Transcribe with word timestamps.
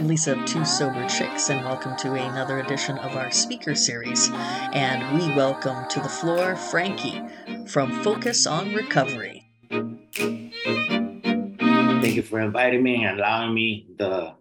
I'm 0.00 0.08
Lisa 0.08 0.32
of 0.32 0.46
Two 0.46 0.64
Sober 0.64 1.06
Chicks, 1.10 1.50
and 1.50 1.62
welcome 1.62 1.94
to 1.98 2.14
another 2.14 2.60
edition 2.60 2.96
of 2.96 3.18
our 3.18 3.30
speaker 3.30 3.74
series. 3.74 4.30
And 4.32 5.20
we 5.20 5.34
welcome 5.34 5.86
to 5.90 6.00
the 6.00 6.08
floor 6.08 6.56
Frankie 6.56 7.20
from 7.66 8.02
Focus 8.02 8.46
on 8.46 8.74
Recovery. 8.74 9.46
Thank 9.68 10.54
you 12.14 12.22
for 12.22 12.40
inviting 12.40 12.82
me 12.82 13.04
and 13.04 13.18
allowing 13.18 13.52
me 13.52 13.88
the 13.98 14.32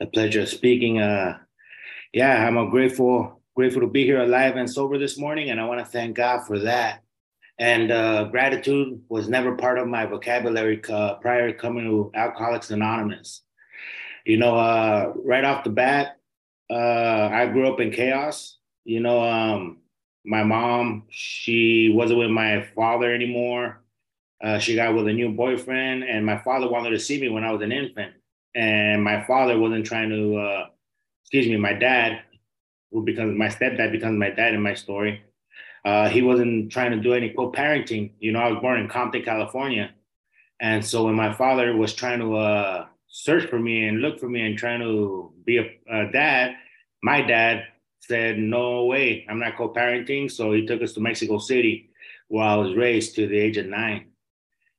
the 0.00 0.06
pleasure 0.06 0.40
of 0.40 0.48
speaking. 0.48 1.00
Uh, 1.00 1.36
yeah, 2.14 2.48
I'm 2.48 2.70
grateful 2.70 3.42
grateful 3.54 3.82
to 3.82 3.88
be 3.88 4.04
here 4.04 4.22
alive 4.22 4.56
and 4.56 4.70
sober 4.70 4.96
this 4.96 5.18
morning, 5.18 5.50
and 5.50 5.60
I 5.60 5.66
want 5.66 5.80
to 5.80 5.86
thank 5.86 6.16
God 6.16 6.46
for 6.46 6.60
that. 6.60 7.02
And 7.58 7.92
uh, 7.92 8.24
gratitude 8.24 9.02
was 9.10 9.28
never 9.28 9.54
part 9.54 9.78
of 9.78 9.86
my 9.86 10.06
vocabulary 10.06 10.80
uh, 10.88 11.16
prior 11.16 11.52
to 11.52 11.58
coming 11.58 11.84
to 11.84 12.10
Alcoholics 12.14 12.70
Anonymous. 12.70 13.42
You 14.24 14.38
know, 14.38 14.56
uh, 14.56 15.12
right 15.16 15.44
off 15.44 15.64
the 15.64 15.70
bat, 15.70 16.18
uh, 16.70 17.28
I 17.32 17.46
grew 17.46 17.72
up 17.72 17.80
in 17.80 17.90
chaos. 17.90 18.58
You 18.84 19.00
know, 19.00 19.22
um, 19.22 19.78
my 20.24 20.42
mom, 20.42 21.04
she 21.10 21.92
wasn't 21.94 22.20
with 22.20 22.30
my 22.30 22.66
father 22.74 23.12
anymore. 23.14 23.82
Uh, 24.42 24.58
she 24.58 24.74
got 24.74 24.94
with 24.94 25.08
a 25.08 25.12
new 25.12 25.30
boyfriend, 25.30 26.04
and 26.04 26.24
my 26.24 26.38
father 26.38 26.68
wanted 26.70 26.90
to 26.90 26.98
see 26.98 27.20
me 27.20 27.28
when 27.28 27.44
I 27.44 27.52
was 27.52 27.62
an 27.62 27.72
infant. 27.72 28.12
And 28.54 29.02
my 29.02 29.24
father 29.24 29.58
wasn't 29.58 29.86
trying 29.86 30.10
to, 30.10 30.36
uh, 30.36 30.66
excuse 31.22 31.46
me, 31.46 31.56
my 31.56 31.72
dad, 31.72 32.22
who 32.92 33.04
becomes 33.04 33.36
my 33.36 33.48
stepdad, 33.48 33.92
becomes 33.92 34.18
my 34.18 34.30
dad 34.30 34.54
in 34.54 34.62
my 34.62 34.74
story 34.74 35.22
uh, 35.84 36.08
he 36.08 36.22
wasn't 36.22 36.72
trying 36.72 36.90
to 36.92 36.96
do 36.96 37.12
any 37.12 37.30
co-parenting. 37.30 38.12
You 38.18 38.32
know, 38.32 38.40
I 38.40 38.50
was 38.50 38.60
born 38.60 38.80
in 38.80 38.88
Compton, 38.88 39.22
California, 39.22 39.92
and 40.60 40.84
so 40.84 41.04
when 41.04 41.14
my 41.14 41.32
father 41.32 41.76
was 41.76 41.94
trying 41.94 42.20
to 42.20 42.36
uh, 42.36 42.86
search 43.14 43.48
for 43.48 43.60
me 43.60 43.86
and 43.86 44.00
look 44.00 44.18
for 44.18 44.28
me 44.28 44.44
and 44.44 44.58
trying 44.58 44.80
to 44.80 45.32
be 45.44 45.58
a, 45.58 45.66
a 45.88 46.10
dad, 46.10 46.56
my 47.00 47.22
dad 47.22 47.64
said, 48.00 48.38
"No 48.38 48.86
way, 48.86 49.24
I'm 49.28 49.38
not 49.38 49.56
co-parenting." 49.56 50.28
So 50.30 50.52
he 50.52 50.66
took 50.66 50.82
us 50.82 50.94
to 50.94 51.00
Mexico 51.00 51.38
City, 51.38 51.90
where 52.26 52.44
I 52.44 52.56
was 52.56 52.74
raised 52.74 53.14
to 53.14 53.28
the 53.28 53.38
age 53.38 53.56
of 53.56 53.66
nine. 53.66 54.06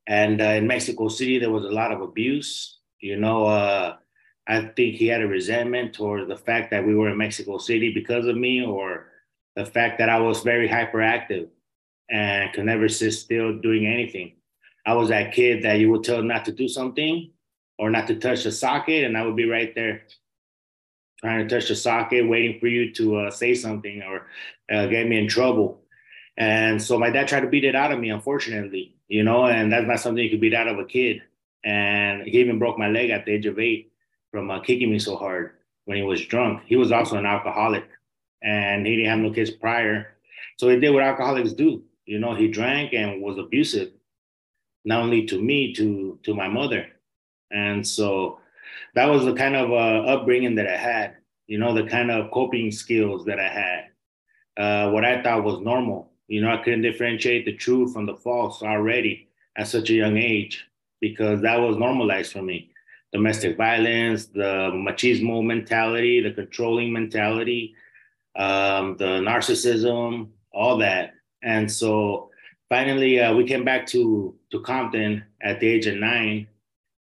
And 0.06 0.42
uh, 0.42 0.56
in 0.60 0.68
Mexico 0.68 1.08
City, 1.08 1.40
there 1.40 1.50
was 1.50 1.64
a 1.64 1.72
lot 1.72 1.94
of 1.94 2.02
abuse. 2.02 2.80
You 3.00 3.16
know, 3.16 3.46
uh, 3.46 3.96
I 4.48 4.66
think 4.76 4.96
he 4.96 5.08
had 5.08 5.22
a 5.22 5.28
resentment 5.28 5.94
toward 5.94 6.28
the 6.28 6.36
fact 6.36 6.72
that 6.72 6.86
we 6.86 6.94
were 6.94 7.10
in 7.10 7.18
Mexico 7.18 7.58
City 7.58 7.94
because 7.94 8.28
of 8.28 8.36
me, 8.36 8.66
or 8.66 9.08
the 9.56 9.66
fact 9.66 9.98
that 10.00 10.10
I 10.10 10.20
was 10.20 10.44
very 10.44 10.68
hyperactive 10.68 11.48
and 12.10 12.52
could 12.52 12.66
never 12.66 12.90
sit 12.90 13.14
still 13.14 13.60
doing 13.60 13.88
anything. 13.88 14.36
I 14.86 14.94
was 14.94 15.08
that 15.08 15.34
kid 15.34 15.64
that 15.64 15.80
you 15.80 15.90
would 15.92 16.04
tell 16.04 16.22
not 16.22 16.44
to 16.46 16.52
do 16.52 16.68
something 16.68 17.32
or 17.78 17.90
not 17.90 18.08
to 18.08 18.16
touch 18.16 18.44
the 18.44 18.52
socket, 18.52 19.04
and 19.04 19.18
I 19.18 19.26
would 19.26 19.36
be 19.36 19.50
right 19.50 19.74
there 19.76 20.04
trying 21.22 21.48
to 21.48 21.56
touch 21.56 21.70
the 21.70 21.76
socket, 21.76 22.28
waiting 22.28 22.60
for 22.60 22.68
you 22.68 22.94
to 22.94 23.18
uh, 23.18 23.32
say 23.32 23.56
something 23.56 24.04
or 24.04 24.28
uh, 24.72 24.86
get 24.88 25.08
me 25.08 25.18
in 25.18 25.28
trouble. 25.28 25.82
And 26.38 26.82
so 26.82 27.00
my 27.00 27.10
dad 27.10 27.28
tried 27.28 27.42
to 27.42 27.48
beat 27.48 27.64
it 27.64 27.76
out 27.76 27.92
of 27.92 28.00
me, 28.00 28.10
unfortunately, 28.10 28.96
you 29.08 29.24
know, 29.24 29.46
and 29.46 29.72
that's 29.72 29.88
not 29.88 30.00
something 30.00 30.24
you 30.24 30.30
could 30.30 30.42
beat 30.42 30.54
out 30.54 30.68
of 30.68 30.78
a 30.78 30.86
kid. 30.86 31.22
And 31.64 32.24
he 32.24 32.40
even 32.40 32.60
broke 32.60 32.78
my 32.78 32.90
leg 32.90 33.10
at 33.10 33.26
the 33.26 33.32
age 33.32 33.46
of 33.46 33.58
eight 33.58 33.92
from 34.32 34.52
uh, 34.52 34.60
kicking 34.60 34.92
me 34.92 35.00
so 35.00 35.16
hard 35.16 35.52
when 35.86 35.98
he 35.98 36.04
was 36.04 36.26
drunk. 36.26 36.64
He 36.66 36.76
was 36.76 36.92
also 36.92 37.18
an 37.18 37.26
alcoholic 37.26 37.86
and 38.44 38.86
he 38.86 38.98
didn't 38.98 39.10
have 39.10 39.20
no 39.20 39.32
kids 39.32 39.50
prior. 39.50 40.16
So 40.58 40.70
he 40.70 40.80
did 40.80 40.92
what 40.92 41.04
alcoholics 41.04 41.54
do. 41.54 41.84
You 42.06 42.20
know, 42.20 42.36
he 42.36 42.48
drank 42.50 42.94
and 42.94 43.22
was 43.22 43.38
abusive, 43.38 43.92
not 44.84 45.02
only 45.02 45.26
to 45.26 45.42
me, 45.42 45.74
to 45.74 46.20
to 46.24 46.36
my 46.36 46.48
mother. 46.48 46.88
And 47.52 47.86
so 47.86 48.40
that 48.96 49.06
was 49.06 49.26
the 49.26 49.34
kind 49.34 49.56
of 49.56 49.72
uh, 49.72 50.08
upbringing 50.08 50.56
that 50.56 50.68
I 50.68 50.78
had, 50.78 51.16
you 51.48 51.58
know, 51.58 51.74
the 51.74 51.84
kind 51.84 52.12
of 52.12 52.32
coping 52.32 52.72
skills 52.72 53.26
that 53.26 53.40
I 53.40 53.48
had, 53.48 53.86
uh, 54.58 54.92
what 54.92 55.06
I 55.06 55.22
thought 55.22 55.44
was 55.44 55.60
normal. 55.60 56.12
You 56.28 56.42
know, 56.42 56.52
I 56.52 56.58
couldn't 56.64 56.82
differentiate 56.82 57.46
the 57.46 57.54
true 57.54 57.88
from 57.88 58.06
the 58.06 58.16
false 58.16 58.64
already 58.64 59.28
at 59.56 59.68
such 59.68 59.90
a 59.90 59.94
young 59.94 60.18
age 60.18 60.66
because 61.00 61.42
that 61.42 61.60
was 61.60 61.78
normalized 61.78 62.34
for 62.34 62.42
me. 62.42 62.72
Domestic 63.14 63.58
violence, 63.58 64.26
the 64.26 64.72
machismo 64.74 65.46
mentality, 65.46 66.22
the 66.22 66.32
controlling 66.32 66.92
mentality, 66.92 67.76
um, 68.36 68.98
the 68.98 69.22
narcissism, 69.22 70.30
all 70.52 70.78
that. 70.78 71.14
And 71.44 71.72
so 71.72 72.32
finally, 72.70 73.20
uh, 73.20 73.34
we 73.34 73.46
came 73.46 73.64
back 73.64 73.86
to 73.88 74.36
to 74.52 74.62
Compton 74.62 75.24
at 75.42 75.60
the 75.60 75.68
age 75.68 75.86
of 75.88 75.96
nine, 75.96 76.48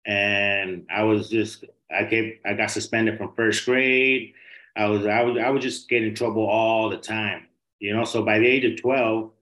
and 0.06 0.86
I 0.94 1.04
was 1.04 1.28
just 1.28 1.64
I 1.90 2.04
came 2.04 2.38
I 2.44 2.54
got 2.54 2.70
suspended 2.70 3.18
from 3.18 3.34
first 3.34 3.64
grade. 3.64 4.34
I 4.76 4.86
was 4.86 5.06
I 5.06 5.22
was 5.22 5.38
I 5.38 5.50
would 5.50 5.62
just 5.62 5.88
get 5.88 6.02
in 6.02 6.14
trouble 6.14 6.46
all 6.46 6.88
the 6.88 6.96
time, 6.96 7.46
you 7.78 7.94
know. 7.94 8.04
So 8.04 8.24
by 8.24 8.38
the 8.38 8.46
age 8.46 8.64
of 8.64 8.80
twelve, 8.80 9.32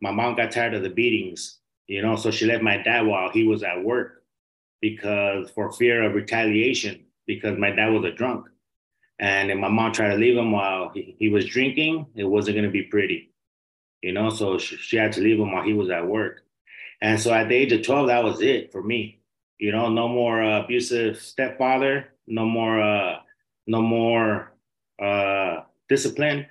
my 0.00 0.10
mom 0.10 0.36
got 0.36 0.52
tired 0.52 0.74
of 0.74 0.82
the 0.82 0.90
beatings, 0.90 1.58
you 1.86 2.02
know. 2.02 2.16
So 2.16 2.30
she 2.30 2.46
left 2.46 2.62
my 2.62 2.78
dad 2.78 3.06
while 3.06 3.30
he 3.30 3.46
was 3.46 3.62
at 3.62 3.82
work 3.82 4.22
because 4.80 5.50
for 5.50 5.72
fear 5.72 6.02
of 6.02 6.14
retaliation 6.14 7.04
because 7.26 7.58
my 7.58 7.70
dad 7.70 7.88
was 7.88 8.04
a 8.04 8.12
drunk. 8.12 8.46
And 9.18 9.50
if 9.50 9.58
my 9.58 9.68
mom 9.68 9.92
tried 9.92 10.10
to 10.10 10.16
leave 10.16 10.36
him 10.36 10.52
while 10.52 10.90
he, 10.90 11.14
he 11.18 11.28
was 11.28 11.46
drinking, 11.46 12.06
it 12.14 12.24
wasn't 12.24 12.56
going 12.56 12.66
to 12.66 12.70
be 12.70 12.82
pretty, 12.82 13.32
you 14.02 14.12
know. 14.12 14.30
So 14.30 14.58
she, 14.58 14.76
she, 14.76 14.96
had 14.96 15.12
to 15.12 15.20
leave 15.20 15.38
him 15.38 15.52
while 15.52 15.62
he 15.62 15.72
was 15.72 15.90
at 15.90 16.06
work. 16.06 16.42
And 17.00 17.20
so 17.20 17.32
at 17.32 17.48
the 17.48 17.54
age 17.54 17.72
of 17.72 17.82
12, 17.82 18.08
that 18.08 18.24
was 18.24 18.40
it 18.40 18.72
for 18.72 18.82
me. 18.82 19.20
You 19.58 19.72
know, 19.72 19.88
no 19.88 20.08
more 20.08 20.42
uh, 20.42 20.62
abusive 20.64 21.20
stepfather, 21.20 22.08
no 22.26 22.44
more, 22.44 22.80
uh, 22.82 23.18
no 23.66 23.80
more 23.80 24.52
uh, 25.00 25.62
discipline. 25.88 26.46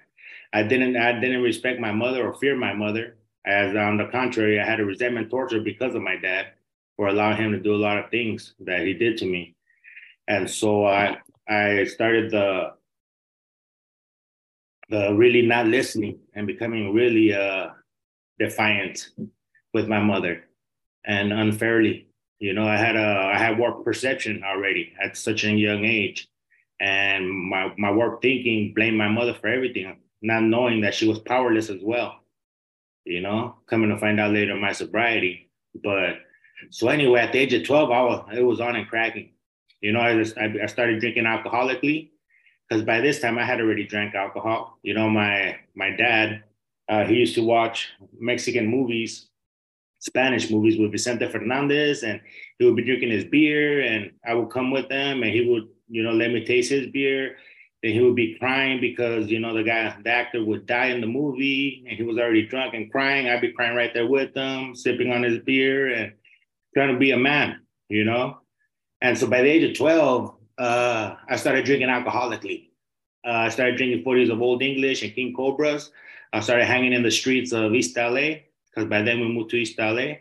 I 0.53 0.63
didn't, 0.63 0.95
I 0.97 1.19
didn't 1.19 1.41
respect 1.41 1.79
my 1.79 1.91
mother 1.91 2.25
or 2.25 2.33
fear 2.35 2.55
my 2.55 2.73
mother. 2.73 3.17
As 3.45 3.75
on 3.75 3.97
the 3.97 4.05
contrary, 4.05 4.59
I 4.59 4.65
had 4.65 4.79
a 4.79 4.85
resentment 4.85 5.29
towards 5.29 5.51
her 5.53 5.59
because 5.59 5.95
of 5.95 6.01
my 6.01 6.15
dad 6.15 6.47
for 6.95 7.07
allowing 7.07 7.37
him 7.37 7.51
to 7.51 7.59
do 7.59 7.75
a 7.75 7.83
lot 7.83 7.97
of 7.97 8.09
things 8.09 8.53
that 8.61 8.85
he 8.85 8.93
did 8.93 9.17
to 9.17 9.25
me. 9.25 9.55
And 10.27 10.49
so 10.49 10.85
I, 10.85 11.17
I 11.47 11.83
started 11.85 12.31
the 12.31 12.73
the 14.89 15.13
really 15.13 15.41
not 15.41 15.65
listening 15.65 16.19
and 16.35 16.45
becoming 16.45 16.93
really 16.93 17.33
uh, 17.33 17.69
defiant 18.37 19.09
with 19.73 19.87
my 19.87 19.99
mother 19.99 20.43
and 21.05 21.33
unfairly. 21.33 22.07
You 22.43 22.51
know, 22.51 22.67
I 22.67 22.75
had 22.75 22.97
a 22.97 23.31
I 23.33 23.37
had 23.37 23.57
warped 23.57 23.85
perception 23.85 24.43
already 24.43 24.91
at 25.01 25.15
such 25.15 25.45
a 25.45 25.51
young 25.51 25.85
age, 25.85 26.27
and 26.81 27.29
my 27.29 27.73
my 27.77 27.89
warped 27.89 28.21
thinking 28.21 28.73
blamed 28.73 28.97
my 28.97 29.07
mother 29.07 29.33
for 29.33 29.47
everything, 29.47 29.95
not 30.21 30.43
knowing 30.43 30.81
that 30.81 30.93
she 30.93 31.07
was 31.07 31.19
powerless 31.19 31.69
as 31.69 31.81
well. 31.81 32.19
You 33.05 33.21
know, 33.21 33.55
coming 33.69 33.91
to 33.91 33.97
find 33.97 34.19
out 34.19 34.33
later 34.33 34.57
my 34.57 34.73
sobriety. 34.73 35.49
But 35.81 36.17
so 36.69 36.89
anyway, 36.89 37.21
at 37.21 37.31
the 37.31 37.39
age 37.39 37.53
of 37.53 37.63
twelve, 37.63 37.91
I 37.91 38.01
was 38.01 38.27
it 38.35 38.43
was 38.43 38.59
on 38.59 38.75
and 38.75 38.89
cracking. 38.89 39.29
You 39.79 39.93
know, 39.93 40.01
I 40.01 40.13
just 40.17 40.37
I, 40.37 40.53
I 40.63 40.65
started 40.65 40.99
drinking 40.99 41.23
alcoholically 41.23 42.09
because 42.67 42.83
by 42.83 42.99
this 42.99 43.21
time 43.21 43.37
I 43.37 43.45
had 43.45 43.61
already 43.61 43.85
drank 43.85 44.15
alcohol. 44.15 44.79
You 44.83 44.95
know, 44.95 45.09
my 45.09 45.59
my 45.75 45.91
dad, 45.91 46.43
uh, 46.89 47.05
he 47.05 47.15
used 47.15 47.35
to 47.35 47.41
watch 47.45 47.87
Mexican 48.19 48.67
movies, 48.67 49.29
Spanish 50.03 50.51
movies 50.51 50.77
with 50.77 50.91
Vicente 50.91 51.25
Fernandez, 51.29 52.03
and 52.03 52.19
he 52.59 52.65
would 52.65 52.75
be 52.75 52.83
drinking 52.83 53.09
his 53.09 53.23
beer, 53.23 53.81
and 53.81 54.11
I 54.25 54.33
would 54.33 54.49
come 54.49 54.69
with 54.69 54.89
them, 54.89 55.23
and 55.23 55.31
he 55.31 55.47
would, 55.49 55.69
you 55.87 56.03
know, 56.03 56.11
let 56.11 56.31
me 56.31 56.43
taste 56.43 56.71
his 56.71 56.87
beer. 56.87 57.37
Then 57.81 57.93
he 57.93 58.01
would 58.01 58.15
be 58.15 58.35
crying 58.37 58.81
because 58.81 59.31
you 59.31 59.39
know 59.39 59.53
the 59.53 59.63
guy, 59.63 59.95
the 60.03 60.09
actor, 60.09 60.43
would 60.43 60.65
die 60.65 60.87
in 60.87 60.99
the 60.99 61.07
movie, 61.07 61.85
and 61.87 61.97
he 61.97 62.03
was 62.03 62.17
already 62.17 62.45
drunk 62.45 62.73
and 62.73 62.91
crying. 62.91 63.29
I'd 63.29 63.39
be 63.39 63.53
crying 63.53 63.77
right 63.77 63.93
there 63.93 64.07
with 64.07 64.35
him, 64.35 64.75
sipping 64.75 65.09
on 65.09 65.23
his 65.23 65.39
beer, 65.39 65.93
and 65.93 66.11
trying 66.73 66.91
to 66.91 66.99
be 66.99 67.11
a 67.11 67.17
man, 67.17 67.61
you 67.87 68.03
know. 68.03 68.39
And 69.01 69.17
so 69.17 69.25
by 69.27 69.41
the 69.41 69.49
age 69.49 69.63
of 69.69 69.77
12, 69.77 70.35
uh, 70.57 71.15
I 71.29 71.35
started 71.37 71.63
drinking 71.63 71.87
alcoholically. 71.87 72.71
Uh, 73.25 73.47
I 73.47 73.49
started 73.49 73.77
drinking 73.77 74.03
40s 74.03 74.29
of 74.29 74.41
Old 74.41 74.61
English 74.61 75.01
and 75.01 75.15
King 75.15 75.33
Cobras. 75.33 75.91
I 76.33 76.41
started 76.41 76.65
hanging 76.65 76.91
in 76.91 77.03
the 77.03 77.11
streets 77.11 77.53
of 77.53 77.73
East 77.73 77.95
LA 77.95 78.43
because 78.73 78.89
by 78.89 79.01
then 79.01 79.19
we 79.19 79.27
moved 79.27 79.51
to 79.51 79.57
East 79.57 79.77
LA. 79.77 80.15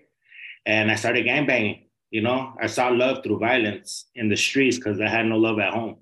And 0.67 0.91
I 0.91 0.95
started 0.95 1.27
gangbanging. 1.27 1.87
You 2.11 2.21
know, 2.21 2.55
I 2.61 2.67
saw 2.67 2.89
love 2.89 3.23
through 3.25 3.39
violence 3.39 4.07
in 4.15 4.29
the 4.29 4.37
streets 4.37 4.77
because 4.77 5.01
I 5.01 5.09
had 5.09 5.27
no 5.27 5.39
love 5.39 5.59
at 5.59 5.73
home. 5.73 5.97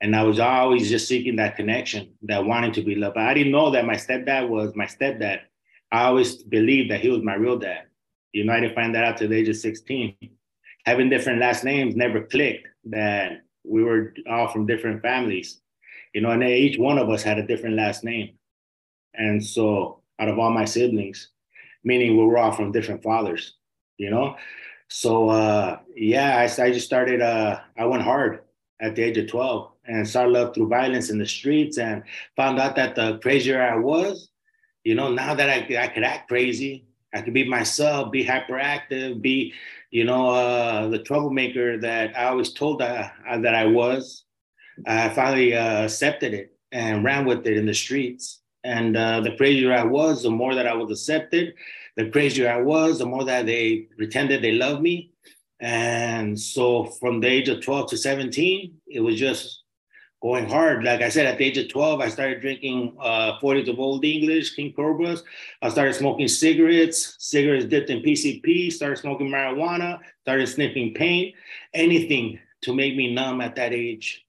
And 0.00 0.14
I 0.14 0.22
was 0.22 0.38
always 0.38 0.88
just 0.88 1.08
seeking 1.08 1.36
that 1.36 1.56
connection, 1.56 2.12
that 2.22 2.44
wanting 2.44 2.72
to 2.72 2.82
be 2.82 2.94
loved. 2.94 3.16
I 3.16 3.34
didn't 3.34 3.52
know 3.52 3.70
that 3.70 3.86
my 3.86 3.94
stepdad 3.94 4.48
was 4.48 4.76
my 4.76 4.84
stepdad. 4.84 5.40
I 5.90 6.04
always 6.04 6.42
believed 6.42 6.90
that 6.90 7.00
he 7.00 7.08
was 7.08 7.22
my 7.22 7.34
real 7.34 7.58
dad. 7.58 7.84
You 8.32 8.44
know, 8.44 8.52
I 8.52 8.60
didn't 8.60 8.74
find 8.74 8.94
that 8.94 9.04
out 9.04 9.16
till 9.16 9.28
the 9.28 9.36
age 9.36 9.48
of 9.48 9.56
16 9.56 10.14
having 10.88 11.10
different 11.10 11.38
last 11.38 11.64
names 11.64 11.94
never 11.94 12.22
clicked 12.22 12.66
that 12.84 13.42
we 13.62 13.82
were 13.82 14.14
all 14.30 14.48
from 14.48 14.66
different 14.66 15.02
families 15.02 15.60
you 16.14 16.20
know 16.22 16.30
and 16.30 16.42
each 16.42 16.78
one 16.78 16.96
of 16.96 17.10
us 17.10 17.22
had 17.22 17.38
a 17.38 17.46
different 17.46 17.76
last 17.76 18.04
name 18.04 18.30
and 19.12 19.44
so 19.44 20.00
out 20.18 20.30
of 20.30 20.38
all 20.38 20.50
my 20.50 20.64
siblings 20.64 21.28
meaning 21.88 22.16
we 22.16 22.24
were 22.24 22.38
all 22.38 22.52
from 22.52 22.72
different 22.72 23.02
fathers 23.02 23.42
you 23.96 24.10
know 24.10 24.36
so 24.88 25.28
uh 25.28 25.78
yeah 25.96 26.30
i, 26.38 26.62
I 26.62 26.70
just 26.76 26.86
started 26.86 27.20
uh 27.20 27.60
i 27.76 27.84
went 27.84 28.02
hard 28.02 28.40
at 28.80 28.94
the 28.94 29.02
age 29.02 29.18
of 29.18 29.26
12 29.28 29.72
and 29.86 30.08
saw 30.08 30.24
love 30.24 30.54
through 30.54 30.68
violence 30.68 31.10
in 31.10 31.18
the 31.18 31.26
streets 31.26 31.78
and 31.78 32.02
found 32.36 32.58
out 32.58 32.76
that 32.76 32.94
the 32.94 33.18
crazier 33.18 33.60
I 33.60 33.76
was, 33.76 34.28
you 34.84 34.94
know, 34.94 35.10
now 35.12 35.34
that 35.34 35.48
I, 35.48 35.82
I 35.82 35.88
could 35.88 36.04
act 36.04 36.28
crazy, 36.28 36.86
I 37.14 37.22
could 37.22 37.34
be 37.34 37.48
myself, 37.48 38.12
be 38.12 38.24
hyperactive, 38.24 39.20
be, 39.20 39.54
you 39.90 40.04
know, 40.04 40.28
uh, 40.28 40.88
the 40.88 40.98
troublemaker 40.98 41.78
that 41.78 42.16
I 42.16 42.26
always 42.26 42.52
told 42.52 42.80
that, 42.80 43.14
uh, 43.28 43.38
that 43.40 43.54
I 43.54 43.64
was. 43.64 44.24
I 44.86 45.08
finally 45.08 45.56
uh, 45.56 45.84
accepted 45.84 46.34
it 46.34 46.52
and 46.70 47.02
ran 47.02 47.24
with 47.24 47.46
it 47.46 47.56
in 47.56 47.66
the 47.66 47.74
streets. 47.74 48.42
And 48.64 48.96
uh, 48.96 49.20
the 49.20 49.36
crazier 49.36 49.72
I 49.72 49.84
was, 49.84 50.22
the 50.22 50.30
more 50.30 50.54
that 50.54 50.66
I 50.66 50.74
was 50.74 50.90
accepted. 50.90 51.54
The 51.96 52.10
crazier 52.10 52.50
I 52.50 52.60
was, 52.60 52.98
the 52.98 53.06
more 53.06 53.24
that 53.24 53.46
they 53.46 53.88
pretended 53.96 54.42
they 54.42 54.52
loved 54.52 54.82
me. 54.82 55.12
And 55.60 56.38
so 56.38 56.84
from 56.84 57.20
the 57.20 57.26
age 57.26 57.48
of 57.48 57.62
12 57.62 57.90
to 57.90 57.96
17, 57.96 58.74
it 58.86 59.00
was 59.00 59.18
just 59.18 59.62
going 60.20 60.48
hard. 60.48 60.84
Like 60.84 61.00
I 61.00 61.08
said, 61.08 61.26
at 61.26 61.38
the 61.38 61.44
age 61.44 61.58
of 61.58 61.68
12, 61.68 62.00
I 62.00 62.08
started 62.08 62.40
drinking 62.40 62.96
uh, 63.00 63.38
40 63.40 63.70
of 63.70 63.78
Old 63.78 64.04
English, 64.04 64.54
King 64.54 64.72
Cobras. 64.72 65.22
I 65.62 65.68
started 65.68 65.94
smoking 65.94 66.28
cigarettes, 66.28 67.16
cigarettes 67.18 67.66
dipped 67.66 67.90
in 67.90 68.02
PCP, 68.02 68.72
started 68.72 68.98
smoking 68.98 69.28
marijuana, 69.28 69.98
started 70.22 70.48
sniffing 70.48 70.94
paint, 70.94 71.34
anything 71.74 72.38
to 72.62 72.74
make 72.74 72.96
me 72.96 73.14
numb 73.14 73.40
at 73.40 73.56
that 73.56 73.72
age, 73.72 74.26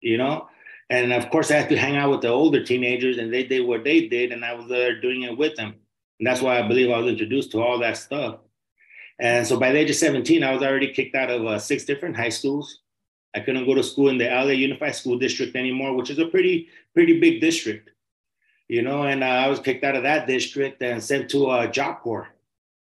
you 0.00 0.18
know? 0.18 0.48
And 0.92 1.10
of 1.10 1.30
course, 1.30 1.50
I 1.50 1.56
had 1.56 1.70
to 1.70 1.76
hang 1.78 1.96
out 1.96 2.10
with 2.10 2.20
the 2.20 2.28
older 2.28 2.62
teenagers 2.62 3.16
and 3.16 3.32
they 3.32 3.44
did 3.44 3.66
what 3.66 3.82
they 3.82 4.08
did, 4.08 4.30
and 4.30 4.44
I 4.44 4.52
was 4.52 4.68
there 4.68 5.00
doing 5.00 5.22
it 5.22 5.38
with 5.38 5.56
them. 5.56 5.74
And 6.18 6.26
that's 6.26 6.42
why 6.42 6.58
I 6.58 6.68
believe 6.68 6.90
I 6.90 6.98
was 6.98 7.06
introduced 7.06 7.50
to 7.52 7.62
all 7.62 7.78
that 7.78 7.96
stuff. 7.96 8.40
And 9.18 9.46
so 9.46 9.58
by 9.58 9.72
the 9.72 9.78
age 9.78 9.88
of 9.88 9.96
17, 9.96 10.44
I 10.44 10.52
was 10.52 10.62
already 10.62 10.92
kicked 10.92 11.16
out 11.16 11.30
of 11.30 11.46
uh, 11.46 11.58
six 11.58 11.86
different 11.86 12.14
high 12.14 12.28
schools. 12.28 12.80
I 13.34 13.40
couldn't 13.40 13.64
go 13.64 13.74
to 13.74 13.82
school 13.82 14.10
in 14.10 14.18
the 14.18 14.26
LA 14.26 14.52
Unified 14.52 14.94
School 14.94 15.18
District 15.18 15.56
anymore, 15.56 15.96
which 15.96 16.10
is 16.10 16.18
a 16.18 16.26
pretty, 16.26 16.68
pretty 16.92 17.18
big 17.18 17.40
district, 17.40 17.88
you 18.68 18.82
know. 18.82 19.04
And 19.04 19.24
uh, 19.24 19.28
I 19.28 19.48
was 19.48 19.60
kicked 19.60 19.84
out 19.84 19.96
of 19.96 20.02
that 20.02 20.26
district 20.26 20.82
and 20.82 21.02
sent 21.02 21.30
to 21.30 21.52
a 21.52 21.68
Job 21.68 22.02
Corps, 22.02 22.28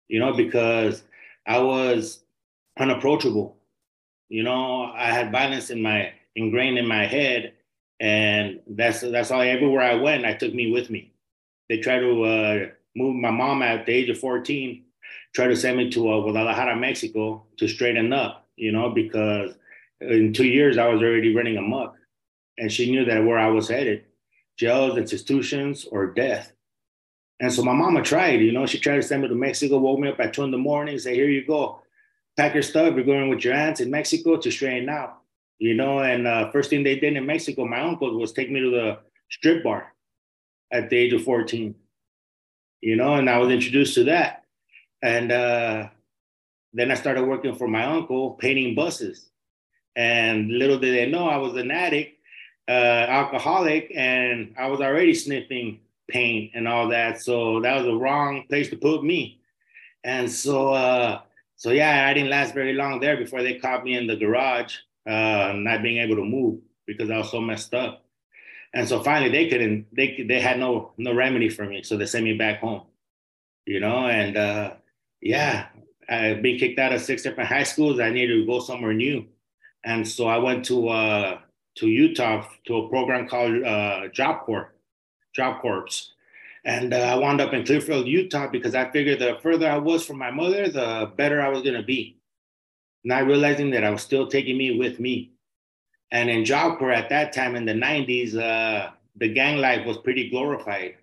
you 0.07 0.21
know, 0.21 0.33
because 0.33 1.03
I 1.45 1.59
was 1.59 2.21
unapproachable. 2.79 3.57
You 4.29 4.45
know, 4.45 4.93
I 4.95 5.07
had 5.07 5.33
violence 5.33 5.71
in 5.71 5.83
my 5.83 6.13
ingrained 6.37 6.79
in 6.79 6.87
my 6.87 7.05
head, 7.05 7.55
and 8.01 8.61
that's 8.67 9.01
that's 9.01 9.31
all. 9.31 9.41
Everywhere 9.41 9.83
I 9.83 9.95
went, 9.95 10.25
I 10.25 10.35
took 10.35 10.55
me 10.55 10.71
with 10.71 10.91
me. 10.91 11.13
They 11.69 11.79
tried 11.79 12.01
to 12.01 12.23
uh, 12.23 12.67
move 12.95 13.17
my 13.17 13.31
mom 13.31 13.63
at 13.63 13.87
the 13.87 13.93
age 13.93 14.09
of 14.09 14.19
14, 14.19 14.85
tried 15.35 15.49
to 15.49 15.57
send 15.57 15.79
me 15.79 15.91
to 15.91 16.13
uh, 16.13 16.21
Guadalajara, 16.21 16.77
Mexico, 16.77 17.45
to 17.57 17.69
straighten 17.69 18.13
up. 18.13 18.47
You 18.57 18.73
know, 18.73 18.91
because 18.91 19.55
in 20.01 20.33
two 20.33 20.47
years 20.47 20.79
I 20.79 20.89
was 20.89 21.03
already 21.03 21.35
running 21.35 21.57
amok, 21.57 21.97
and 22.59 22.71
she 22.71 22.91
knew 22.91 23.05
that 23.05 23.25
where 23.25 23.39
I 23.39 23.49
was 23.49 23.69
headed, 23.69 24.05
jails, 24.59 24.99
institutions, 24.99 25.87
or 25.91 26.07
death. 26.07 26.53
And 27.41 27.53
so 27.53 27.63
my 27.63 27.75
mama 27.75 28.03
tried. 28.03 28.41
You 28.41 28.53
know, 28.53 28.67
she 28.67 28.79
tried 28.79 28.97
to 28.97 29.03
send 29.03 29.23
me 29.23 29.29
to 29.29 29.35
Mexico. 29.35 29.79
Woke 29.79 30.01
me 30.01 30.09
up 30.09 30.21
at 30.21 30.33
two 30.33 30.43
in 30.43 30.51
the 30.51 30.59
morning. 30.59 30.99
Say, 30.99 31.15
here 31.15 31.29
you 31.29 31.47
go, 31.47 31.83
pack 32.37 32.55
your 32.55 32.63
stuff. 32.63 32.95
You're 32.95 33.05
going 33.05 33.29
with 33.29 33.45
your 33.45 33.55
aunts 33.55 33.81
in 33.81 33.91
Mexico 33.91 34.37
to 34.37 34.51
straighten 34.51 34.89
out 34.89 35.23
you 35.59 35.75
know. 35.75 36.01
And 36.01 36.27
uh, 36.27 36.51
first 36.51 36.71
thing 36.71 36.83
they 36.83 36.99
did 36.99 37.17
in 37.17 37.27
Mexico, 37.27 37.67
my 37.67 37.81
uncle 37.81 38.19
was 38.19 38.33
take 38.33 38.51
me 38.51 38.61
to 38.61 38.71
the 38.71 38.99
strip 39.31 39.65
bar 39.65 39.93
at 40.73 40.91
the 40.91 40.97
age 40.97 41.13
of 41.13 41.23
14, 41.23 41.75
you 42.81 42.97
know, 42.97 43.15
and 43.15 43.31
I 43.31 43.39
was 43.39 43.51
introduced 43.51 43.95
to 43.95 44.05
that. 44.05 44.45
And 45.03 45.31
uh, 45.31 45.89
then 46.73 46.91
I 46.91 46.95
started 46.95 47.25
working 47.25 47.55
for 47.55 47.69
my 47.69 47.85
uncle 47.85 48.33
painting 48.33 48.75
buses. 48.75 49.31
And 49.95 50.51
little 50.51 50.79
did 50.79 50.95
they 50.95 51.11
know 51.11 51.29
I 51.29 51.37
was 51.37 51.57
an 51.57 51.71
addict, 51.71 52.19
uh, 52.69 52.73
alcoholic, 52.73 53.93
and 53.95 54.55
I 54.59 54.67
was 54.67 54.81
already 54.81 55.15
sniffing 55.15 55.81
paint 56.09 56.53
and 56.55 56.69
all 56.69 56.89
that. 56.89 57.21
So 57.21 57.61
that 57.61 57.77
was 57.77 57.85
the 57.85 57.95
wrong 57.95 58.45
place 58.49 58.69
to 58.71 58.77
put 58.77 59.05
me. 59.05 59.41
And 60.05 60.31
so, 60.31 60.71
uh, 60.71 61.21
so 61.57 61.71
yeah, 61.71 62.07
I 62.07 62.15
didn't 62.15 62.31
last 62.31 62.55
very 62.55 62.75
long 62.75 63.01
there 63.01 63.17
before 63.17 63.43
they 63.43 63.59
caught 63.59 63.85
me 63.85 63.97
in 63.97 64.07
the 64.07 64.17
garage 64.17 64.77
uh, 65.07 65.53
not 65.55 65.83
being 65.83 65.99
able 65.99 66.17
to 66.17 66.25
move 66.25 66.61
because 66.87 67.11
I 67.11 67.19
was 67.19 67.31
so 67.31 67.41
messed 67.41 67.75
up. 67.75 68.05
And 68.75 68.89
so 68.89 69.03
finally, 69.03 69.31
they 69.31 69.49
couldn't. 69.49 69.87
They 69.95 70.25
they 70.29 70.41
had 70.41 70.59
no 70.59 70.93
no 70.99 71.15
remedy 71.15 71.49
for 71.49 71.65
me, 71.65 71.83
so 71.83 71.97
they 71.97 72.07
sent 72.07 72.25
me 72.25 72.35
back 72.35 72.61
home. 72.61 72.83
You 73.65 73.81
know, 73.81 74.07
and 74.07 74.37
uh, 74.37 74.75
yeah, 75.21 75.67
I've 76.09 76.43
been 76.43 76.59
kicked 76.59 76.79
out 76.79 76.93
of 76.93 77.01
six 77.01 77.23
different 77.23 77.49
high 77.49 77.63
schools. 77.63 78.01
I 78.01 78.11
needed 78.11 78.35
to 78.35 78.47
go 78.47 78.61
somewhere 78.61 78.93
new, 78.93 79.27
and 79.85 80.07
so 80.07 80.27
I 80.27 80.39
went 80.39 80.65
to 80.67 80.89
uh, 80.89 81.39
to 81.77 81.87
Utah 81.87 82.47
to 82.67 82.77
a 82.77 82.89
program 82.89 83.29
called 83.29 83.63
uh, 83.63 84.09
Job 84.09 84.45
Corps, 84.45 84.75
Job 85.35 85.63
Corps, 85.63 85.89
and 86.65 86.93
uh, 86.93 86.99
I 86.99 87.15
wound 87.15 87.41
up 87.41 87.55
in 87.55 87.65
Clearfield, 87.65 88.07
Utah, 88.07 88.49
because 88.49 88.75
I 88.75 88.91
figured 88.91 89.21
the 89.21 89.39
further 89.43 89.71
I 89.71 89.79
was 89.79 90.05
from 90.05 90.19
my 90.19 90.31
mother, 90.31 90.69
the 90.69 91.11
better 91.17 91.41
I 91.41 91.49
was 91.49 91.63
gonna 91.63 91.83
be 91.83 92.16
not 93.07 93.25
realizing 93.25 93.71
that 93.71 93.85
I 93.85 93.91
was 93.91 94.03
still 94.03 94.27
taking 94.27 94.59
me 94.59 94.79
with 94.79 94.99
me. 94.99 95.31
And 96.11 96.29
in 96.29 96.45
Job 96.45 96.83
at 96.83 97.09
that 97.09 97.33
time 97.33 97.55
in 97.55 97.65
the 97.65 97.73
90s, 97.73 98.37
uh, 98.37 98.91
the 99.15 99.29
gang 99.29 99.59
life 99.59 99.87
was 99.87 99.99
pretty 99.99 100.29
glorified. 100.29 100.97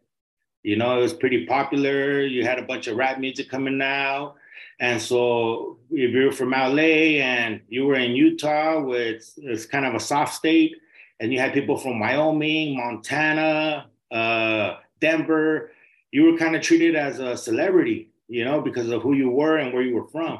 You 0.64 0.76
know, 0.76 0.98
it 0.98 1.02
was 1.02 1.14
pretty 1.14 1.46
popular. 1.46 2.22
You 2.22 2.44
had 2.46 2.60
a 2.60 2.64
bunch 2.64 2.88
of 2.88 2.98
rap 2.98 3.20
music 3.20 3.50
coming 3.50 3.82
out. 3.82 4.36
And 4.82 5.02
so 5.02 5.78
if 5.92 6.12
you 6.12 6.26
were 6.26 6.32
from 6.34 6.52
LA 6.52 7.22
and 7.24 7.62
you 7.70 7.86
were 7.86 7.96
in 7.96 8.12
Utah, 8.12 8.82
which 8.82 9.24
is 9.38 9.66
kind 9.66 9.86
of 9.86 9.96
a 9.96 10.00
soft 10.00 10.34
state, 10.34 10.76
and 11.22 11.32
you 11.32 11.40
had 11.40 11.54
people 11.54 11.78
from 11.78 12.00
Wyoming, 12.02 12.76
Montana, 12.76 13.90
uh, 14.12 14.76
Denver, 15.00 15.72
you 16.12 16.32
were 16.32 16.38
kind 16.38 16.56
of 16.56 16.62
treated 16.62 16.98
as 16.98 17.20
a 17.20 17.38
celebrity, 17.38 18.10
you 18.28 18.44
know, 18.44 18.60
because 18.60 18.90
of 18.90 19.02
who 19.02 19.14
you 19.14 19.30
were 19.30 19.58
and 19.58 19.74
where 19.74 19.84
you 19.84 19.96
were 19.96 20.08
from. 20.08 20.40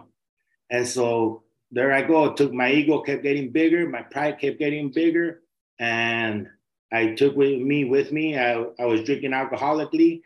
And 0.70 0.86
so 0.88 1.43
there 1.74 1.92
I 1.92 2.04
go. 2.04 2.32
Took 2.32 2.54
my 2.54 2.72
ego 2.72 3.02
kept 3.02 3.24
getting 3.24 3.50
bigger, 3.50 3.90
my 3.90 4.04
pride 4.04 4.40
kept 4.40 4.60
getting 4.60 4.92
bigger, 4.92 5.42
and 5.80 6.48
I 6.92 7.16
took 7.16 7.36
with 7.36 7.60
me 7.60 7.86
with 7.86 8.12
me. 8.12 8.38
I, 8.38 8.64
I 8.80 8.86
was 8.86 9.02
drinking 9.04 9.32
alcoholically. 9.32 10.22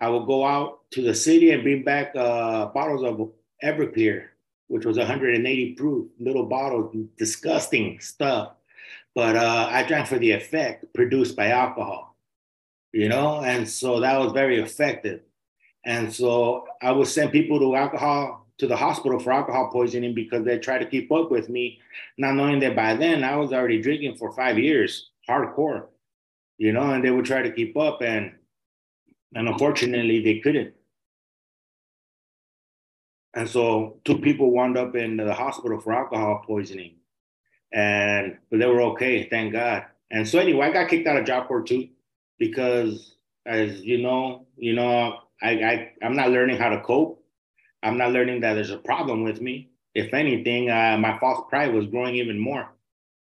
I 0.00 0.08
would 0.08 0.26
go 0.26 0.46
out 0.46 0.90
to 0.92 1.02
the 1.02 1.14
city 1.14 1.50
and 1.50 1.64
bring 1.64 1.82
back 1.82 2.14
uh, 2.14 2.66
bottles 2.66 3.02
of 3.02 3.32
Everclear, 3.62 4.28
which 4.68 4.86
was 4.86 4.96
180 4.96 5.74
proof, 5.74 6.08
little 6.20 6.46
bottles, 6.46 6.94
disgusting 7.18 7.98
stuff. 8.00 8.52
But 9.14 9.36
uh, 9.36 9.68
I 9.70 9.82
drank 9.82 10.06
for 10.06 10.18
the 10.18 10.30
effect 10.30 10.86
produced 10.94 11.36
by 11.36 11.48
alcohol, 11.48 12.16
you 12.92 13.08
know, 13.08 13.40
and 13.40 13.68
so 13.68 14.00
that 14.00 14.18
was 14.18 14.32
very 14.32 14.60
effective. 14.60 15.22
And 15.84 16.14
so 16.14 16.64
I 16.80 16.92
would 16.92 17.08
send 17.08 17.32
people 17.32 17.58
to 17.58 17.74
alcohol 17.74 18.41
to 18.58 18.66
the 18.66 18.76
hospital 18.76 19.18
for 19.18 19.32
alcohol 19.32 19.70
poisoning 19.72 20.14
because 20.14 20.44
they 20.44 20.58
tried 20.58 20.78
to 20.78 20.86
keep 20.86 21.10
up 21.10 21.30
with 21.30 21.48
me, 21.48 21.80
not 22.18 22.34
knowing 22.34 22.60
that 22.60 22.76
by 22.76 22.94
then 22.94 23.24
I 23.24 23.36
was 23.36 23.52
already 23.52 23.80
drinking 23.80 24.16
for 24.16 24.32
five 24.32 24.58
years, 24.58 25.10
hardcore, 25.28 25.86
you 26.58 26.72
know, 26.72 26.90
and 26.92 27.04
they 27.04 27.10
would 27.10 27.24
try 27.24 27.42
to 27.42 27.52
keep 27.52 27.76
up 27.76 28.02
and 28.02 28.32
and 29.34 29.48
unfortunately 29.48 30.22
they 30.22 30.40
couldn't. 30.40 30.74
And 33.34 33.48
so 33.48 33.98
two 34.04 34.18
people 34.18 34.50
wound 34.50 34.76
up 34.76 34.94
in 34.94 35.16
the 35.16 35.32
hospital 35.32 35.80
for 35.80 35.92
alcohol 35.92 36.42
poisoning. 36.46 36.96
And 37.72 38.36
but 38.50 38.58
they 38.58 38.66
were 38.66 38.82
okay, 38.92 39.28
thank 39.28 39.54
God. 39.54 39.86
And 40.10 40.28
so 40.28 40.38
anyway, 40.38 40.66
I 40.66 40.72
got 40.72 40.90
kicked 40.90 41.08
out 41.08 41.16
of 41.16 41.24
Job 41.24 41.48
Corps 41.48 41.62
too, 41.62 41.88
because 42.38 43.14
as 43.46 43.80
you 43.80 44.02
know, 44.02 44.46
you 44.56 44.74
know, 44.74 45.18
I, 45.42 45.50
I 45.50 45.92
I'm 46.02 46.14
not 46.14 46.30
learning 46.30 46.58
how 46.58 46.68
to 46.68 46.82
cope 46.82 47.11
I'm 47.82 47.98
not 47.98 48.12
learning 48.12 48.40
that 48.40 48.54
there's 48.54 48.70
a 48.70 48.78
problem 48.78 49.24
with 49.24 49.40
me. 49.40 49.70
If 49.94 50.14
anything, 50.14 50.70
uh, 50.70 50.96
my 50.98 51.18
false 51.18 51.44
pride 51.48 51.74
was 51.74 51.86
growing 51.86 52.14
even 52.14 52.38
more. 52.38 52.72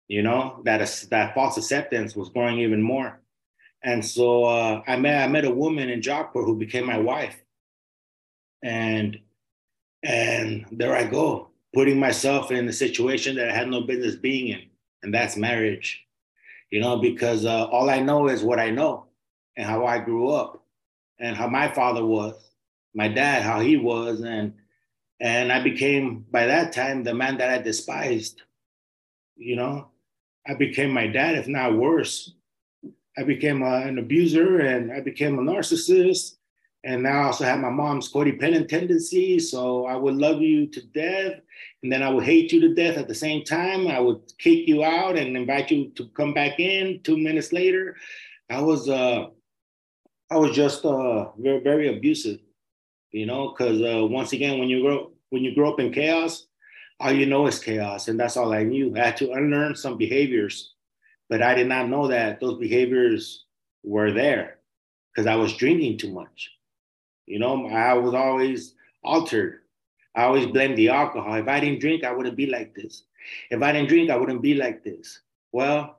You 0.08 0.22
know 0.22 0.62
that 0.64 1.06
that 1.10 1.34
false 1.34 1.58
acceptance 1.58 2.16
was 2.16 2.30
growing 2.30 2.58
even 2.60 2.80
more, 2.80 3.20
and 3.84 4.04
so 4.04 4.44
uh, 4.44 4.82
I 4.86 4.96
met 4.96 5.22
I 5.22 5.30
met 5.30 5.44
a 5.44 5.50
woman 5.50 5.90
in 5.90 6.02
Corps 6.02 6.30
who 6.32 6.56
became 6.56 6.86
my 6.86 6.98
wife, 6.98 7.36
and 8.64 9.18
and 10.02 10.64
there 10.72 10.96
I 10.96 11.04
go, 11.04 11.50
putting 11.74 12.00
myself 12.00 12.50
in 12.50 12.66
a 12.68 12.72
situation 12.72 13.36
that 13.36 13.50
I 13.50 13.54
had 13.54 13.68
no 13.68 13.82
business 13.82 14.16
being 14.16 14.48
in, 14.48 14.62
and 15.02 15.12
that's 15.12 15.36
marriage. 15.36 16.06
You 16.70 16.80
know, 16.80 16.98
because 16.98 17.44
uh, 17.44 17.66
all 17.66 17.90
I 17.90 18.00
know 18.00 18.28
is 18.28 18.42
what 18.42 18.58
I 18.58 18.70
know 18.70 19.06
and 19.56 19.66
how 19.66 19.84
I 19.84 19.98
grew 19.98 20.30
up 20.30 20.64
and 21.18 21.36
how 21.36 21.48
my 21.48 21.68
father 21.68 22.04
was 22.04 22.34
my 22.94 23.08
dad, 23.08 23.42
how 23.42 23.60
he 23.60 23.76
was, 23.76 24.20
and 24.20 24.54
and 25.20 25.52
I 25.52 25.62
became 25.62 26.24
by 26.30 26.46
that 26.46 26.72
time 26.72 27.02
the 27.04 27.14
man 27.14 27.38
that 27.38 27.50
I 27.50 27.58
despised. 27.62 28.42
You 29.36 29.56
know, 29.56 29.88
I 30.46 30.54
became 30.54 30.90
my 30.90 31.06
dad, 31.06 31.36
if 31.36 31.48
not 31.48 31.76
worse. 31.76 32.34
I 33.18 33.24
became 33.24 33.62
a, 33.62 33.76
an 33.82 33.98
abuser, 33.98 34.60
and 34.60 34.92
I 34.92 35.00
became 35.00 35.38
a 35.38 35.42
narcissist, 35.42 36.36
And 36.84 37.02
now 37.02 37.22
I 37.22 37.26
also 37.26 37.44
have 37.44 37.58
my 37.60 37.70
mom's 37.70 38.12
codependent 38.12 38.68
tendency. 38.68 39.38
So 39.40 39.86
I 39.86 39.96
would 39.96 40.14
love 40.14 40.40
you 40.40 40.66
to 40.68 40.80
death. 40.88 41.40
And 41.82 41.92
then 41.92 42.02
I 42.02 42.10
would 42.10 42.24
hate 42.24 42.52
you 42.52 42.60
to 42.62 42.74
death 42.74 42.96
at 42.96 43.08
the 43.08 43.14
same 43.14 43.44
time. 43.44 43.88
I 43.88 44.00
would 44.00 44.20
kick 44.38 44.68
you 44.68 44.84
out 44.84 45.16
and 45.18 45.36
invite 45.36 45.70
you 45.70 45.90
to 45.96 46.08
come 46.10 46.34
back 46.34 46.60
in 46.60 47.00
two 47.02 47.16
minutes 47.18 47.52
later. 47.52 47.96
I 48.50 48.60
was 48.62 48.88
uh 48.88 49.26
I 50.30 50.36
was 50.36 50.54
just 50.56 50.84
uh 50.84 51.30
very, 51.38 51.60
very 51.60 51.88
abusive, 51.96 52.40
you 53.12 53.26
know, 53.26 53.50
because 53.50 53.80
uh 53.80 54.06
once 54.06 54.32
again 54.32 54.58
when 54.58 54.68
you 54.68 54.82
grow 54.82 55.10
when 55.30 55.44
you 55.44 55.54
grow 55.54 55.72
up 55.72 55.80
in 55.80 55.92
chaos, 55.92 56.46
all 57.00 57.12
you 57.12 57.26
know 57.26 57.46
is 57.46 57.58
chaos. 57.58 58.08
And 58.08 58.18
that's 58.18 58.36
all 58.36 58.52
I 58.52 58.62
knew. 58.62 58.94
I 58.96 59.06
had 59.06 59.16
to 59.18 59.32
unlearn 59.32 59.74
some 59.74 59.96
behaviors, 59.96 60.74
but 61.28 61.42
I 61.42 61.54
did 61.54 61.68
not 61.68 61.88
know 61.88 62.08
that 62.08 62.40
those 62.40 62.58
behaviors 62.58 63.44
were 63.82 64.12
there 64.12 64.58
because 65.12 65.26
I 65.26 65.36
was 65.36 65.56
drinking 65.56 65.98
too 65.98 66.12
much. 66.12 66.50
You 67.26 67.38
know, 67.38 67.66
I 67.68 67.94
was 67.94 68.14
always 68.14 68.74
altered. 69.04 69.60
I 70.14 70.24
always 70.24 70.46
blamed 70.46 70.78
the 70.78 70.88
alcohol. 70.88 71.34
If 71.34 71.46
I 71.46 71.60
didn't 71.60 71.80
drink, 71.80 72.04
I 72.04 72.12
wouldn't 72.12 72.36
be 72.36 72.46
like 72.46 72.74
this. 72.74 73.04
If 73.50 73.62
I 73.62 73.72
didn't 73.72 73.88
drink, 73.88 74.10
I 74.10 74.16
wouldn't 74.16 74.42
be 74.42 74.54
like 74.54 74.82
this. 74.82 75.20
Well, 75.52 75.98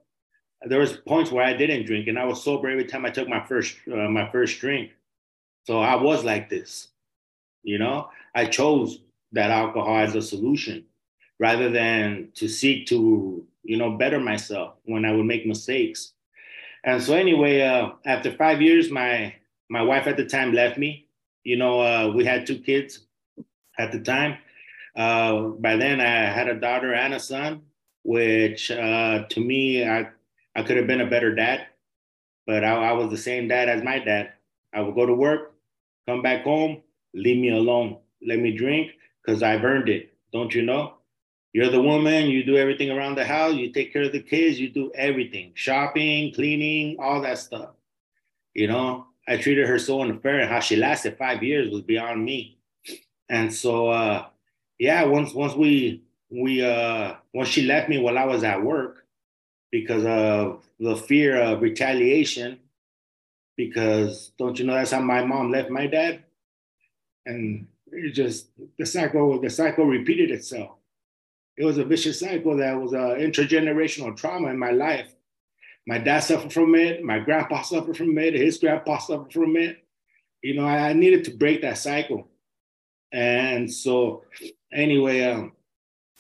there 0.63 0.79
was 0.79 0.97
points 0.97 1.31
where 1.31 1.45
I 1.45 1.53
didn't 1.53 1.85
drink, 1.85 2.07
and 2.07 2.19
I 2.19 2.25
was 2.25 2.43
sober 2.43 2.69
every 2.69 2.85
time 2.85 3.05
I 3.05 3.11
took 3.11 3.29
my 3.29 3.45
first 3.45 3.77
uh, 3.91 4.09
my 4.09 4.29
first 4.31 4.59
drink. 4.59 4.91
So 5.65 5.79
I 5.79 5.95
was 5.95 6.23
like 6.23 6.49
this. 6.49 6.87
You 7.63 7.77
know, 7.79 8.09
I 8.35 8.45
chose 8.45 8.99
that 9.33 9.51
alcohol 9.51 9.97
as 9.99 10.15
a 10.15 10.21
solution 10.21 10.85
rather 11.39 11.69
than 11.69 12.29
to 12.35 12.47
seek 12.47 12.87
to 12.87 13.45
you 13.63 13.77
know 13.77 13.91
better 13.97 14.19
myself 14.19 14.75
when 14.85 15.05
I 15.05 15.11
would 15.13 15.25
make 15.25 15.45
mistakes. 15.45 16.13
And 16.83 17.01
so 17.01 17.13
anyway, 17.15 17.61
uh, 17.61 17.91
after 18.05 18.31
five 18.31 18.61
years, 18.61 18.89
my 18.91 19.35
my 19.69 19.81
wife 19.81 20.07
at 20.07 20.17
the 20.17 20.25
time 20.25 20.53
left 20.53 20.77
me. 20.77 21.07
You 21.43 21.57
know, 21.57 21.81
uh, 21.81 22.11
we 22.15 22.25
had 22.25 22.45
two 22.47 22.59
kids 22.59 23.05
at 23.77 23.91
the 23.91 23.99
time. 23.99 24.37
Uh, 24.95 25.49
by 25.59 25.75
then, 25.77 26.01
I 26.01 26.25
had 26.31 26.47
a 26.49 26.59
daughter 26.59 26.93
and 26.93 27.13
a 27.13 27.19
son, 27.19 27.63
which 28.03 28.71
uh, 28.71 29.25
to 29.29 29.39
me, 29.39 29.87
I 29.87 30.09
I 30.55 30.63
could 30.63 30.77
have 30.77 30.87
been 30.87 31.01
a 31.01 31.09
better 31.09 31.33
dad, 31.35 31.67
but 32.47 32.63
I, 32.63 32.89
I 32.89 32.91
was 32.93 33.09
the 33.09 33.17
same 33.17 33.47
dad 33.47 33.69
as 33.69 33.83
my 33.83 33.99
dad. 33.99 34.33
I 34.73 34.81
would 34.81 34.95
go 34.95 35.05
to 35.05 35.13
work, 35.13 35.55
come 36.07 36.21
back 36.21 36.43
home, 36.43 36.81
leave 37.13 37.37
me 37.37 37.49
alone, 37.49 37.97
let 38.25 38.39
me 38.39 38.51
drink, 38.55 38.91
because 39.23 39.43
I've 39.43 39.63
earned 39.63 39.89
it. 39.89 40.13
Don't 40.31 40.53
you 40.53 40.61
know? 40.61 40.95
You're 41.53 41.69
the 41.69 41.81
woman, 41.81 42.27
you 42.27 42.43
do 42.43 42.57
everything 42.57 42.91
around 42.91 43.15
the 43.15 43.25
house, 43.25 43.55
you 43.55 43.71
take 43.71 43.91
care 43.91 44.03
of 44.03 44.11
the 44.11 44.21
kids, 44.21 44.59
you 44.59 44.69
do 44.69 44.91
everything 44.93 45.51
shopping, 45.55 46.31
cleaning, 46.33 46.97
all 46.99 47.21
that 47.21 47.39
stuff. 47.39 47.69
You 48.53 48.67
know, 48.67 49.07
I 49.27 49.37
treated 49.37 49.67
her 49.67 49.79
so 49.79 50.01
unfair, 50.01 50.39
and 50.39 50.49
how 50.49 50.59
she 50.59 50.75
lasted 50.75 51.17
five 51.17 51.41
years 51.41 51.71
was 51.71 51.81
beyond 51.81 52.23
me. 52.23 52.59
And 53.29 53.53
so, 53.53 53.89
uh, 53.89 54.27
yeah, 54.77 55.03
once 55.03 55.33
once 55.33 55.55
we 55.55 56.03
we 56.29 56.63
uh, 56.63 57.15
once 57.33 57.49
she 57.49 57.63
left 57.63 57.89
me 57.89 57.97
while 57.97 58.17
I 58.17 58.25
was 58.25 58.43
at 58.43 58.63
work 58.63 59.05
because 59.71 60.05
of 60.05 60.63
the 60.79 60.95
fear 60.95 61.41
of 61.41 61.61
retaliation, 61.61 62.59
because 63.55 64.31
don't 64.37 64.57
you 64.57 64.65
know 64.65 64.73
that's 64.73 64.91
how 64.91 65.01
my 65.01 65.23
mom 65.23 65.51
left 65.51 65.69
my 65.69 65.87
dad, 65.87 66.23
and 67.29 67.67
it 67.91 68.12
just 68.12 68.50
the 68.77 68.86
cycle 68.86 69.39
the 69.41 69.50
cycle 69.50 69.86
repeated 69.86 70.31
itself 70.31 70.79
it 71.59 71.65
was 71.65 71.77
a 71.77 71.83
vicious 71.83 72.21
cycle 72.21 72.55
that 72.55 72.79
was 72.79 72.93
an 72.93 73.19
intergenerational 73.19 74.15
trauma 74.15 74.48
in 74.48 74.57
my 74.57 74.71
life. 74.71 75.13
My 75.86 75.98
dad 75.98 76.21
suffered 76.21 76.53
from 76.53 76.74
it. 76.74 77.03
My 77.03 77.19
grandpa 77.19 77.63
suffered 77.63 77.98
from 77.98 78.17
it. 78.17 78.33
His 78.33 78.57
grandpa 78.57 78.98
suffered 79.00 79.33
from 79.33 79.57
it. 79.57 79.83
You 80.41 80.55
know, 80.55 80.65
I, 80.65 80.93
needed 80.93 81.25
to 81.25 81.31
break 81.31 81.62
that 81.62 81.77
cycle. 81.77 82.29
And 83.12 83.69
so, 83.69 84.24
anyway, 84.71 85.24
um, 85.25 85.51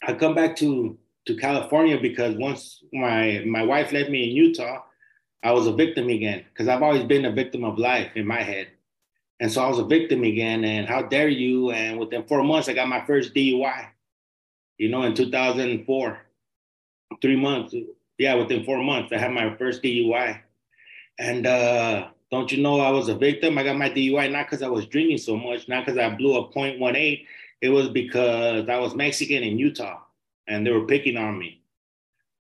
I 0.05 0.13
come 0.13 0.35
back 0.35 0.57
to 0.57 0.97
to 1.25 1.35
California 1.37 1.97
because 2.01 2.35
once 2.35 2.83
my 2.91 3.41
my 3.45 3.63
wife 3.63 3.93
left 3.93 4.09
me 4.09 4.29
in 4.29 4.35
Utah, 4.35 4.83
I 5.41 5.53
was 5.53 5.67
a 5.67 5.73
victim 5.73 6.09
again 6.09 6.43
because 6.49 6.67
I've 6.67 6.83
always 6.83 7.05
been 7.05 7.23
a 7.23 7.31
victim 7.31 7.63
of 7.63 7.77
life 7.77 8.11
in 8.15 8.27
my 8.27 8.43
head. 8.43 8.67
And 9.39 9.51
so 9.51 9.63
I 9.63 9.67
was 9.67 9.79
a 9.79 9.85
victim 9.85 10.23
again. 10.23 10.63
And 10.65 10.87
how 10.87 11.01
dare 11.01 11.29
you? 11.29 11.71
And 11.71 11.99
within 11.99 12.25
four 12.27 12.43
months, 12.43 12.67
I 12.67 12.73
got 12.73 12.87
my 12.87 13.05
first 13.05 13.33
DUI 13.33 13.87
you 14.79 14.87
know, 14.87 15.03
in 15.03 15.13
2004, 15.13 16.19
three 17.21 17.35
months, 17.35 17.75
yeah, 18.17 18.33
within 18.33 18.63
four 18.63 18.81
months, 18.81 19.11
I 19.11 19.17
had 19.17 19.31
my 19.31 19.55
first 19.57 19.83
DUI. 19.83 20.39
And 21.19 21.45
uh, 21.45 22.07
don't 22.31 22.51
you 22.51 22.63
know, 22.63 22.79
I 22.79 22.89
was 22.89 23.09
a 23.09 23.15
victim. 23.15 23.57
I 23.57 23.63
got 23.63 23.77
my 23.77 23.89
DUI 23.89 24.31
not 24.31 24.47
because 24.47 24.63
I 24.63 24.69
was 24.69 24.87
drinking 24.87 25.17
so 25.17 25.35
much, 25.35 25.67
not 25.67 25.85
because 25.85 25.99
I 25.99 26.09
blew 26.15 26.37
a 26.37 26.47
0.18. 26.49 27.25
It 27.61 27.69
was 27.69 27.89
because 27.89 28.69
I 28.69 28.77
was 28.77 28.95
Mexican 28.95 29.43
in 29.43 29.59
Utah 29.59 29.99
and 30.47 30.65
they 30.65 30.71
were 30.71 30.87
picking 30.87 31.17
on 31.17 31.37
me. 31.37 31.61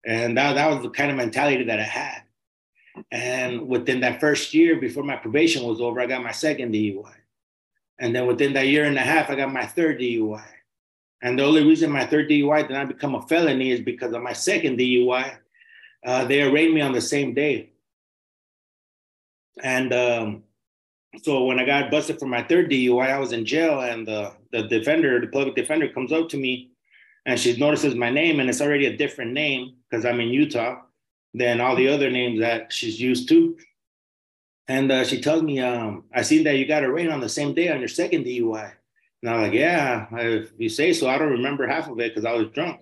And 0.03 0.35
that, 0.35 0.53
that 0.53 0.69
was 0.71 0.81
the 0.81 0.89
kind 0.89 1.11
of 1.11 1.17
mentality 1.17 1.63
that 1.65 1.79
I 1.79 1.83
had. 1.83 2.23
And 3.11 3.67
within 3.67 4.01
that 4.01 4.19
first 4.19 4.53
year, 4.53 4.79
before 4.79 5.03
my 5.03 5.15
probation 5.15 5.63
was 5.63 5.81
over, 5.81 5.99
I 5.99 6.05
got 6.05 6.23
my 6.23 6.31
second 6.31 6.73
DUI. 6.73 7.13
And 7.99 8.15
then 8.15 8.27
within 8.27 8.53
that 8.53 8.67
year 8.67 8.85
and 8.85 8.97
a 8.97 9.01
half, 9.01 9.29
I 9.29 9.35
got 9.35 9.51
my 9.51 9.65
third 9.65 9.99
DUI. 9.99 10.45
And 11.21 11.39
the 11.39 11.43
only 11.43 11.63
reason 11.65 11.91
my 11.91 12.05
third 12.05 12.29
DUI 12.29 12.67
did 12.67 12.73
not 12.73 12.89
become 12.89 13.15
a 13.15 13.21
felony 13.27 13.71
is 13.71 13.79
because 13.79 14.13
of 14.13 14.21
my 14.21 14.33
second 14.33 14.77
DUI. 14.77 15.37
Uh, 16.05 16.25
they 16.25 16.41
arraigned 16.41 16.73
me 16.73 16.81
on 16.81 16.91
the 16.91 17.01
same 17.01 17.33
day. 17.33 17.71
And 19.61 19.93
um, 19.93 20.43
so 21.21 21.45
when 21.45 21.59
I 21.59 21.65
got 21.65 21.91
busted 21.91 22.19
for 22.19 22.25
my 22.25 22.43
third 22.43 22.69
DUI, 22.69 23.09
I 23.09 23.19
was 23.19 23.31
in 23.31 23.45
jail, 23.45 23.81
and 23.81 24.05
the, 24.05 24.33
the 24.51 24.63
defender, 24.63 25.19
the 25.21 25.27
public 25.27 25.55
defender, 25.55 25.87
comes 25.87 26.11
up 26.11 26.29
to 26.29 26.37
me 26.37 26.71
and 27.25 27.39
she 27.39 27.57
notices 27.57 27.95
my 27.95 28.09
name, 28.09 28.39
and 28.39 28.49
it's 28.49 28.61
already 28.61 28.87
a 28.87 28.97
different 28.97 29.31
name 29.31 29.75
because 29.89 30.05
I'm 30.05 30.19
in 30.19 30.29
Utah 30.29 30.81
than 31.33 31.61
all 31.61 31.75
the 31.75 31.87
other 31.87 32.09
names 32.09 32.39
that 32.39 32.71
she's 32.71 32.99
used 32.99 33.27
to. 33.29 33.57
And 34.67 34.91
uh, 34.91 35.03
she 35.03 35.21
tells 35.21 35.43
me, 35.43 35.59
um, 35.59 36.05
I 36.13 36.21
seen 36.21 36.43
that 36.45 36.57
you 36.57 36.65
got 36.65 36.83
arraigned 36.83 37.11
on 37.11 37.19
the 37.19 37.29
same 37.29 37.53
day 37.53 37.69
on 37.69 37.79
your 37.79 37.89
second 37.89 38.25
DUI. 38.25 38.71
And 39.21 39.29
I'm 39.29 39.41
like, 39.41 39.53
yeah, 39.53 40.07
if 40.11 40.51
you 40.57 40.69
say 40.69 40.93
so, 40.93 41.09
I 41.09 41.17
don't 41.17 41.31
remember 41.31 41.67
half 41.67 41.89
of 41.89 41.99
it 41.99 42.13
because 42.13 42.25
I 42.25 42.33
was 42.33 42.47
drunk. 42.49 42.81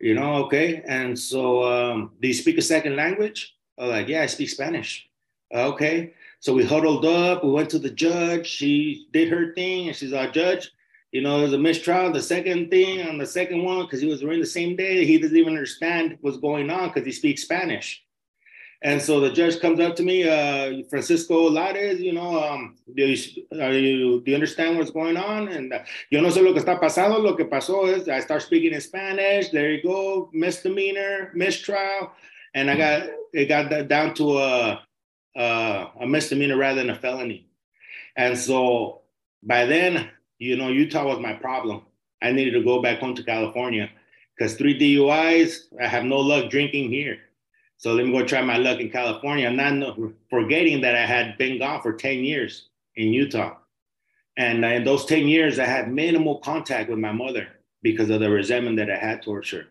You 0.00 0.14
know, 0.14 0.44
okay. 0.44 0.82
And 0.86 1.18
so, 1.18 1.64
um, 1.64 2.12
do 2.20 2.28
you 2.28 2.34
speak 2.34 2.58
a 2.58 2.62
second 2.62 2.96
language? 2.96 3.54
I'm 3.78 3.88
like, 3.88 4.08
yeah, 4.08 4.22
I 4.22 4.26
speak 4.26 4.50
Spanish. 4.50 5.08
Okay. 5.52 6.14
So 6.40 6.52
we 6.52 6.64
huddled 6.64 7.04
up. 7.04 7.42
We 7.42 7.50
went 7.50 7.70
to 7.70 7.78
the 7.78 7.90
judge. 7.90 8.46
She 8.46 9.08
did 9.12 9.28
her 9.28 9.54
thing, 9.54 9.88
and 9.88 9.96
she's 9.96 10.12
our 10.12 10.30
judge. 10.30 10.70
You 11.12 11.22
know, 11.22 11.40
there's 11.40 11.52
a 11.52 11.58
mistrial. 11.58 12.12
The 12.12 12.22
second 12.22 12.70
thing 12.70 13.06
on 13.08 13.18
the 13.18 13.26
second 13.26 13.62
one, 13.62 13.86
because 13.86 14.00
he 14.00 14.08
was 14.08 14.22
arraigned 14.22 14.42
the 14.42 14.46
same 14.46 14.76
day, 14.76 15.06
he 15.06 15.18
doesn't 15.18 15.36
even 15.36 15.54
understand 15.54 16.18
what's 16.20 16.36
going 16.36 16.68
on 16.70 16.88
because 16.88 17.06
he 17.06 17.12
speaks 17.12 17.42
Spanish. 17.42 18.02
And 18.82 19.00
so 19.00 19.20
the 19.20 19.32
judge 19.32 19.58
comes 19.58 19.80
up 19.80 19.96
to 19.96 20.02
me, 20.02 20.28
uh, 20.28 20.82
Francisco 20.90 21.48
Lares, 21.48 22.00
you 22.00 22.12
know, 22.12 22.42
um, 22.44 22.76
do, 22.94 23.06
you, 23.06 23.16
you, 23.50 24.20
do 24.20 24.30
you 24.30 24.34
understand 24.34 24.76
what's 24.76 24.90
going 24.90 25.16
on? 25.16 25.48
And 25.48 25.72
uh, 25.72 25.78
yo 26.10 26.20
no 26.20 26.28
sé 26.28 26.42
lo 26.42 26.52
que 26.52 26.62
está 26.62 26.78
pasando. 26.78 27.22
Lo 27.22 27.34
que 27.34 27.46
pasó 27.46 27.88
is 27.88 28.08
I 28.08 28.20
start 28.20 28.42
speaking 28.42 28.74
in 28.74 28.80
Spanish. 28.80 29.48
There 29.48 29.72
you 29.72 29.82
go, 29.82 30.28
misdemeanor, 30.32 31.32
mistrial, 31.34 32.12
and 32.54 32.70
I 32.70 32.76
got 32.76 33.08
it 33.32 33.46
got 33.46 33.88
down 33.88 34.14
to 34.14 34.38
a, 34.38 34.82
a 35.36 35.86
a 36.02 36.06
misdemeanor 36.06 36.58
rather 36.58 36.82
than 36.82 36.90
a 36.90 36.96
felony. 36.96 37.48
And 38.14 38.36
so 38.36 39.02
by 39.42 39.64
then, 39.64 40.10
you 40.38 40.56
know, 40.56 40.68
Utah 40.68 41.06
was 41.06 41.20
my 41.20 41.32
problem. 41.34 41.82
I 42.22 42.32
needed 42.32 42.52
to 42.52 42.64
go 42.64 42.82
back 42.82 42.98
home 42.98 43.14
to 43.14 43.22
California 43.22 43.90
because 44.36 44.54
three 44.54 44.78
DUIs. 44.78 45.64
I 45.80 45.86
have 45.86 46.04
no 46.04 46.18
luck 46.18 46.50
drinking 46.50 46.90
here. 46.90 47.18
So 47.78 47.92
let 47.92 48.06
me 48.06 48.12
go 48.12 48.24
try 48.24 48.40
my 48.40 48.56
luck 48.56 48.80
in 48.80 48.90
California. 48.90 49.46
I'm 49.46 49.56
not 49.78 49.98
forgetting 50.30 50.80
that 50.80 50.94
I 50.94 51.04
had 51.04 51.36
been 51.36 51.58
gone 51.58 51.82
for 51.82 51.92
10 51.92 52.20
years 52.20 52.68
in 52.96 53.12
Utah. 53.12 53.56
And 54.38 54.64
in 54.64 54.84
those 54.84 55.04
10 55.06 55.28
years, 55.28 55.58
I 55.58 55.66
had 55.66 55.92
minimal 55.92 56.38
contact 56.38 56.90
with 56.90 56.98
my 56.98 57.12
mother 57.12 57.48
because 57.82 58.10
of 58.10 58.20
the 58.20 58.30
resentment 58.30 58.76
that 58.78 58.90
I 58.90 58.96
had 58.96 59.22
towards 59.22 59.50
her. 59.50 59.66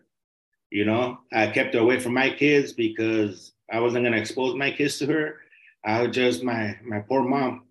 You 0.70 0.84
know, 0.84 1.18
I 1.32 1.48
kept 1.48 1.74
her 1.74 1.80
away 1.80 2.00
from 2.00 2.14
my 2.14 2.30
kids 2.30 2.72
because 2.72 3.52
I 3.70 3.80
wasn't 3.80 4.04
going 4.04 4.12
to 4.12 4.20
expose 4.20 4.56
my 4.56 4.70
kids 4.70 4.98
to 4.98 5.06
her. 5.06 5.36
I 5.84 6.02
was 6.02 6.14
just 6.14 6.42
my, 6.42 6.76
my 6.84 7.00
poor 7.00 7.22
mom. 7.22 7.64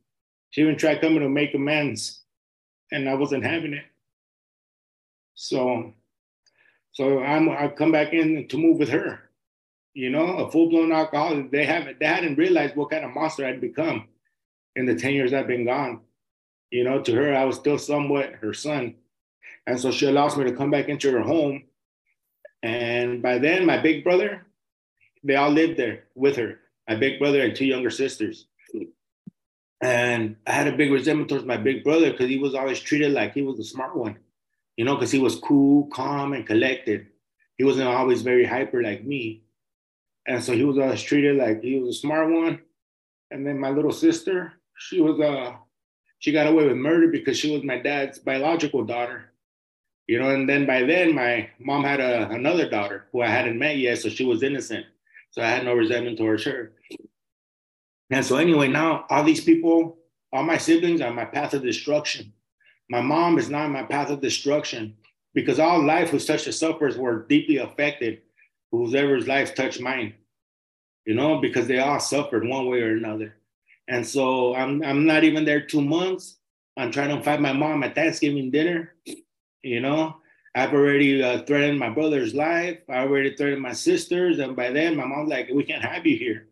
She 0.51 0.61
even 0.61 0.77
tried 0.77 1.01
coming 1.01 1.19
to 1.19 1.29
make 1.29 1.53
amends, 1.53 2.21
and 2.91 3.09
I 3.09 3.13
wasn't 3.15 3.43
mm-hmm. 3.43 3.53
having 3.53 3.73
it. 3.73 3.85
So, 5.35 5.93
so 6.91 7.21
I'm, 7.21 7.49
I 7.49 7.67
come 7.67 7.91
back 7.91 8.13
in 8.13 8.47
to 8.47 8.57
move 8.57 8.77
with 8.77 8.89
her 8.89 9.25
you 9.95 10.09
know, 10.09 10.37
a 10.37 10.51
full 10.51 10.69
blown 10.69 10.91
alcoholic. 10.91 11.49
They 11.51 11.65
haven't 11.65 11.99
they 11.99 12.05
hadn't 12.05 12.37
realized 12.37 12.75
what 12.75 12.91
kind 12.91 13.05
of 13.05 13.11
monster 13.11 13.45
I'd 13.45 13.61
become 13.61 14.09
in 14.75 14.85
the 14.85 14.93
10 14.93 15.13
years 15.13 15.33
I've 15.33 15.47
been 15.47 15.65
gone. 15.65 16.01
You 16.69 16.83
know, 16.83 17.01
to 17.01 17.15
her, 17.15 17.33
I 17.33 17.45
was 17.45 17.55
still 17.55 17.79
somewhat 17.79 18.33
her 18.41 18.53
son. 18.53 18.95
And 19.65 19.79
so 19.79 19.91
she 19.91 20.05
allows 20.05 20.35
me 20.35 20.43
to 20.43 20.55
come 20.55 20.69
back 20.69 20.89
into 20.89 21.11
her 21.11 21.21
home. 21.21 21.63
And 22.61 23.21
by 23.21 23.37
then, 23.37 23.65
my 23.65 23.77
big 23.77 24.03
brother, 24.03 24.45
they 25.23 25.37
all 25.37 25.49
lived 25.49 25.77
there 25.77 26.03
with 26.13 26.35
her, 26.35 26.59
my 26.89 26.95
big 26.95 27.17
brother 27.17 27.41
and 27.41 27.55
two 27.55 27.65
younger 27.65 27.89
sisters. 27.89 28.47
And 29.85 30.37
I 30.47 30.51
had 30.51 30.67
a 30.67 30.75
big 30.75 30.91
resentment 30.91 31.29
towards 31.29 31.45
my 31.45 31.57
big 31.57 31.83
brother 31.83 32.09
because 32.09 32.27
he 32.27 32.39
was 32.39 32.55
always 32.55 32.79
treated 32.79 33.11
like 33.11 33.35
he 33.35 33.43
was 33.43 33.57
the 33.57 33.63
smart 33.63 33.95
one, 33.95 34.17
you 34.77 34.83
know, 34.83 34.95
because 34.95 35.11
he 35.11 35.19
was 35.19 35.35
cool, 35.35 35.85
calm, 35.93 36.33
and 36.33 36.47
collected. 36.47 37.05
He 37.59 37.63
wasn't 37.63 37.87
always 37.87 38.23
very 38.23 38.45
hyper 38.45 38.81
like 38.81 39.03
me. 39.03 39.43
And 40.25 40.43
so 40.43 40.53
he 40.53 40.63
was 40.63 40.79
always 40.79 41.03
treated 41.03 41.35
like 41.35 41.61
he 41.61 41.77
was 41.77 41.97
a 41.97 41.99
smart 41.99 42.31
one. 42.31 42.61
And 43.29 43.45
then 43.45 43.59
my 43.59 43.69
little 43.69 43.91
sister, 43.91 44.53
she 44.75 45.01
was 45.01 45.19
uh 45.19 45.53
she 46.17 46.31
got 46.31 46.47
away 46.47 46.65
with 46.65 46.77
murder 46.77 47.09
because 47.09 47.37
she 47.37 47.53
was 47.53 47.63
my 47.63 47.77
dad's 47.77 48.17
biological 48.17 48.83
daughter. 48.83 49.33
You 50.07 50.17
know, 50.17 50.31
and 50.31 50.49
then 50.49 50.65
by 50.65 50.81
then 50.81 51.13
my 51.13 51.51
mom 51.59 51.83
had 51.83 51.99
a, 51.99 52.27
another 52.29 52.67
daughter 52.67 53.05
who 53.11 53.21
I 53.21 53.27
hadn't 53.27 53.59
met 53.59 53.77
yet, 53.77 53.99
so 53.99 54.09
she 54.09 54.25
was 54.25 54.41
innocent. 54.41 54.87
So 55.29 55.43
I 55.43 55.47
had 55.47 55.63
no 55.63 55.75
resentment 55.75 56.17
towards 56.17 56.43
her. 56.45 56.71
And 58.09 58.24
so 58.25 58.38
anyway, 58.38 58.67
now 58.67 59.05
all 59.09 59.24
these 59.24 59.43
people, 59.43 59.97
all 60.31 60.43
my 60.43 60.57
siblings 60.57 61.01
are 61.01 61.13
my 61.13 61.25
path 61.25 61.53
of 61.53 61.63
destruction. 61.63 62.33
My 62.89 63.01
mom 63.01 63.39
is 63.39 63.50
not 63.50 63.71
my 63.71 63.83
path 63.83 64.09
of 64.09 64.21
destruction 64.21 64.95
because 65.33 65.59
all 65.59 65.83
life 65.83 66.09
who's 66.09 66.25
touched 66.25 66.45
the 66.45 66.51
sufferers 66.51 66.97
were 66.97 67.25
deeply 67.27 67.57
affected, 67.57 68.21
whoever's 68.71 69.27
life 69.27 69.55
touched 69.55 69.81
mine, 69.81 70.13
you 71.05 71.15
know, 71.15 71.41
because 71.41 71.67
they 71.67 71.79
all 71.79 72.00
suffered 72.00 72.47
one 72.47 72.67
way 72.67 72.81
or 72.81 72.95
another. 72.95 73.35
And 73.88 74.05
so 74.05 74.55
I'm 74.55 74.83
I'm 74.83 75.05
not 75.05 75.24
even 75.24 75.45
there 75.45 75.62
two 75.62 75.81
months. 75.81 76.38
I'm 76.77 76.91
trying 76.91 77.15
to 77.15 77.24
find 77.24 77.41
my 77.41 77.53
mom 77.53 77.83
at 77.83 77.95
Thanksgiving 77.95 78.51
dinner. 78.51 78.93
You 79.63 79.79
know, 79.79 80.17
I've 80.55 80.74
already 80.74 81.24
uh, 81.24 81.43
threatened 81.43 81.79
my 81.79 81.89
brother's 81.89 82.33
life. 82.33 82.79
I 82.89 83.00
already 83.00 83.35
threatened 83.35 83.62
my 83.62 83.74
sisters, 83.74 84.39
and 84.39 84.55
by 84.55 84.71
then 84.71 84.95
my 84.95 85.05
mom's 85.05 85.29
like, 85.29 85.50
"We 85.50 85.63
can't 85.63 85.83
have 85.83 86.05
you 86.05 86.17
here." 86.17 86.47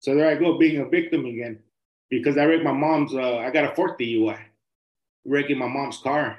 So 0.00 0.14
there 0.14 0.28
I 0.28 0.34
go, 0.34 0.58
being 0.58 0.80
a 0.80 0.88
victim 0.88 1.26
again, 1.26 1.60
because 2.10 2.36
I 2.36 2.44
wrecked 2.44 2.64
my 2.64 2.72
mom's. 2.72 3.14
Uh, 3.14 3.38
I 3.38 3.50
got 3.50 3.70
a 3.70 3.74
fourth 3.74 3.98
DUI, 3.98 4.38
wrecking 5.24 5.58
my 5.58 5.68
mom's 5.68 5.98
car, 5.98 6.38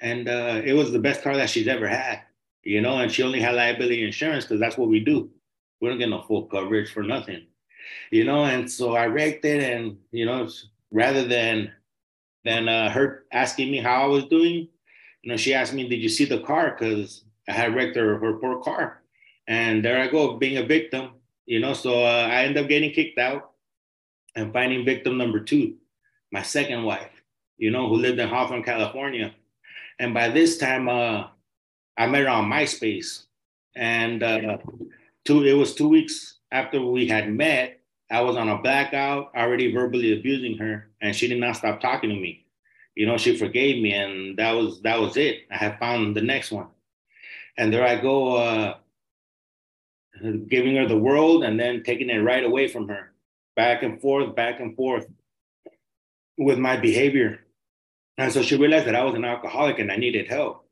and 0.00 0.28
uh, 0.28 0.60
it 0.64 0.72
was 0.72 0.90
the 0.90 0.98
best 0.98 1.22
car 1.22 1.36
that 1.36 1.50
she's 1.50 1.68
ever 1.68 1.86
had. 1.86 2.22
You 2.64 2.82
know, 2.82 2.98
and 2.98 3.10
she 3.10 3.22
only 3.22 3.40
had 3.40 3.54
liability 3.54 4.04
insurance 4.04 4.44
because 4.44 4.60
that's 4.60 4.76
what 4.76 4.88
we 4.88 5.00
do. 5.00 5.30
We 5.80 5.88
don't 5.88 5.98
get 5.98 6.08
no 6.08 6.22
full 6.22 6.46
coverage 6.46 6.92
for 6.92 7.02
nothing 7.02 7.46
you 8.10 8.24
know, 8.24 8.44
and 8.44 8.70
so 8.70 8.94
I 8.94 9.06
wrecked 9.06 9.44
it, 9.44 9.62
and 9.62 9.98
you 10.12 10.26
know, 10.26 10.48
rather 10.90 11.24
than 11.24 11.72
than 12.44 12.68
uh, 12.68 12.90
her 12.90 13.24
asking 13.32 13.70
me 13.70 13.78
how 13.78 14.02
I 14.02 14.06
was 14.06 14.24
doing, 14.24 14.68
you 15.22 15.30
know, 15.30 15.36
she 15.36 15.54
asked 15.54 15.74
me, 15.74 15.88
"Did 15.88 16.00
you 16.00 16.08
see 16.08 16.24
the 16.24 16.40
car?" 16.40 16.76
Because 16.78 17.24
I 17.48 17.52
had 17.52 17.74
wrecked 17.74 17.96
her 17.96 18.18
her 18.18 18.34
poor 18.34 18.62
car, 18.62 19.02
and 19.46 19.84
there 19.84 20.00
I 20.00 20.08
go, 20.08 20.36
being 20.36 20.58
a 20.58 20.66
victim, 20.66 21.10
you 21.48 21.58
know. 21.60 21.72
So 21.72 22.04
uh, 22.04 22.28
I 22.30 22.44
end 22.44 22.56
up 22.56 22.68
getting 22.68 22.92
kicked 22.92 23.18
out 23.18 23.52
and 24.36 24.52
finding 24.52 24.84
victim 24.84 25.18
number 25.18 25.40
two, 25.40 25.76
my 26.30 26.42
second 26.42 26.84
wife, 26.84 27.10
you 27.56 27.70
know, 27.70 27.88
who 27.88 27.96
lived 27.96 28.20
in 28.20 28.28
Hawthorne, 28.28 28.62
California, 28.62 29.34
and 29.98 30.14
by 30.14 30.28
this 30.28 30.58
time, 30.58 30.88
uh, 30.88 31.28
I 31.96 32.06
met 32.06 32.22
her 32.22 32.28
on 32.28 32.50
MySpace, 32.50 33.24
and 33.74 34.22
uh, 34.22 34.58
two 35.24 35.42
it 35.44 35.54
was 35.54 35.74
two 35.74 35.88
weeks 35.88 36.38
after 36.52 36.80
we 36.80 37.08
had 37.08 37.28
met 37.28 37.78
I 38.10 38.22
was 38.22 38.36
on 38.36 38.48
a 38.48 38.62
blackout, 38.62 39.32
already 39.36 39.72
verbally 39.72 40.18
abusing 40.18 40.56
her, 40.58 40.88
and 41.00 41.14
she 41.14 41.28
did 41.28 41.40
not 41.40 41.56
stop 41.56 41.80
talking 41.80 42.08
to 42.10 42.16
me. 42.16 42.46
You 42.94 43.06
know, 43.06 43.18
she 43.18 43.36
forgave 43.36 43.82
me, 43.82 43.92
and 43.92 44.38
that 44.38 44.52
was 44.52 44.80
that 44.82 45.00
was 45.00 45.16
it. 45.16 45.46
I 45.50 45.56
had 45.56 45.78
found 45.78 46.16
the 46.16 46.22
next 46.22 46.50
one, 46.50 46.68
and 47.58 47.72
there 47.72 47.86
I 47.86 48.00
go, 48.00 48.36
uh, 48.36 48.76
giving 50.48 50.76
her 50.76 50.86
the 50.86 50.98
world, 50.98 51.44
and 51.44 51.58
then 51.58 51.82
taking 51.82 52.10
it 52.10 52.18
right 52.18 52.44
away 52.44 52.68
from 52.68 52.88
her, 52.88 53.12
back 53.56 53.82
and 53.82 54.00
forth, 54.00 54.34
back 54.34 54.60
and 54.60 54.76
forth, 54.76 55.06
with 56.36 56.58
my 56.58 56.76
behavior. 56.76 57.40
And 58.16 58.32
so 58.32 58.42
she 58.42 58.56
realized 58.56 58.86
that 58.86 58.96
I 58.96 59.04
was 59.04 59.14
an 59.14 59.24
alcoholic 59.24 59.78
and 59.78 59.92
I 59.92 59.96
needed 59.96 60.28
help. 60.28 60.66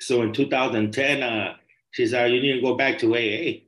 So 0.00 0.22
in 0.22 0.32
2010, 0.32 1.22
uh, 1.22 1.56
she 1.90 2.06
said, 2.06 2.32
"You 2.32 2.40
need 2.40 2.54
to 2.54 2.60
go 2.60 2.74
back 2.74 2.98
to 2.98 3.14
AA." 3.14 3.66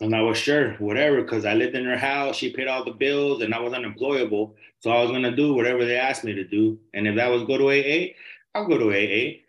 And 0.00 0.16
I 0.16 0.22
was 0.22 0.38
sure, 0.38 0.72
whatever, 0.74 1.20
because 1.22 1.44
I 1.44 1.52
lived 1.52 1.74
in 1.76 1.84
her 1.84 1.96
house. 1.96 2.36
She 2.36 2.52
paid 2.52 2.68
all 2.68 2.84
the 2.84 2.92
bills 2.92 3.42
and 3.42 3.54
I 3.54 3.60
was 3.60 3.74
unemployable. 3.74 4.56
So 4.80 4.90
I 4.90 5.02
was 5.02 5.10
going 5.10 5.22
to 5.22 5.36
do 5.36 5.52
whatever 5.52 5.84
they 5.84 5.96
asked 5.96 6.24
me 6.24 6.32
to 6.32 6.44
do. 6.44 6.78
And 6.94 7.06
if 7.06 7.16
that 7.16 7.28
was 7.30 7.44
go 7.44 7.58
to 7.58 7.68
AA, 7.68 8.14
I'll 8.54 8.66
go 8.66 8.78
to 8.78 8.90
AA. 8.90 9.42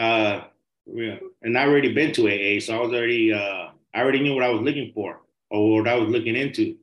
Uh, 0.00 0.44
and 1.42 1.56
I 1.56 1.66
already 1.66 1.92
been 1.92 2.12
to 2.14 2.28
AA. 2.28 2.60
So 2.60 2.76
I 2.76 2.80
was 2.80 2.92
already, 2.92 3.32
uh, 3.32 3.68
I 3.94 4.00
already 4.00 4.20
knew 4.20 4.34
what 4.34 4.44
I 4.44 4.50
was 4.50 4.62
looking 4.62 4.92
for 4.92 5.20
or 5.50 5.78
what 5.80 5.88
I 5.88 5.94
was 5.94 6.08
looking 6.08 6.36
into. 6.36 6.76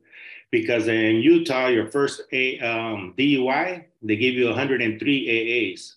Because 0.50 0.88
in 0.88 1.16
Utah, 1.16 1.68
your 1.68 1.90
first 1.90 2.22
a, 2.32 2.58
um, 2.60 3.14
DUI, 3.18 3.84
they 4.02 4.16
give 4.16 4.34
you 4.34 4.46
103 4.46 5.74
AAs. 5.74 5.94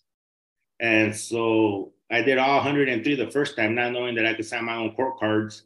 And 0.80 1.16
so 1.16 1.92
I 2.10 2.22
did 2.22 2.38
all 2.38 2.58
103 2.58 3.16
the 3.16 3.32
first 3.32 3.56
time, 3.56 3.76
not 3.76 3.92
knowing 3.92 4.16
that 4.16 4.26
I 4.26 4.34
could 4.34 4.46
sign 4.46 4.66
my 4.66 4.76
own 4.76 4.96
court 4.96 5.20
cards 5.20 5.64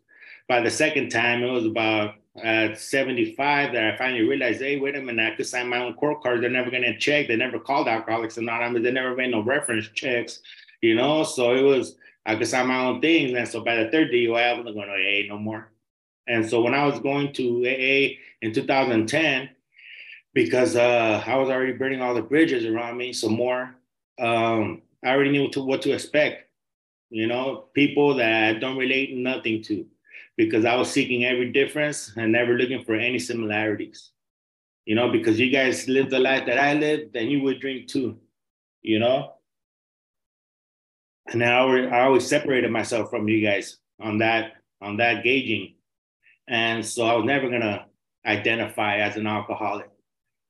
by 0.48 0.62
the 0.62 0.70
second 0.70 1.10
time, 1.10 1.44
it 1.44 1.52
was 1.52 1.66
about 1.66 2.16
at 2.44 2.80
75 2.80 3.74
that 3.74 3.94
I 3.94 3.98
finally 3.98 4.22
realized, 4.24 4.62
hey, 4.62 4.80
wait 4.80 4.96
a 4.96 5.02
minute, 5.02 5.34
I 5.34 5.36
could 5.36 5.48
sign 5.48 5.70
my 5.70 5.80
own 5.80 5.94
court 5.94 6.22
cards. 6.22 6.42
They're 6.42 6.50
never 6.50 6.72
going 6.72 6.84
to 6.84 6.98
check. 6.98 7.28
They 7.28 7.36
never 7.36 7.60
called 7.60 7.88
Alcoholics 7.88 8.38
Anonymous. 8.38 8.84
They 8.84 8.92
never 8.92 9.16
made 9.16 9.32
no 9.32 9.42
reference 9.42 9.88
checks, 9.90 10.42
you 10.82 10.96
know? 10.96 11.24
So 11.24 11.56
it 11.56 11.62
was, 11.62 11.96
I 12.26 12.36
could 12.36 12.48
sign 12.48 12.68
my 12.68 12.86
own 12.86 13.02
things. 13.02 13.38
And 13.38 13.48
so 13.48 13.64
by 13.64 13.76
the 13.76 13.92
third 13.92 14.12
DUI, 14.12 14.44
I 14.44 14.58
wasn't 14.58 14.76
going 14.76 14.88
to 14.88 14.94
AA 14.94 15.28
no 15.28 15.38
more. 15.38 15.72
And 16.28 16.50
so 16.50 16.62
when 16.62 16.74
I 16.74 16.86
was 16.86 17.00
going 17.00 17.34
to 17.34 17.66
AA 17.66 18.18
in 18.42 18.54
2010, 18.54 19.50
because 20.34 20.76
uh, 20.76 21.24
I 21.26 21.36
was 21.36 21.50
already 21.50 21.74
burning 21.74 22.02
all 22.02 22.14
the 22.14 22.22
bridges 22.22 22.66
around 22.66 22.98
me 22.98 23.14
some 23.14 23.34
more, 23.34 23.76
um, 24.20 24.82
I 25.04 25.10
already 25.10 25.32
knew 25.32 25.50
to, 25.52 25.64
what 25.64 25.82
to 25.84 25.92
expect. 25.92 26.50
You 27.10 27.28
know, 27.28 27.66
people 27.74 28.16
that 28.16 28.56
I 28.56 28.60
don't 28.60 28.78
relate 28.78 29.16
nothing 29.16 29.62
to 29.64 29.86
because 30.36 30.66
I 30.66 30.76
was 30.76 30.90
seeking 30.90 31.26
every 31.26 31.52
difference 31.52 32.12
and 32.18 32.32
never 32.32 32.54
looking 32.54 32.84
for 32.84 32.96
any 32.96 33.20
similarities. 33.20 34.12
You 34.86 34.96
know, 34.96 35.12
because 35.12 35.40
you 35.40 35.52
guys 35.52 35.88
live 35.88 36.10
the 36.10 36.20
life 36.20 36.46
that 36.48 36.58
I 36.58 36.74
lived, 36.74 37.14
then 37.14 37.28
you 37.28 37.42
would 37.44 37.60
drink 37.60 37.88
too, 37.88 38.18
you 38.82 39.00
know? 39.00 39.34
And 41.28 41.44
I 41.44 41.54
always, 41.60 41.92
I 41.92 42.02
always 42.02 42.28
separated 42.28 42.72
myself 42.72 43.10
from 43.10 43.28
you 43.28 43.46
guys 43.46 43.78
on 44.00 44.18
that, 44.20 44.54
on 44.82 44.98
that 44.98 45.24
gauging. 45.24 45.76
And 46.48 46.86
so 46.86 47.06
I 47.06 47.16
was 47.16 47.26
never 47.26 47.50
gonna 47.50 47.86
identify 48.26 48.98
as 48.98 49.16
an 49.16 49.28
alcoholic. 49.28 49.90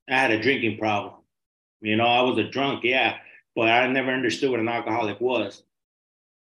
I 0.10 0.18
had 0.18 0.32
a 0.32 0.42
drinking 0.42 0.78
problem. 0.78 1.14
You 1.82 1.96
know, 1.96 2.06
I 2.06 2.22
was 2.22 2.38
a 2.38 2.50
drunk, 2.50 2.84
yeah, 2.84 3.18
but 3.56 3.70
I 3.70 3.88
never 3.88 4.12
understood 4.12 4.52
what 4.52 4.60
an 4.60 4.70
alcoholic 4.70 5.20
was. 5.22 5.64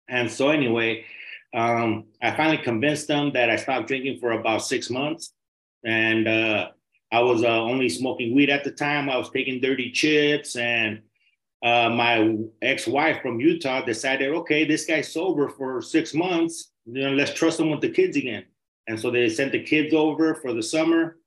And 0.09 0.31
so 0.31 0.49
anyway, 0.49 1.05
um, 1.53 2.05
I 2.21 2.35
finally 2.35 2.57
convinced 2.57 3.07
them 3.07 3.31
that 3.33 3.49
I 3.49 3.55
stopped 3.55 3.87
drinking 3.87 4.19
for 4.19 4.31
about 4.31 4.63
six 4.63 4.89
months. 4.89 5.33
And 5.85 6.27
uh, 6.27 6.69
I 7.11 7.21
was 7.21 7.43
uh, 7.43 7.61
only 7.61 7.89
smoking 7.89 8.35
weed 8.35 8.49
at 8.49 8.63
the 8.63 8.71
time. 8.71 9.09
I 9.09 9.17
was 9.17 9.29
taking 9.29 9.61
dirty 9.61 9.91
chips. 9.91 10.55
And 10.55 11.01
uh, 11.63 11.89
my 11.89 12.37
ex 12.61 12.87
wife 12.87 13.21
from 13.21 13.39
Utah 13.39 13.83
decided, 13.83 14.29
okay, 14.29 14.65
this 14.65 14.85
guy's 14.85 15.11
sober 15.11 15.49
for 15.49 15.81
six 15.81 16.13
months. 16.13 16.71
You 16.85 17.03
know, 17.03 17.11
let's 17.11 17.33
trust 17.33 17.59
him 17.59 17.69
with 17.69 17.81
the 17.81 17.89
kids 17.89 18.15
again. 18.15 18.45
And 18.87 18.99
so 18.99 19.11
they 19.11 19.27
sent 19.29 19.51
the 19.51 19.63
kids 19.63 19.93
over 19.93 20.35
for 20.35 20.53
the 20.53 20.63
summer. 20.63 21.17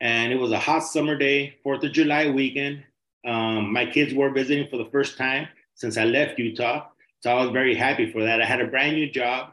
And 0.00 0.32
it 0.32 0.36
was 0.36 0.52
a 0.52 0.58
hot 0.58 0.80
summer 0.80 1.16
day, 1.16 1.56
4th 1.64 1.84
of 1.84 1.92
July 1.92 2.30
weekend. 2.30 2.84
Um, 3.26 3.72
my 3.72 3.86
kids 3.86 4.14
were 4.14 4.30
visiting 4.30 4.68
for 4.68 4.76
the 4.76 4.90
first 4.90 5.16
time 5.16 5.48
since 5.74 5.96
I 5.96 6.04
left 6.04 6.38
Utah. 6.38 6.88
So 7.20 7.30
I 7.30 7.42
was 7.42 7.50
very 7.50 7.74
happy 7.74 8.10
for 8.12 8.22
that. 8.24 8.40
I 8.40 8.44
had 8.44 8.60
a 8.60 8.66
brand 8.66 8.96
new 8.96 9.10
job 9.10 9.52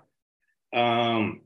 um, 0.74 1.42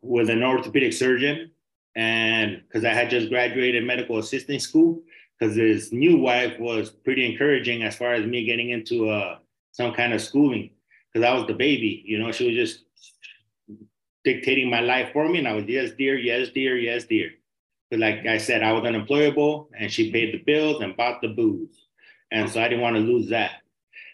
with 0.00 0.30
an 0.30 0.42
orthopedic 0.42 0.92
surgeon, 0.92 1.50
and 1.94 2.62
because 2.66 2.84
I 2.84 2.94
had 2.94 3.10
just 3.10 3.28
graduated 3.28 3.84
medical 3.84 4.18
assisting 4.18 4.58
school, 4.58 5.02
because 5.38 5.56
his 5.56 5.92
new 5.92 6.18
wife 6.18 6.58
was 6.58 6.90
pretty 6.90 7.30
encouraging 7.30 7.82
as 7.82 7.96
far 7.96 8.14
as 8.14 8.26
me 8.26 8.44
getting 8.44 8.70
into 8.70 9.08
uh, 9.10 9.38
some 9.72 9.92
kind 9.92 10.12
of 10.12 10.22
schooling, 10.22 10.70
because 11.12 11.26
I 11.26 11.34
was 11.34 11.46
the 11.46 11.54
baby, 11.54 12.02
you 12.06 12.18
know, 12.18 12.32
she 12.32 12.46
was 12.46 12.56
just 12.56 12.84
dictating 14.24 14.70
my 14.70 14.80
life 14.80 15.10
for 15.12 15.28
me, 15.28 15.38
and 15.38 15.48
I 15.48 15.52
was 15.52 15.66
yes, 15.66 15.90
dear, 15.96 16.16
yes, 16.18 16.48
dear, 16.50 16.76
yes, 16.76 17.04
dear. 17.04 17.30
But 17.90 18.00
like 18.00 18.26
I 18.26 18.38
said, 18.38 18.62
I 18.62 18.72
was 18.72 18.84
unemployable, 18.84 19.70
and 19.78 19.92
she 19.92 20.10
paid 20.10 20.34
the 20.34 20.38
bills 20.38 20.82
and 20.82 20.96
bought 20.96 21.20
the 21.20 21.28
booze, 21.28 21.86
and 22.30 22.50
so 22.50 22.60
I 22.60 22.68
didn't 22.68 22.82
want 22.82 22.96
to 22.96 23.02
lose 23.02 23.28
that. 23.30 23.62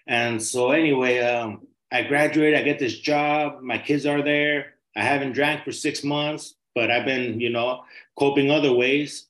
And 0.07 0.43
so 0.43 0.73
anyway, 0.73 1.21
um, 1.21 1.67
I 1.93 2.03
graduate, 2.03 2.55
I 2.55 2.63
get 2.63 2.79
this 2.79 2.99
job, 2.99 3.63
my 3.63 3.79
kids 3.79 4.07
are 4.07 4.23
there. 4.23 4.75
I 4.97 5.03
haven't 5.03 5.33
drank 5.33 5.65
for 5.65 5.73
six 5.73 6.05
months, 6.05 6.55
but 6.75 6.91
I've 6.91 7.07
been, 7.07 7.41
you 7.41 7.51
know, 7.51 7.85
coping 8.19 8.51
other 8.51 8.73
ways. 8.73 9.27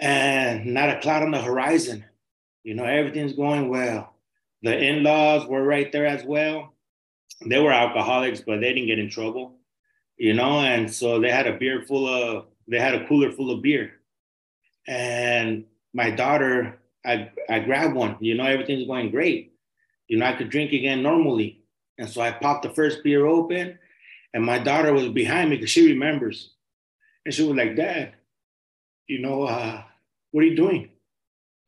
And 0.00 0.66
not 0.66 0.88
a 0.88 0.98
cloud 1.00 1.22
on 1.22 1.30
the 1.30 1.42
horizon. 1.42 2.04
You 2.64 2.74
know, 2.74 2.84
everything's 2.84 3.34
going 3.34 3.68
well. 3.68 4.14
The 4.62 4.76
in 4.76 5.02
laws 5.02 5.46
were 5.46 5.62
right 5.62 5.90
there 5.92 6.06
as 6.06 6.24
well. 6.24 6.74
They 7.44 7.58
were 7.58 7.72
alcoholics, 7.72 8.40
but 8.40 8.60
they 8.60 8.72
didn't 8.72 8.88
get 8.88 8.98
in 8.98 9.08
trouble, 9.08 9.56
you 10.18 10.34
know, 10.34 10.60
and 10.60 10.92
so 10.92 11.18
they 11.18 11.30
had 11.30 11.46
a 11.46 11.56
beer 11.56 11.82
full 11.86 12.06
of, 12.06 12.46
they 12.68 12.78
had 12.78 12.94
a 12.94 13.06
cooler 13.06 13.32
full 13.32 13.50
of 13.50 13.62
beer. 13.62 13.92
And 14.86 15.64
my 15.94 16.10
daughter, 16.10 16.78
I, 17.04 17.30
I 17.48 17.60
grabbed 17.60 17.94
one, 17.94 18.18
you 18.20 18.34
know, 18.34 18.44
everything's 18.44 18.86
going 18.86 19.10
great. 19.10 19.54
You 20.08 20.18
know, 20.18 20.26
I 20.26 20.34
could 20.34 20.50
drink 20.50 20.72
again 20.72 21.02
normally. 21.02 21.62
And 21.96 22.10
so 22.10 22.20
I 22.20 22.30
popped 22.30 22.62
the 22.64 22.70
first 22.70 23.02
beer 23.02 23.26
open, 23.26 23.78
and 24.34 24.44
my 24.44 24.58
daughter 24.58 24.92
was 24.92 25.08
behind 25.08 25.48
me 25.48 25.56
because 25.56 25.70
she 25.70 25.92
remembers. 25.92 26.50
And 27.24 27.32
she 27.32 27.42
was 27.42 27.56
like, 27.56 27.76
Dad, 27.76 28.14
you 29.06 29.20
know, 29.20 29.44
uh, 29.44 29.82
what 30.32 30.44
are 30.44 30.46
you 30.46 30.56
doing? 30.56 30.90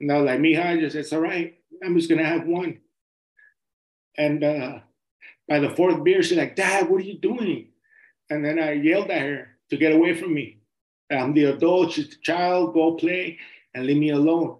And 0.00 0.10
I 0.10 0.18
was 0.18 0.26
like, 0.26 0.40
Mija, 0.40 0.66
I 0.66 0.80
just, 0.80 0.96
it's 0.96 1.12
all 1.12 1.20
right. 1.20 1.54
I'm 1.84 1.96
just 1.96 2.08
gonna 2.08 2.24
have 2.24 2.46
one. 2.46 2.78
And 4.16 4.44
uh, 4.44 4.78
by 5.48 5.58
the 5.58 5.70
fourth 5.70 6.02
beer, 6.04 6.22
she's 6.22 6.38
like, 6.38 6.56
Dad, 6.56 6.88
what 6.88 7.00
are 7.00 7.04
you 7.04 7.18
doing? 7.18 7.68
And 8.30 8.44
then 8.44 8.58
I 8.58 8.72
yelled 8.72 9.10
at 9.10 9.22
her 9.22 9.48
to 9.70 9.76
get 9.76 9.92
away 9.92 10.14
from 10.14 10.34
me. 10.34 10.58
I'm 11.10 11.34
the 11.34 11.46
adult, 11.46 11.92
she's 11.92 12.10
the 12.10 12.16
child, 12.22 12.74
go 12.74 12.94
play 12.94 13.38
and 13.74 13.86
leave 13.86 13.98
me 13.98 14.10
alone. 14.10 14.58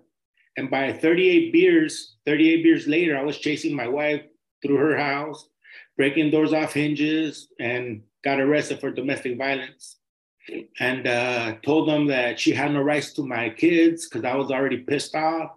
And 0.57 0.71
by 0.71 0.93
38 0.93 1.53
beers, 1.53 2.17
38 2.27 2.63
beers 2.63 2.87
later, 2.87 3.17
I 3.17 3.23
was 3.23 3.39
chasing 3.39 3.75
my 3.75 3.89
wife 3.89 4.23
through 4.63 4.77
her 4.77 4.97
house, 4.97 5.49
breaking 5.97 6.31
doors 6.31 6.53
off 6.53 6.75
hinges, 6.75 7.49
and 7.59 8.03
got 8.23 8.41
arrested 8.41 8.81
for 8.81 8.91
domestic 8.91 9.39
violence. 9.39 9.97
And 10.81 11.07
uh, 11.07 11.57
told 11.63 11.89
them 11.89 12.07
that 12.09 12.39
she 12.41 12.53
had 12.53 12.73
no 12.73 12.83
rights 12.83 13.13
to 13.15 13.23
my 13.23 13.51
kids 13.51 14.09
because 14.09 14.25
I 14.25 14.35
was 14.35 14.51
already 14.51 14.79
pissed 14.79 15.15
off. 15.15 15.53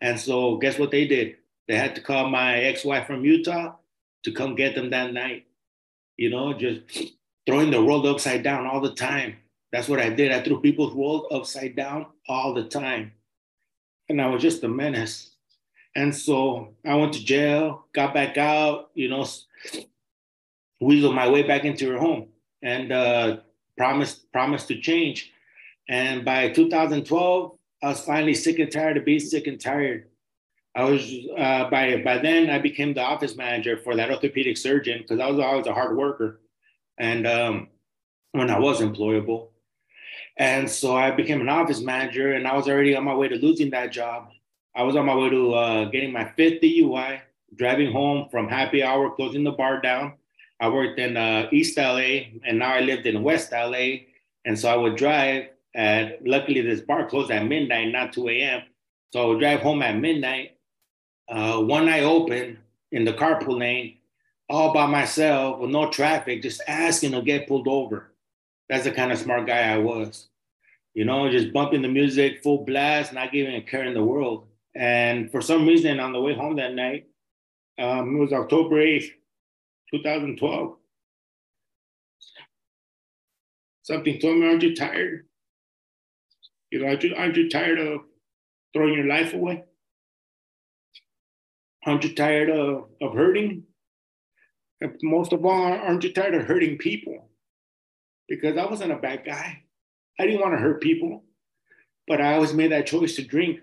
And 0.00 0.18
so, 0.18 0.56
guess 0.56 0.78
what 0.78 0.90
they 0.90 1.06
did? 1.06 1.36
They 1.68 1.76
had 1.76 1.94
to 1.94 2.00
call 2.00 2.30
my 2.30 2.58
ex 2.58 2.84
wife 2.84 3.06
from 3.06 3.24
Utah 3.24 3.74
to 4.24 4.32
come 4.32 4.54
get 4.54 4.74
them 4.74 4.90
that 4.90 5.12
night. 5.12 5.46
You 6.16 6.30
know, 6.30 6.52
just 6.54 6.80
throwing 7.46 7.70
the 7.70 7.84
world 7.84 8.06
upside 8.06 8.42
down 8.42 8.66
all 8.66 8.80
the 8.80 8.94
time. 8.94 9.36
That's 9.72 9.88
what 9.88 10.00
I 10.00 10.10
did. 10.10 10.32
I 10.32 10.42
threw 10.42 10.60
people's 10.60 10.94
world 10.94 11.26
upside 11.30 11.76
down 11.76 12.06
all 12.28 12.54
the 12.54 12.64
time. 12.64 13.12
And 14.08 14.20
I 14.20 14.26
was 14.26 14.42
just 14.42 14.64
a 14.64 14.68
menace. 14.68 15.30
And 15.94 16.14
so 16.14 16.74
I 16.84 16.94
went 16.94 17.12
to 17.14 17.24
jail, 17.24 17.84
got 17.92 18.14
back 18.14 18.36
out, 18.36 18.90
you 18.94 19.08
know, 19.08 19.24
weaseled 20.82 21.14
my 21.14 21.28
way 21.28 21.42
back 21.42 21.64
into 21.64 21.90
her 21.90 21.98
home 21.98 22.28
and 22.62 22.92
uh, 22.92 23.38
promised, 23.80 24.30
promised 24.30 24.68
to 24.68 24.78
change. 24.78 25.32
And 25.88 26.22
by 26.22 26.50
2012, 26.50 27.52
I 27.82 27.88
was 27.88 28.00
finally 28.02 28.34
sick 28.34 28.58
and 28.58 28.70
tired 28.70 28.98
of 28.98 29.06
being 29.06 29.20
sick 29.20 29.46
and 29.46 29.58
tired. 29.58 30.08
I 30.74 30.84
was 30.84 31.02
uh, 31.36 31.70
by 31.70 32.02
by 32.04 32.18
then 32.18 32.50
I 32.50 32.58
became 32.58 32.92
the 32.92 33.00
office 33.00 33.36
manager 33.36 33.78
for 33.78 33.96
that 33.96 34.10
orthopedic 34.10 34.58
surgeon 34.58 34.98
because 34.98 35.18
I 35.18 35.28
was 35.30 35.40
always 35.40 35.66
a 35.66 35.72
hard 35.72 35.96
worker, 35.96 36.42
and 36.98 37.26
um, 37.26 37.68
when 38.32 38.50
I 38.50 38.58
was 38.58 38.80
employable, 38.80 39.48
and 40.36 40.70
so 40.70 40.94
I 40.94 41.10
became 41.10 41.40
an 41.40 41.48
office 41.48 41.80
manager, 41.80 42.34
and 42.34 42.46
I 42.46 42.54
was 42.54 42.68
already 42.68 42.94
on 42.94 43.04
my 43.04 43.14
way 43.14 43.28
to 43.28 43.36
losing 43.36 43.70
that 43.70 43.92
job. 43.92 44.28
I 44.76 44.82
was 44.82 44.94
on 44.94 45.06
my 45.06 45.16
way 45.16 45.30
to 45.30 45.54
uh, 45.54 45.84
getting 45.86 46.12
my 46.12 46.30
fifth 46.36 46.60
DUI, 46.62 47.20
driving 47.56 47.90
home 47.90 48.28
from 48.30 48.46
happy 48.46 48.82
hour, 48.82 49.10
closing 49.10 49.42
the 49.42 49.52
bar 49.52 49.80
down. 49.80 50.12
I 50.60 50.68
worked 50.68 50.98
in 50.98 51.16
uh, 51.16 51.48
East 51.50 51.76
LA, 51.78 52.28
and 52.44 52.58
now 52.58 52.74
I 52.74 52.80
lived 52.80 53.06
in 53.06 53.22
West 53.22 53.52
LA, 53.52 54.04
and 54.44 54.58
so 54.58 54.68
I 54.68 54.76
would 54.76 54.96
drive. 54.96 55.46
At 55.74 56.26
luckily, 56.26 56.60
this 56.62 56.80
bar 56.80 57.08
closed 57.08 57.30
at 57.30 57.46
midnight, 57.46 57.92
not 57.92 58.12
2 58.12 58.28
a.m. 58.28 58.62
So 59.12 59.22
I 59.22 59.26
would 59.26 59.38
drive 59.40 59.60
home 59.60 59.82
at 59.82 59.96
midnight 59.96 60.56
uh, 61.30 61.60
one 61.60 61.88
eye 61.88 62.02
open 62.02 62.58
in 62.92 63.04
the 63.04 63.12
carpool 63.12 63.58
lane, 63.58 63.98
all 64.48 64.74
by 64.74 64.86
myself 64.86 65.60
with 65.60 65.70
no 65.70 65.88
traffic, 65.90 66.42
just 66.42 66.60
asking 66.66 67.12
to 67.12 67.22
get 67.22 67.46
pulled 67.46 67.68
over. 67.68 68.12
That's 68.68 68.84
the 68.84 68.90
kind 68.90 69.12
of 69.12 69.18
smart 69.18 69.46
guy 69.46 69.72
I 69.72 69.78
was. 69.78 70.28
You 70.94 71.04
know, 71.04 71.30
just 71.30 71.52
bumping 71.52 71.82
the 71.82 71.88
music 71.88 72.42
full 72.42 72.64
blast, 72.64 73.12
not 73.12 73.32
giving 73.32 73.54
a 73.54 73.62
care 73.62 73.84
in 73.84 73.94
the 73.94 74.02
world. 74.02 74.48
And 74.74 75.30
for 75.30 75.40
some 75.40 75.66
reason, 75.66 76.00
on 76.00 76.12
the 76.12 76.20
way 76.20 76.34
home 76.34 76.56
that 76.56 76.74
night, 76.74 77.06
um, 77.78 78.16
it 78.16 78.18
was 78.18 78.32
October 78.32 78.76
8th, 78.76 79.10
2012. 79.92 80.76
Something 83.82 84.20
told 84.20 84.38
me, 84.38 84.46
Aren't 84.46 84.62
you 84.62 84.74
tired? 84.74 85.26
You 86.70 86.80
know, 86.80 86.86
aren't 86.86 87.02
you, 87.02 87.14
aren't 87.16 87.36
you 87.36 87.48
tired 87.48 87.80
of 87.80 88.00
throwing 88.72 88.94
your 88.94 89.06
life 89.06 89.34
away? 89.34 89.64
Aren't 91.86 92.04
you 92.04 92.14
tired 92.14 92.50
of, 92.50 92.88
of 93.00 93.14
hurting? 93.14 93.64
most 95.02 95.32
of 95.32 95.44
all, 95.44 95.72
aren't 95.72 96.04
you 96.04 96.12
tired 96.12 96.34
of 96.34 96.46
hurting 96.46 96.78
people? 96.78 97.28
Because 98.28 98.56
I 98.56 98.64
wasn't 98.66 98.92
a 98.92 98.96
bad 98.96 99.24
guy. 99.26 99.62
I 100.18 100.26
didn't 100.26 100.40
want 100.40 100.54
to 100.54 100.58
hurt 100.58 100.80
people, 100.80 101.24
but 102.06 102.20
I 102.20 102.34
always 102.34 102.54
made 102.54 102.72
that 102.72 102.86
choice 102.86 103.16
to 103.16 103.24
drink. 103.24 103.60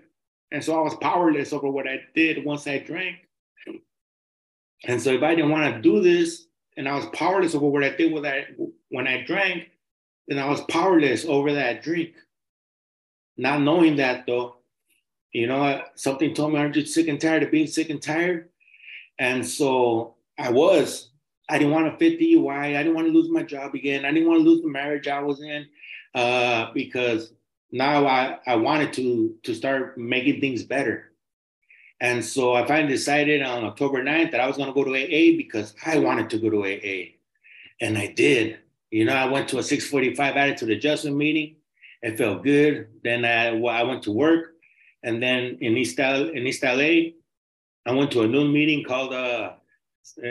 And 0.52 0.62
so 0.62 0.78
I 0.78 0.82
was 0.82 0.94
powerless 0.96 1.52
over 1.52 1.68
what 1.68 1.88
I 1.88 2.00
did 2.14 2.44
once 2.44 2.66
I 2.66 2.78
drank. 2.78 3.16
And 4.84 5.00
so 5.00 5.10
if 5.10 5.22
I 5.22 5.34
didn't 5.34 5.50
want 5.50 5.74
to 5.74 5.80
do 5.80 6.02
this, 6.02 6.46
and 6.76 6.88
I 6.88 6.94
was 6.94 7.06
powerless 7.12 7.54
over 7.54 7.66
what 7.66 7.84
I 7.84 7.90
did 7.90 8.12
with 8.12 8.22
that 8.22 8.46
when 8.90 9.08
I 9.08 9.24
drank, 9.24 9.68
then 10.28 10.38
I 10.38 10.48
was 10.48 10.60
powerless 10.62 11.24
over 11.24 11.52
that 11.52 11.82
drink. 11.82 12.14
Not 13.36 13.62
knowing 13.62 13.96
that 13.96 14.26
though, 14.26 14.58
you 15.32 15.46
know, 15.46 15.82
something 15.96 16.34
told 16.34 16.52
me 16.52 16.60
I'm 16.60 16.72
just 16.72 16.94
sick 16.94 17.08
and 17.08 17.20
tired 17.20 17.42
of 17.42 17.50
being 17.50 17.66
sick 17.66 17.90
and 17.90 18.00
tired. 18.00 18.50
And 19.18 19.46
so 19.46 20.14
I 20.38 20.50
was. 20.50 21.10
I 21.48 21.58
didn't 21.58 21.72
want 21.72 21.90
to 21.90 21.96
fit 21.98 22.18
the 22.18 22.34
DUI. 22.34 22.76
I 22.76 22.82
didn't 22.82 22.94
want 22.94 23.08
to 23.08 23.12
lose 23.12 23.30
my 23.30 23.42
job 23.42 23.74
again. 23.74 24.04
I 24.04 24.12
didn't 24.12 24.28
want 24.28 24.40
to 24.40 24.48
lose 24.48 24.62
the 24.62 24.68
marriage 24.68 25.08
I 25.08 25.20
was 25.20 25.40
in 25.40 25.66
uh, 26.14 26.70
because 26.74 27.32
now 27.72 28.06
I, 28.06 28.38
I 28.46 28.56
wanted 28.56 28.92
to, 28.94 29.34
to 29.42 29.54
start 29.54 29.98
making 29.98 30.40
things 30.40 30.62
better. 30.62 31.07
And 32.00 32.24
so 32.24 32.54
I 32.54 32.66
finally 32.66 32.92
decided 32.92 33.42
on 33.42 33.64
October 33.64 34.02
9th 34.02 34.30
that 34.30 34.40
I 34.40 34.46
was 34.46 34.56
going 34.56 34.68
to 34.68 34.74
go 34.74 34.84
to 34.84 34.92
AA 34.92 35.36
because 35.36 35.74
I 35.84 35.98
wanted 35.98 36.30
to 36.30 36.38
go 36.38 36.50
to 36.50 36.64
AA. 36.64 37.14
And 37.80 37.98
I 37.98 38.08
did. 38.08 38.58
You 38.90 39.04
know, 39.04 39.14
I 39.14 39.26
went 39.26 39.48
to 39.48 39.58
a 39.58 39.62
645 39.62 40.36
attitude 40.36 40.70
adjustment 40.70 41.16
meeting. 41.16 41.56
It 42.02 42.16
felt 42.16 42.44
good. 42.44 42.88
Then 43.02 43.24
I, 43.24 43.48
I 43.48 43.82
went 43.82 44.04
to 44.04 44.12
work. 44.12 44.54
And 45.02 45.22
then 45.22 45.58
in 45.60 45.76
East, 45.76 45.98
in 45.98 46.46
East 46.46 46.62
LA, 46.62 47.12
I 47.86 47.92
went 47.92 48.10
to 48.12 48.22
a 48.22 48.28
noon 48.28 48.52
meeting 48.52 48.84
called 48.84 49.12
uh, 49.12 49.52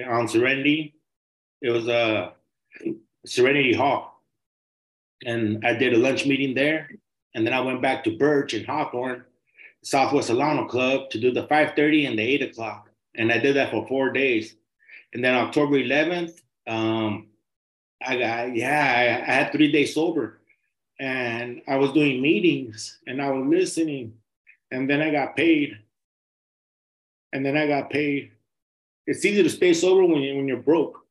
on 0.08 0.28
Serenity. 0.28 0.96
It 1.62 1.72
was 1.72 1.88
a 1.88 1.94
uh, 1.94 2.32
Serenity 3.26 3.74
Hall. 3.74 4.24
And 5.26 5.66
I 5.66 5.74
did 5.74 5.94
a 5.94 5.98
lunch 5.98 6.26
meeting 6.26 6.54
there. 6.54 6.90
And 7.36 7.46
then 7.46 7.54
I 7.54 7.62
went 7.62 7.82
back 7.82 8.04
to 8.06 8.18
Birch 8.18 8.54
and 8.54 8.66
Hawthorne, 8.66 9.24
Southwest 9.84 10.28
Solano 10.28 10.68
Club 10.68 11.10
to 11.12 11.20
do 11.20 11.32
the 11.32 11.48
5.30 11.48 12.10
and 12.10 12.20
the 12.20 12.24
8 12.24 12.42
o'clock. 12.44 12.90
And 13.16 13.32
I 13.32 13.38
did 13.38 13.56
that 13.56 13.72
for 13.72 13.88
four 13.88 14.12
days. 14.12 14.56
And 15.14 15.24
then 15.24 15.36
October 15.36 15.78
11th, 15.78 16.42
um, 16.68 17.28
I 18.06 18.18
got, 18.18 18.56
yeah, 18.56 19.22
I, 19.26 19.32
I 19.32 19.34
had 19.34 19.52
three 19.52 19.72
days 19.72 19.96
sober. 19.96 20.42
And 21.00 21.62
I 21.68 21.76
was 21.78 21.94
doing 21.94 22.22
meetings 22.22 23.00
and 23.06 23.22
I 23.22 23.30
was 23.30 23.48
listening 23.48 24.14
and 24.72 24.90
then 24.90 25.02
I 25.02 25.12
got 25.12 25.36
paid. 25.36 25.78
And 27.34 27.46
then 27.46 27.56
I 27.56 27.68
got 27.68 27.90
paid. 27.90 28.32
It's 29.06 29.24
easy 29.24 29.44
to 29.44 29.50
stay 29.50 29.74
sober 29.74 30.06
when 30.06 30.22
you 30.22 30.36
when 30.36 30.48
you're 30.48 30.58
broke, 30.58 31.06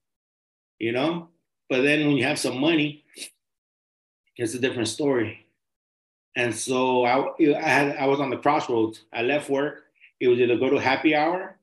you 0.79 0.93
know. 0.93 1.29
But 1.69 1.83
then 1.83 2.07
when 2.07 2.17
you 2.17 2.25
have 2.25 2.39
some 2.39 2.59
money, 2.61 3.05
it's 4.37 4.55
a 4.55 4.59
different 4.59 4.89
story. 4.89 5.46
And 6.37 6.55
so 6.55 7.05
I, 7.05 7.29
I 7.41 7.69
had 7.69 7.97
I 7.97 8.07
was 8.07 8.21
on 8.21 8.31
the 8.31 8.37
crossroads. 8.37 9.03
I 9.13 9.23
left 9.23 9.51
work. 9.51 9.85
It 10.21 10.29
was 10.29 10.39
either 10.39 10.57
go 10.57 10.71
to 10.71 10.77
happy 10.77 11.15
hour 11.15 11.57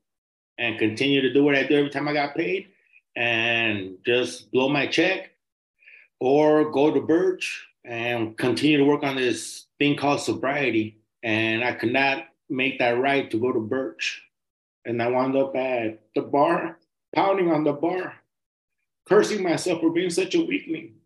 and 0.58 0.78
continue 0.78 1.20
to 1.20 1.32
do 1.32 1.42
what 1.42 1.54
I 1.54 1.62
do 1.62 1.78
every 1.78 1.90
time 1.90 2.06
I 2.06 2.12
got 2.12 2.36
paid, 2.36 2.68
and 3.16 3.96
just 4.04 4.50
blow 4.52 4.68
my 4.68 4.86
check, 4.86 5.30
or 6.20 6.70
go 6.70 6.92
to 6.92 7.00
Birch 7.00 7.66
and 7.84 8.36
continue 8.36 8.78
to 8.78 8.84
work 8.84 9.02
on 9.02 9.16
this 9.16 9.66
thing 9.78 9.96
called 9.96 10.20
sobriety 10.20 10.98
and 11.24 11.64
I 11.64 11.72
could 11.72 11.92
not 11.92 12.28
make 12.50 12.78
that 12.78 13.00
right 13.00 13.30
to 13.30 13.40
go 13.40 13.50
to 13.50 13.58
Birch. 13.58 14.22
And 14.84 15.02
I 15.02 15.08
wound 15.08 15.34
up 15.34 15.56
at 15.56 16.00
the 16.14 16.20
bar, 16.20 16.78
pounding 17.14 17.50
on 17.50 17.64
the 17.64 17.72
bar, 17.72 18.14
cursing 19.08 19.42
myself 19.42 19.80
for 19.80 19.90
being 19.90 20.10
such 20.10 20.34
a 20.34 20.44
weakling, 20.44 20.96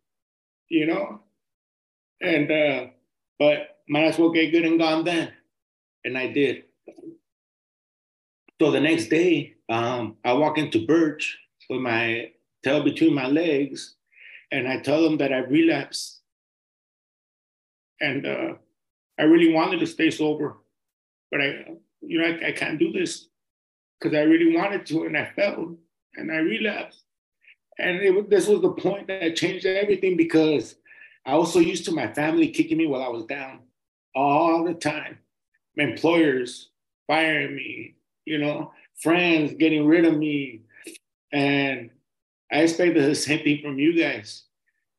you 0.68 0.86
know? 0.86 1.20
And, 2.20 2.50
uh, 2.50 2.86
but 3.38 3.78
might 3.88 4.04
as 4.04 4.18
well 4.18 4.30
get 4.30 4.50
good 4.50 4.64
and 4.64 4.78
gone 4.78 5.04
then. 5.04 5.32
And 6.04 6.16
I 6.16 6.28
did. 6.28 6.64
So 8.60 8.70
the 8.70 8.80
next 8.80 9.06
day, 9.06 9.54
um, 9.68 10.16
I 10.24 10.32
walk 10.32 10.58
into 10.58 10.86
Birch 10.86 11.38
with 11.70 11.80
my 11.80 12.32
tail 12.64 12.82
between 12.82 13.14
my 13.14 13.26
legs, 13.26 13.94
and 14.50 14.66
I 14.66 14.80
tell 14.80 15.02
them 15.02 15.18
that 15.18 15.32
I 15.32 15.38
relapsed. 15.38 16.20
And 18.00 18.26
uh, 18.26 18.54
I 19.18 19.24
really 19.24 19.52
wanted 19.52 19.80
to 19.80 19.86
stay 19.86 20.10
sober, 20.10 20.56
but 21.30 21.40
I, 21.40 21.66
you 22.00 22.20
know, 22.20 22.26
I, 22.26 22.48
I 22.48 22.52
can't 22.52 22.78
do 22.78 22.92
this 22.92 23.28
because 23.98 24.16
I 24.16 24.22
really 24.22 24.56
wanted 24.56 24.86
to, 24.86 25.04
and 25.04 25.16
I 25.16 25.30
failed, 25.36 25.76
and 26.16 26.30
I 26.30 26.36
relapsed. 26.36 27.02
And 27.78 27.98
it, 27.98 28.30
this 28.30 28.48
was 28.48 28.60
the 28.60 28.72
point 28.72 29.06
that 29.08 29.36
changed 29.36 29.66
everything 29.66 30.16
because 30.16 30.76
I 31.28 31.36
was 31.36 31.52
so 31.52 31.58
used 31.58 31.84
to 31.84 31.92
my 31.92 32.10
family 32.14 32.48
kicking 32.48 32.78
me 32.78 32.86
while 32.86 33.02
I 33.02 33.08
was 33.08 33.26
down. 33.26 33.60
all 34.14 34.64
the 34.64 34.72
time. 34.72 35.18
Employers 35.76 36.70
firing 37.06 37.54
me, 37.54 37.96
you 38.24 38.38
know, 38.38 38.72
friends 39.02 39.52
getting 39.58 39.86
rid 39.86 40.06
of 40.06 40.16
me. 40.16 40.62
And 41.30 41.90
I 42.50 42.62
expected 42.62 43.04
the 43.04 43.14
same 43.14 43.44
thing 43.44 43.60
from 43.60 43.78
you 43.78 43.92
guys. 43.92 44.44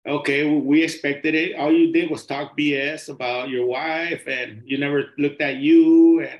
Okay, 0.07 0.45
well, 0.45 0.61
we 0.61 0.83
expected 0.83 1.33
it. 1.33 1.55
All 1.55 1.71
you 1.73 1.91
did 1.91 2.11
was 2.11 2.27
talk 2.27 2.55
BS 2.55 3.09
about 3.09 3.49
your 3.49 3.65
wife, 3.65 4.27
and 4.27 4.61
you 4.65 4.77
never 4.77 5.05
looked 5.17 5.41
at 5.41 5.55
you. 5.55 6.21
And 6.21 6.39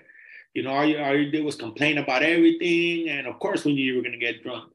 you 0.54 0.62
know, 0.64 0.72
all 0.72 0.86
you, 0.86 1.00
all 1.00 1.18
you 1.18 1.32
did 1.32 1.44
was 1.44 1.56
complain 1.56 1.98
about 1.98 2.22
everything. 2.22 3.10
And 3.10 3.26
of 3.26 3.40
course, 3.40 3.66
we 3.66 3.74
knew 3.74 3.84
you 3.84 3.98
were 3.98 4.04
gonna 4.04 4.18
get 4.18 4.44
drunk, 4.44 4.72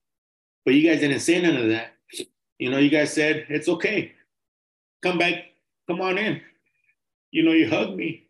but 0.64 0.74
you 0.74 0.88
guys 0.88 1.00
didn't 1.00 1.20
say 1.20 1.40
none 1.40 1.56
of 1.56 1.68
that. 1.68 1.92
You 2.58 2.70
know, 2.70 2.78
you 2.78 2.90
guys 2.90 3.12
said 3.12 3.46
it's 3.48 3.68
okay. 3.68 4.12
Come 5.04 5.18
back, 5.18 5.34
come 5.86 6.00
on 6.00 6.16
in. 6.16 6.40
You 7.30 7.42
know, 7.44 7.52
you 7.52 7.68
hugged 7.68 7.94
me. 7.94 8.26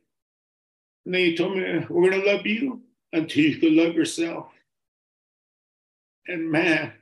And 1.07 1.15
then 1.15 1.21
you 1.21 1.37
told 1.37 1.57
me 1.57 1.87
we're 1.89 2.11
gonna 2.11 2.25
love 2.25 2.45
you 2.45 2.83
until 3.13 3.45
you 3.45 3.59
can 3.59 3.77
love 3.77 3.95
yourself. 3.95 4.49
And 6.27 6.51
man, 6.51 6.93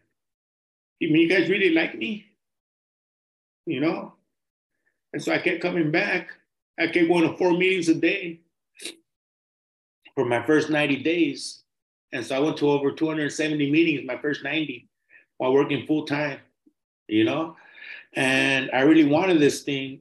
you 0.98 1.10
mean 1.10 1.22
you 1.22 1.28
guys 1.30 1.48
really 1.48 1.70
like 1.70 1.96
me? 1.96 2.26
You 3.64 3.80
know? 3.80 4.12
And 5.14 5.22
so 5.22 5.32
I 5.32 5.38
kept 5.38 5.62
coming 5.62 5.90
back. 5.90 6.28
I 6.78 6.88
kept 6.88 7.08
going 7.08 7.30
to 7.30 7.36
four 7.38 7.52
meetings 7.52 7.88
a 7.88 7.94
day 7.94 8.40
for 10.14 10.26
my 10.26 10.44
first 10.44 10.68
90 10.68 11.02
days. 11.02 11.62
And 12.12 12.26
so 12.26 12.36
I 12.36 12.40
went 12.40 12.58
to 12.58 12.68
over 12.68 12.92
270 12.92 13.70
meetings 13.70 14.06
my 14.06 14.18
first 14.20 14.44
90 14.44 14.86
while 15.38 15.54
working 15.54 15.86
full 15.86 16.04
time, 16.04 16.40
you 17.08 17.24
know? 17.24 17.56
And 18.14 18.70
I 18.72 18.82
really 18.82 19.04
wanted 19.04 19.40
this 19.40 19.62
thing. 19.62 20.00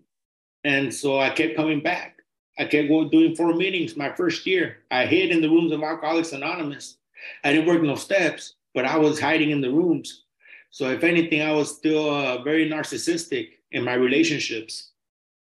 And 0.63 0.93
so 0.93 1.19
I 1.19 1.29
kept 1.29 1.55
coming 1.55 1.81
back. 1.81 2.17
I 2.59 2.65
kept 2.65 2.89
going 2.89 3.09
doing 3.09 3.35
four 3.35 3.53
meetings 3.53 3.95
my 3.95 4.13
first 4.13 4.45
year. 4.45 4.79
I 4.91 5.05
hid 5.05 5.31
in 5.31 5.41
the 5.41 5.49
rooms 5.49 5.71
of 5.71 5.81
Alcoholics 5.81 6.33
Anonymous. 6.33 6.97
I 7.43 7.53
didn't 7.53 7.67
work 7.67 7.81
no 7.81 7.95
steps, 7.95 8.55
but 8.73 8.85
I 8.85 8.97
was 8.97 9.19
hiding 9.19 9.51
in 9.51 9.61
the 9.61 9.71
rooms. 9.71 10.25
So 10.69 10.89
if 10.89 11.03
anything, 11.03 11.41
I 11.41 11.53
was 11.53 11.75
still 11.75 12.09
uh, 12.09 12.43
very 12.43 12.69
narcissistic 12.69 13.49
in 13.71 13.83
my 13.83 13.93
relationships. 13.93 14.91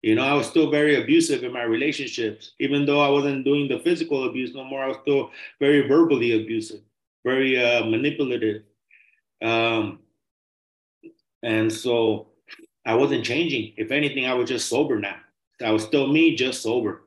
You 0.01 0.15
know, 0.15 0.23
I 0.23 0.33
was 0.33 0.47
still 0.47 0.69
very 0.69 1.01
abusive 1.01 1.43
in 1.43 1.51
my 1.51 1.63
relationships, 1.63 2.53
even 2.59 2.85
though 2.85 3.01
I 3.01 3.09
wasn't 3.09 3.45
doing 3.45 3.67
the 3.67 3.79
physical 3.79 4.29
abuse 4.29 4.53
no 4.53 4.63
more. 4.63 4.83
I 4.83 4.87
was 4.87 4.97
still 5.01 5.31
very 5.59 5.87
verbally 5.87 6.41
abusive, 6.41 6.81
very 7.25 7.61
uh, 7.61 7.83
manipulative, 7.85 8.63
um, 9.41 9.99
and 11.41 11.71
so 11.71 12.27
I 12.87 12.95
wasn't 12.95 13.25
changing. 13.25 13.73
If 13.75 13.91
anything, 13.91 14.25
I 14.25 14.33
was 14.33 14.47
just 14.47 14.69
sober 14.69 14.97
now. 14.97 15.17
I 15.63 15.71
was 15.71 15.83
still 15.83 16.07
me, 16.07 16.35
just 16.35 16.63
sober, 16.63 17.03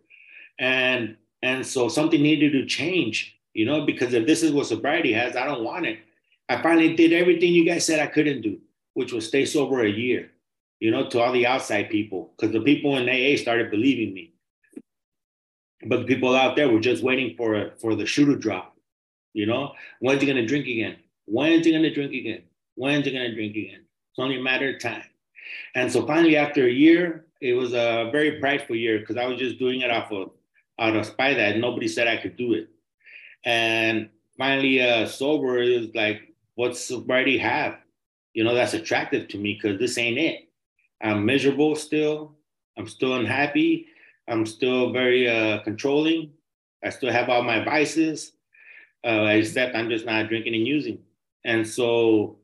and 0.58 1.16
and 1.42 1.66
so 1.66 1.88
something 1.88 2.22
needed 2.22 2.52
to 2.52 2.66
change. 2.66 3.36
You 3.54 3.64
know, 3.64 3.86
because 3.86 4.12
if 4.12 4.26
this 4.26 4.42
is 4.42 4.52
what 4.52 4.66
sobriety 4.66 5.12
has, 5.14 5.34
I 5.34 5.46
don't 5.46 5.64
want 5.64 5.86
it. 5.86 5.98
I 6.48 6.62
finally 6.62 6.94
did 6.94 7.12
everything 7.12 7.52
you 7.52 7.64
guys 7.64 7.86
said 7.86 7.98
I 7.98 8.06
couldn't 8.06 8.42
do, 8.42 8.58
which 8.94 9.12
was 9.12 9.26
stay 9.26 9.44
sober 9.44 9.84
a 9.84 9.90
year, 9.90 10.30
you 10.80 10.90
know, 10.90 11.08
to 11.08 11.20
all 11.20 11.32
the 11.32 11.46
outside 11.46 11.90
people, 11.90 12.32
because 12.36 12.52
the 12.52 12.60
people 12.60 12.96
in 12.98 13.08
AA 13.08 13.40
started 13.40 13.70
believing 13.70 14.12
me. 14.12 14.34
But 15.86 16.00
the 16.00 16.06
people 16.06 16.36
out 16.36 16.56
there 16.56 16.68
were 16.68 16.80
just 16.80 17.02
waiting 17.02 17.36
for 17.36 17.72
for 17.78 17.94
the 17.94 18.04
shoe 18.04 18.26
to 18.26 18.36
drop. 18.36 18.76
You 19.32 19.46
know, 19.46 19.72
when's 20.00 20.20
he 20.20 20.26
gonna 20.26 20.46
drink 20.46 20.66
again? 20.66 20.96
When's 21.24 21.64
he 21.64 21.72
gonna 21.72 21.94
drink 21.94 22.12
again? 22.12 22.42
When's 22.74 23.06
he 23.06 23.12
gonna 23.12 23.34
drink 23.34 23.56
again? 23.56 23.86
It's 24.10 24.18
only 24.18 24.38
a 24.38 24.42
matter 24.42 24.74
of 24.74 24.80
time. 24.80 25.04
And 25.74 25.90
so 25.90 26.06
finally, 26.06 26.36
after 26.36 26.66
a 26.66 26.70
year, 26.70 27.26
it 27.40 27.54
was 27.54 27.72
a 27.72 28.10
very 28.12 28.38
prideful 28.40 28.76
year 28.76 28.98
because 28.98 29.16
I 29.16 29.26
was 29.26 29.38
just 29.38 29.58
doing 29.58 29.80
it 29.80 29.90
off 29.90 30.12
of 30.12 30.30
out 30.78 30.96
of 30.96 31.06
spite 31.06 31.36
that 31.36 31.58
nobody 31.58 31.88
said 31.88 32.08
I 32.08 32.16
could 32.16 32.36
do 32.36 32.54
it. 32.54 32.68
And 33.44 34.08
finally, 34.36 34.80
uh, 34.80 35.06
sober 35.06 35.58
is 35.58 35.88
like 35.94 36.34
what's 36.54 36.80
sobriety 36.80 37.38
have? 37.38 37.78
You 38.34 38.44
know, 38.44 38.54
that's 38.54 38.74
attractive 38.74 39.28
to 39.28 39.38
me 39.38 39.58
because 39.60 39.78
this 39.78 39.98
ain't 39.98 40.18
it. 40.18 40.48
I'm 41.02 41.24
miserable 41.24 41.74
still. 41.74 42.36
I'm 42.76 42.86
still 42.86 43.14
unhappy. 43.14 43.86
I'm 44.28 44.46
still 44.46 44.92
very 44.92 45.28
uh, 45.28 45.62
controlling. 45.62 46.30
I 46.84 46.90
still 46.90 47.10
have 47.10 47.28
all 47.28 47.42
my 47.42 47.64
vices, 47.64 48.32
uh, 49.04 49.26
except 49.30 49.74
I'm 49.74 49.88
just 49.88 50.06
not 50.06 50.28
drinking 50.28 50.54
and 50.54 50.66
using. 50.66 50.98
And 51.44 51.66
so 51.66 52.36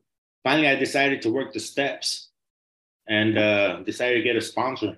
finally, 0.42 0.69
I 0.69 0.75
decided 0.75 1.23
to 1.23 1.31
work 1.31 1.53
the 1.53 1.61
steps 1.61 2.26
and 3.09 3.38
uh, 3.38 3.81
decided 3.81 4.16
to 4.16 4.23
get 4.23 4.37
a 4.37 4.40
sponsor. 4.40 4.97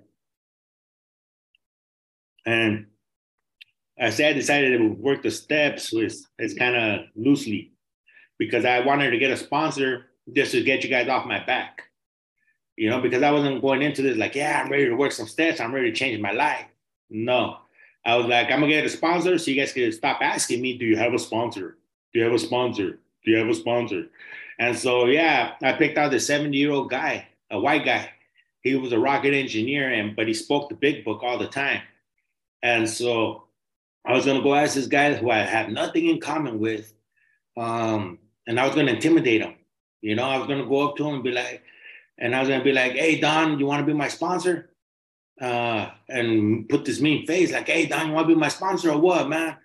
And 2.47 2.87
I 4.01 4.11
say 4.11 4.29
I 4.29 4.33
decided 4.33 4.79
to 4.79 4.89
work 4.89 5.23
the 5.23 5.31
steps 5.31 5.93
with 5.93 6.17
it's 6.39 6.55
kind 6.55 6.77
of 6.77 7.07
loosely 7.17 7.73
because 8.39 8.65
I 8.65 8.81
wanted 8.81 9.11
to 9.11 9.19
get 9.19 9.31
a 9.31 9.37
sponsor 9.37 10.07
just 10.33 10.53
to 10.53 10.63
get 10.63 10.85
you 10.85 10.91
guys 10.91 11.09
off 11.09 11.27
my 11.27 11.45
back. 11.45 11.83
You 12.77 12.91
know, 12.91 13.01
because 13.01 13.25
I 13.25 13.33
wasn't 13.33 13.61
going 13.61 13.83
into 13.83 14.03
this 14.03 14.17
like, 14.17 14.37
yeah, 14.37 14.63
I'm 14.63 14.71
ready 14.71 14.87
to 14.87 14.95
work 14.95 15.11
some 15.11 15.27
steps. 15.27 15.61
I'm 15.61 15.75
ready 15.75 15.91
to 15.91 15.97
change 15.97 16.21
my 16.21 16.31
life. 16.31 16.65
No, 17.11 17.59
I 18.05 18.17
was 18.17 18.27
like, 18.27 18.51
I'm 18.51 18.61
gonna 18.61 18.69
get 18.69 18.85
a 18.85 18.89
sponsor 18.89 19.37
so 19.37 19.51
you 19.51 19.61
guys 19.61 19.73
can 19.73 19.91
stop 19.93 20.21
asking 20.23 20.63
me, 20.63 20.79
do 20.79 20.87
you 20.87 20.97
have 20.97 21.13
a 21.13 21.19
sponsor? 21.19 21.77
Do 22.13 22.21
you 22.21 22.25
have 22.25 22.35
a 22.35 22.39
sponsor? 22.39 22.99
Do 23.25 23.31
you 23.31 23.37
have 23.37 23.49
a 23.49 23.55
sponsor? 23.55 24.07
And 24.59 24.77
so, 24.77 25.07
yeah, 25.07 25.55
I 25.63 25.73
picked 25.73 25.99
out 25.99 26.11
the 26.11 26.21
70 26.21 26.57
year 26.57 26.71
old 26.71 26.91
guy, 26.91 27.29
a 27.51 27.59
white 27.59 27.85
guy. 27.85 28.11
He 28.63 28.75
was 28.75 28.93
a 28.93 28.99
rocket 28.99 29.35
engineer, 29.35 29.93
and 29.93 30.17
but 30.17 30.29
he 30.29 30.35
spoke 30.35 30.69
the 30.69 30.75
big 30.75 31.05
book 31.05 31.23
all 31.23 31.39
the 31.39 31.47
time. 31.47 31.83
And 32.63 32.89
so 32.89 33.45
I 34.05 34.15
was 34.15 34.27
gonna 34.27 34.43
go 34.43 34.55
ask 34.55 34.75
this 34.75 34.87
guy 34.87 35.15
who 35.15 35.31
I 35.31 35.39
have 35.39 35.69
nothing 35.71 36.09
in 36.09 36.21
common 36.21 36.59
with, 36.59 36.93
um, 37.57 38.19
and 38.47 38.59
I 38.59 38.67
was 38.67 38.75
gonna 38.75 38.93
intimidate 38.93 39.43
him. 39.43 39.55
You 40.01 40.15
know, 40.17 40.25
I 40.25 40.39
was 40.39 40.47
gonna 40.47 40.67
go 40.67 40.89
up 40.89 40.97
to 40.97 41.07
him 41.09 41.17
and 41.17 41.25
be 41.25 41.33
like, 41.33 41.63
and 42.19 42.35
I 42.35 42.41
was 42.41 42.49
gonna 42.49 42.65
be 42.65 42.73
like, 42.73 42.93
"Hey, 42.93 43.21
Don, 43.21 43.59
you 43.59 43.67
want 43.67 43.81
to 43.81 43.87
be 43.87 43.97
my 43.97 44.09
sponsor?" 44.09 44.71
Uh, 45.41 45.91
and 46.09 46.69
put 46.69 46.85
this 46.85 47.01
mean 47.01 47.27
face 47.27 47.53
like, 47.53 47.69
"Hey, 47.69 47.87
Don, 47.87 48.09
you 48.09 48.13
want 48.13 48.29
to 48.29 48.35
be 48.35 48.41
my 48.41 48.49
sponsor 48.49 48.91
or 48.91 48.99
what, 48.99 49.29
man?" 49.29 49.57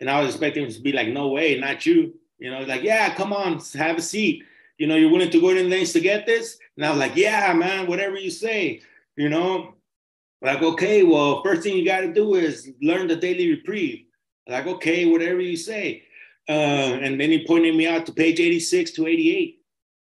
And 0.00 0.10
I 0.10 0.20
was 0.20 0.34
expecting 0.34 0.64
him 0.66 0.72
to 0.72 0.80
be 0.80 0.92
like, 0.92 1.08
"No 1.08 1.28
way, 1.28 1.58
not 1.58 1.86
you." 1.86 2.14
You 2.38 2.50
know, 2.50 2.60
like, 2.62 2.82
"Yeah, 2.82 3.14
come 3.14 3.32
on, 3.32 3.60
have 3.74 3.96
a 3.96 4.02
seat." 4.02 4.44
You 4.78 4.86
know, 4.86 4.96
you're 4.96 5.10
willing 5.10 5.30
to 5.30 5.40
go 5.40 5.54
to 5.54 5.62
the 5.62 5.68
lengths 5.68 5.92
to 5.92 6.00
get 6.00 6.26
this? 6.26 6.58
And 6.76 6.86
I 6.86 6.90
was 6.90 6.98
like, 6.98 7.16
"Yeah, 7.16 7.52
man, 7.52 7.86
whatever 7.86 8.16
you 8.16 8.30
say." 8.30 8.80
You 9.16 9.28
know, 9.28 9.74
like, 10.42 10.60
okay, 10.60 11.04
well, 11.04 11.42
first 11.42 11.62
thing 11.62 11.76
you 11.76 11.84
got 11.84 12.00
to 12.00 12.12
do 12.12 12.34
is 12.34 12.70
learn 12.82 13.06
the 13.06 13.16
daily 13.16 13.50
reprieve. 13.50 14.06
Like, 14.48 14.66
okay, 14.66 15.06
whatever 15.06 15.40
you 15.40 15.56
say. 15.56 16.02
Uh, 16.48 16.98
and 17.00 17.20
then 17.20 17.30
he 17.30 17.46
pointed 17.46 17.76
me 17.76 17.86
out 17.86 18.06
to 18.06 18.12
page 18.12 18.40
86 18.40 18.90
to 18.92 19.06
88. 19.06 19.60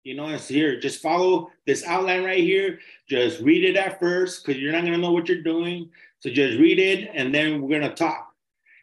You 0.04 0.16
know, 0.16 0.28
it's 0.28 0.48
here. 0.48 0.80
Just 0.80 1.02
follow 1.02 1.52
this 1.66 1.86
outline 1.86 2.26
right 2.26 2.44
here. 2.44 2.80
Just 3.10 3.40
read 3.42 3.64
it 3.64 3.78
at 3.78 4.00
first 4.00 4.46
because 4.46 4.62
you're 4.62 4.74
not 4.74 4.82
going 4.82 4.94
to 4.94 5.00
know 5.00 5.12
what 5.12 5.30
you're 5.30 5.44
doing. 5.44 5.90
So 6.20 6.30
just 6.30 6.60
read 6.60 6.80
it 6.80 7.10
and 7.14 7.34
then 7.34 7.62
we're 7.62 7.80
going 7.80 7.90
to 7.90 7.96
talk. 7.96 8.34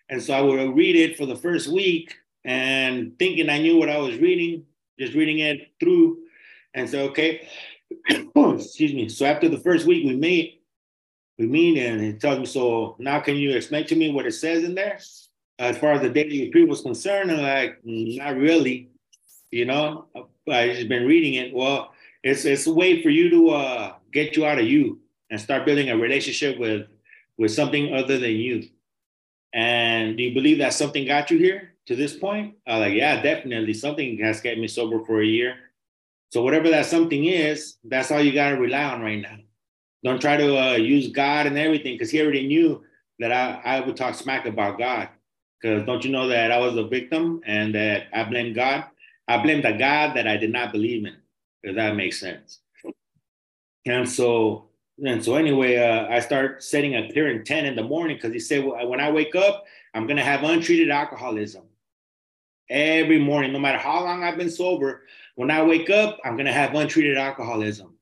And 0.08 0.22
so 0.22 0.34
I 0.34 0.40
would 0.40 0.76
read 0.76 0.96
it 0.96 1.16
for 1.16 1.26
the 1.26 1.36
first 1.36 1.68
week 1.68 2.14
and 2.44 3.18
thinking 3.18 3.50
I 3.50 3.58
knew 3.58 3.78
what 3.78 3.90
I 3.90 3.98
was 3.98 4.16
reading, 4.16 4.64
just 4.98 5.14
reading 5.14 5.40
it 5.40 5.72
through. 5.80 6.23
And 6.74 6.88
so, 6.88 7.04
okay, 7.10 7.48
excuse 8.08 8.92
me. 8.92 9.08
So 9.08 9.26
after 9.26 9.48
the 9.48 9.58
first 9.58 9.86
week, 9.86 10.04
we 10.04 10.16
meet, 10.16 10.62
we 11.38 11.46
meet, 11.46 11.78
and 11.78 12.00
he 12.00 12.12
tells 12.14 12.38
me, 12.38 12.46
so 12.46 12.96
now 12.98 13.20
can 13.20 13.36
you 13.36 13.56
explain 13.56 13.86
to 13.86 13.96
me 13.96 14.12
what 14.12 14.26
it 14.26 14.32
says 14.32 14.64
in 14.64 14.74
there? 14.74 14.98
as 15.58 15.78
far 15.78 15.92
as 15.92 16.02
the 16.02 16.08
daily 16.08 16.42
reprieve 16.42 16.68
was 16.68 16.80
concerned, 16.80 17.30
I'm 17.30 17.42
like, 17.42 17.78
not 17.84 18.36
really. 18.36 18.90
You 19.50 19.66
know, 19.66 20.06
I 20.50 20.68
just 20.74 20.88
been 20.88 21.06
reading 21.06 21.34
it. 21.34 21.54
Well, 21.54 21.92
it's 22.22 22.44
it's 22.44 22.66
a 22.66 22.72
way 22.72 23.02
for 23.02 23.10
you 23.10 23.30
to 23.30 23.50
uh, 23.50 23.94
get 24.12 24.36
you 24.36 24.46
out 24.46 24.58
of 24.58 24.66
you 24.66 25.00
and 25.30 25.40
start 25.40 25.64
building 25.64 25.90
a 25.90 25.96
relationship 25.96 26.58
with 26.58 26.88
with 27.38 27.52
something 27.52 27.94
other 27.94 28.18
than 28.18 28.32
you. 28.32 28.68
And 29.52 30.16
do 30.16 30.24
you 30.24 30.34
believe 30.34 30.58
that 30.58 30.72
something 30.72 31.06
got 31.06 31.30
you 31.30 31.38
here 31.38 31.74
to 31.86 31.94
this 31.94 32.16
point? 32.16 32.56
I 32.66 32.78
like, 32.78 32.94
yeah, 32.94 33.22
definitely. 33.22 33.74
Something 33.74 34.18
has 34.18 34.40
kept 34.40 34.58
me 34.58 34.66
sober 34.66 35.04
for 35.04 35.22
a 35.22 35.26
year. 35.26 35.56
So 36.34 36.42
whatever 36.42 36.68
that 36.70 36.86
something 36.86 37.26
is, 37.26 37.76
that's 37.84 38.10
all 38.10 38.20
you 38.20 38.32
got 38.32 38.50
to 38.50 38.56
rely 38.56 38.82
on 38.82 39.02
right 39.02 39.20
now. 39.20 39.36
Don't 40.02 40.20
try 40.20 40.36
to 40.36 40.58
uh, 40.58 40.74
use 40.74 41.12
God 41.12 41.46
and 41.46 41.56
everything 41.56 41.94
because 41.94 42.10
he 42.10 42.20
already 42.20 42.44
knew 42.44 42.82
that 43.20 43.30
I, 43.30 43.60
I 43.64 43.78
would 43.78 43.96
talk 43.96 44.16
smack 44.16 44.44
about 44.44 44.76
God. 44.76 45.10
Because 45.60 45.86
don't 45.86 46.04
you 46.04 46.10
know 46.10 46.26
that 46.26 46.50
I 46.50 46.58
was 46.58 46.76
a 46.76 46.88
victim 46.88 47.40
and 47.46 47.72
that 47.76 48.08
I 48.12 48.24
blame 48.24 48.52
God? 48.52 48.82
I 49.28 49.40
blame 49.44 49.62
the 49.62 49.74
God 49.74 50.16
that 50.16 50.26
I 50.26 50.36
did 50.36 50.50
not 50.50 50.72
believe 50.72 51.06
in, 51.06 51.14
if 51.62 51.76
that 51.76 51.94
makes 51.94 52.18
sense. 52.18 52.58
And 53.86 54.08
so, 54.10 54.70
and 55.06 55.24
so 55.24 55.36
anyway, 55.36 55.76
uh, 55.76 56.08
I 56.08 56.18
start 56.18 56.64
setting 56.64 56.96
a 56.96 57.12
clear 57.12 57.30
intent 57.30 57.68
in 57.68 57.76
the 57.76 57.84
morning 57.84 58.16
because 58.16 58.32
he 58.32 58.40
said, 58.40 58.64
well, 58.64 58.88
when 58.88 58.98
I 58.98 59.08
wake 59.08 59.36
up, 59.36 59.66
I'm 59.94 60.08
gonna 60.08 60.24
have 60.24 60.42
untreated 60.42 60.90
alcoholism 60.90 61.62
every 62.68 63.20
morning, 63.20 63.52
no 63.52 63.60
matter 63.60 63.78
how 63.78 64.02
long 64.02 64.24
I've 64.24 64.36
been 64.36 64.50
sober. 64.50 65.02
When 65.36 65.50
I 65.50 65.62
wake 65.62 65.90
up, 65.90 66.20
I'm 66.24 66.36
gonna 66.36 66.52
have 66.52 66.74
untreated 66.74 67.18
alcoholism. 67.18 67.94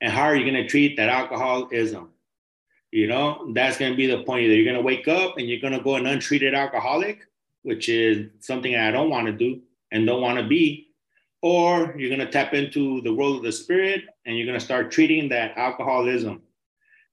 And 0.00 0.12
how 0.12 0.22
are 0.22 0.36
you 0.36 0.44
gonna 0.44 0.68
treat 0.68 0.96
that 0.96 1.08
alcoholism? 1.08 2.10
You 2.92 3.06
know, 3.06 3.52
that's 3.54 3.78
going 3.78 3.92
to 3.92 3.96
be 3.96 4.06
the 4.06 4.24
point. 4.24 4.44
Either 4.44 4.54
you're 4.54 4.64
going 4.64 4.76
to 4.76 4.82
wake 4.82 5.06
up 5.06 5.38
and 5.38 5.48
you're 5.48 5.60
going 5.60 5.72
to 5.72 5.80
go 5.80 5.94
an 5.94 6.06
untreated 6.06 6.54
alcoholic, 6.54 7.20
which 7.62 7.88
is 7.88 8.30
something 8.40 8.74
I 8.74 8.90
don't 8.90 9.10
want 9.10 9.26
to 9.26 9.32
do 9.32 9.60
and 9.92 10.06
don't 10.06 10.22
want 10.22 10.38
to 10.38 10.46
be, 10.46 10.88
or 11.40 11.94
you're 11.96 12.08
going 12.08 12.26
to 12.26 12.30
tap 12.30 12.52
into 12.52 13.00
the 13.02 13.14
world 13.14 13.36
of 13.36 13.42
the 13.42 13.52
spirit 13.52 14.04
and 14.26 14.36
you're 14.36 14.46
going 14.46 14.58
to 14.58 14.64
start 14.64 14.90
treating 14.90 15.28
that 15.28 15.56
alcoholism. 15.56 16.42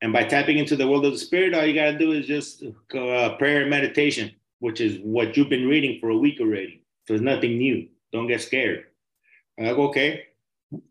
And 0.02 0.12
by 0.12 0.24
tapping 0.24 0.58
into 0.58 0.76
the 0.76 0.88
world 0.88 1.06
of 1.06 1.12
the 1.12 1.20
spirit, 1.20 1.54
all 1.54 1.66
you 1.66 1.74
got 1.74 1.92
to 1.92 1.98
do 1.98 2.12
is 2.12 2.26
just 2.26 2.64
uh, 2.64 3.36
prayer 3.38 3.62
and 3.62 3.70
meditation, 3.70 4.32
which 4.60 4.82
is 4.82 5.00
what 5.04 5.38
you've 5.38 5.50
been 5.50 5.68
reading 5.68 6.00
for 6.00 6.10
a 6.10 6.18
week 6.18 6.40
already. 6.40 6.84
So 7.08 7.14
it's 7.14 7.24
nothing 7.24 7.58
new. 7.58 7.88
Don't 8.12 8.28
get 8.28 8.42
scared. 8.42 8.86
I'm 9.58 9.66
like, 9.66 9.78
okay. 9.78 10.24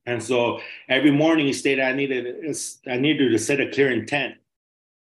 And 0.07 0.23
so 0.23 0.61
every 0.89 1.11
morning 1.11 1.47
he 1.47 1.53
stated 1.53 1.85
I 1.85 1.93
needed 1.93 2.57
I 2.89 2.97
needed 2.97 3.31
to 3.31 3.39
set 3.39 3.61
a 3.61 3.71
clear 3.71 3.91
intent. 3.91 4.37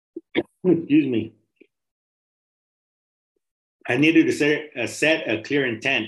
Excuse 0.65 1.07
me. 1.07 1.33
I 3.87 3.97
needed 3.97 4.25
to 4.27 4.31
set, 4.31 4.69
uh, 4.77 4.87
set 4.87 5.29
a 5.29 5.41
clear 5.41 5.65
intent 5.65 6.07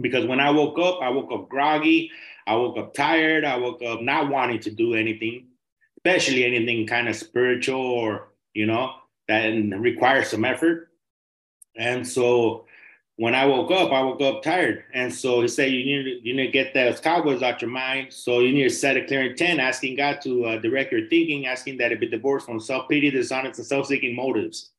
because 0.00 0.26
when 0.26 0.40
I 0.40 0.50
woke 0.50 0.78
up, 0.78 1.00
I 1.00 1.08
woke 1.08 1.32
up 1.32 1.48
groggy, 1.48 2.10
I 2.46 2.54
woke 2.56 2.76
up 2.76 2.92
tired, 2.92 3.44
I 3.44 3.56
woke 3.56 3.82
up 3.82 4.02
not 4.02 4.28
wanting 4.30 4.60
to 4.60 4.70
do 4.70 4.94
anything, 4.94 5.46
especially 5.98 6.44
anything 6.44 6.86
kind 6.86 7.08
of 7.08 7.16
spiritual 7.16 7.80
or 7.80 8.28
you 8.54 8.66
know 8.66 8.92
that 9.28 9.48
requires 9.78 10.28
some 10.28 10.44
effort. 10.44 10.88
And 11.76 12.06
so 12.06 12.66
when 13.16 13.34
I 13.34 13.44
woke 13.44 13.70
up, 13.70 13.92
I 13.92 14.02
woke 14.02 14.22
up 14.22 14.42
tired. 14.42 14.84
And 14.94 15.12
so 15.12 15.42
he 15.42 15.48
said, 15.48 15.70
you 15.70 15.84
need 15.84 16.04
to, 16.04 16.28
you 16.28 16.34
need 16.34 16.46
to 16.46 16.52
get 16.52 16.74
those 16.74 16.98
cowboys 16.98 17.42
out 17.42 17.60
your 17.60 17.70
mind. 17.70 18.12
So 18.12 18.40
you 18.40 18.52
need 18.52 18.64
to 18.64 18.70
set 18.70 18.96
a 18.96 19.04
clear 19.04 19.22
intent, 19.22 19.60
asking 19.60 19.96
God 19.96 20.20
to 20.22 20.44
uh, 20.46 20.56
direct 20.58 20.92
your 20.92 21.08
thinking, 21.08 21.46
asking 21.46 21.78
that 21.78 21.92
it 21.92 22.00
be 22.00 22.08
divorced 22.08 22.46
from 22.46 22.58
self-pity, 22.58 23.10
dishonest, 23.10 23.58
and 23.58 23.66
self-seeking 23.66 24.16
motives. 24.16 24.70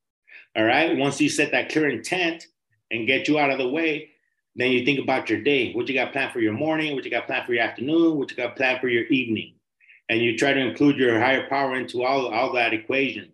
All 0.56 0.64
right. 0.64 0.96
Once 0.96 1.20
you 1.20 1.28
set 1.28 1.52
that 1.52 1.70
clear 1.70 1.88
intent 1.88 2.46
and 2.90 3.06
get 3.06 3.28
you 3.28 3.38
out 3.38 3.50
of 3.50 3.58
the 3.58 3.68
way, 3.68 4.10
then 4.56 4.70
you 4.70 4.84
think 4.84 5.00
about 5.00 5.30
your 5.30 5.40
day. 5.40 5.72
What 5.72 5.88
you 5.88 5.94
got 5.94 6.12
planned 6.12 6.32
for 6.32 6.40
your 6.40 6.52
morning, 6.52 6.94
what 6.94 7.04
you 7.04 7.10
got 7.10 7.26
planned 7.26 7.46
for 7.46 7.54
your 7.54 7.64
afternoon, 7.64 8.16
what 8.16 8.30
you 8.30 8.36
got 8.36 8.56
planned 8.56 8.80
for 8.80 8.88
your 8.88 9.04
evening. 9.04 9.54
And 10.08 10.20
you 10.20 10.36
try 10.36 10.52
to 10.52 10.60
include 10.60 10.96
your 10.96 11.18
higher 11.18 11.48
power 11.48 11.76
into 11.76 12.04
all, 12.04 12.32
all 12.32 12.52
that 12.52 12.74
equation. 12.74 13.32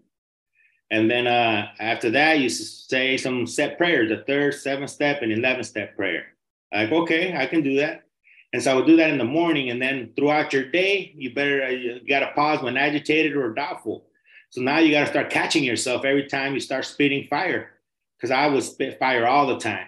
And 0.91 1.11
then 1.11 1.27
uh, 1.27 1.69
after 1.79 2.11
that, 2.11 2.41
you 2.41 2.49
say 2.49 3.17
some 3.17 3.47
set 3.47 3.79
prayers, 3.79 4.09
the 4.09 4.25
third, 4.25 4.55
seventh 4.55 4.91
step, 4.91 5.23
and 5.23 5.31
11th 5.31 5.67
step 5.67 5.97
prayer. 5.97 6.27
Like, 6.73 6.91
okay, 6.91 7.37
I 7.37 7.47
can 7.47 7.63
do 7.63 7.77
that. 7.77 8.05
And 8.53 8.61
so 8.61 8.73
I 8.73 8.75
would 8.75 8.87
do 8.87 8.97
that 8.97 9.11
in 9.11 9.19
the 9.19 9.25
morning. 9.25 9.71
And 9.71 9.81
then 9.81 10.13
throughout 10.17 10.53
your 10.53 10.65
day, 10.65 11.13
you 11.15 11.33
better, 11.33 11.63
uh, 11.63 11.69
you 11.69 12.01
got 12.09 12.21
to 12.21 12.33
pause 12.33 12.63
when 12.63 12.77
agitated 12.77 13.37
or 13.37 13.55
doubtful. 13.55 14.07
So 14.51 14.61
now 14.61 14.79
you 14.79 14.91
got 14.91 15.05
to 15.05 15.11
start 15.11 15.31
catching 15.31 15.63
yourself 15.63 16.05
every 16.05 16.27
time 16.27 16.55
you 16.55 16.61
start 16.61 16.85
spitting 16.85 17.29
fire. 17.29 17.71
Because 18.17 18.33
I 18.33 18.49
would 18.49 18.65
spit 18.65 18.99
fire 18.99 19.27
all 19.27 19.47
the 19.47 19.59
time. 19.59 19.87